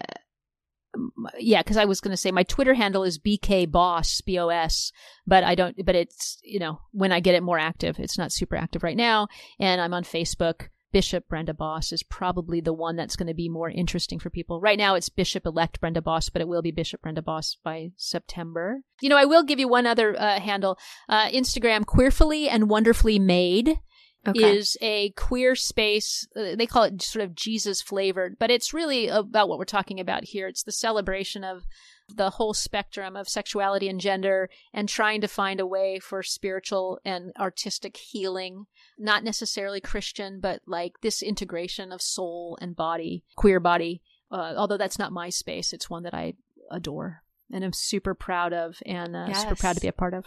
[1.38, 4.48] yeah, because I was going to say my Twitter handle is BK Bos, B O
[4.48, 4.90] S,
[5.24, 8.32] but I don't, but it's, you know, when I get it more active, it's not
[8.32, 9.28] super active right now.
[9.60, 10.68] And I'm on Facebook.
[10.92, 14.60] Bishop Brenda Bos is probably the one that's going to be more interesting for people.
[14.60, 17.90] Right now it's Bishop elect Brenda Bos, but it will be Bishop Brenda Bos by
[17.96, 18.80] September.
[19.00, 20.78] You know, I will give you one other uh, handle
[21.08, 23.80] uh, Instagram, queerfully and wonderfully made.
[24.26, 24.56] okay.
[24.56, 26.26] is a queer space.
[26.34, 30.00] Uh, they call it sort of Jesus flavored, but it's really about what we're talking
[30.00, 30.48] about here.
[30.48, 31.64] It's the celebration of
[32.08, 37.00] the whole spectrum of sexuality and gender and trying to find a way for spiritual
[37.04, 38.66] and artistic healing.
[38.98, 44.02] Not necessarily Christian, but like this integration of soul and body, queer body.
[44.30, 46.34] Uh, although that's not my space, it's one that I
[46.70, 47.22] adore
[47.52, 49.42] and I'm super proud of and uh, yes.
[49.42, 50.26] super proud to be a part of.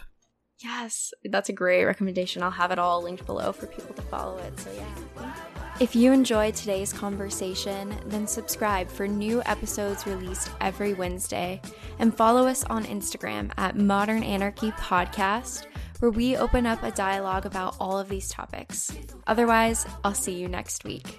[0.58, 2.42] Yes, that's a great recommendation.
[2.42, 4.58] I'll have it all linked below for people to follow it.
[4.60, 5.34] So, yeah.
[5.82, 11.60] If you enjoyed today's conversation, then subscribe for new episodes released every Wednesday
[11.98, 15.66] and follow us on Instagram at Modern Anarchy Podcast,
[15.98, 18.96] where we open up a dialogue about all of these topics.
[19.26, 21.18] Otherwise, I'll see you next week.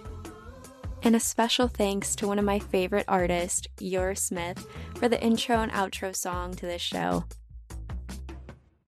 [1.02, 4.66] And a special thanks to one of my favorite artists, Yor Smith,
[4.96, 7.26] for the intro and outro song to this show.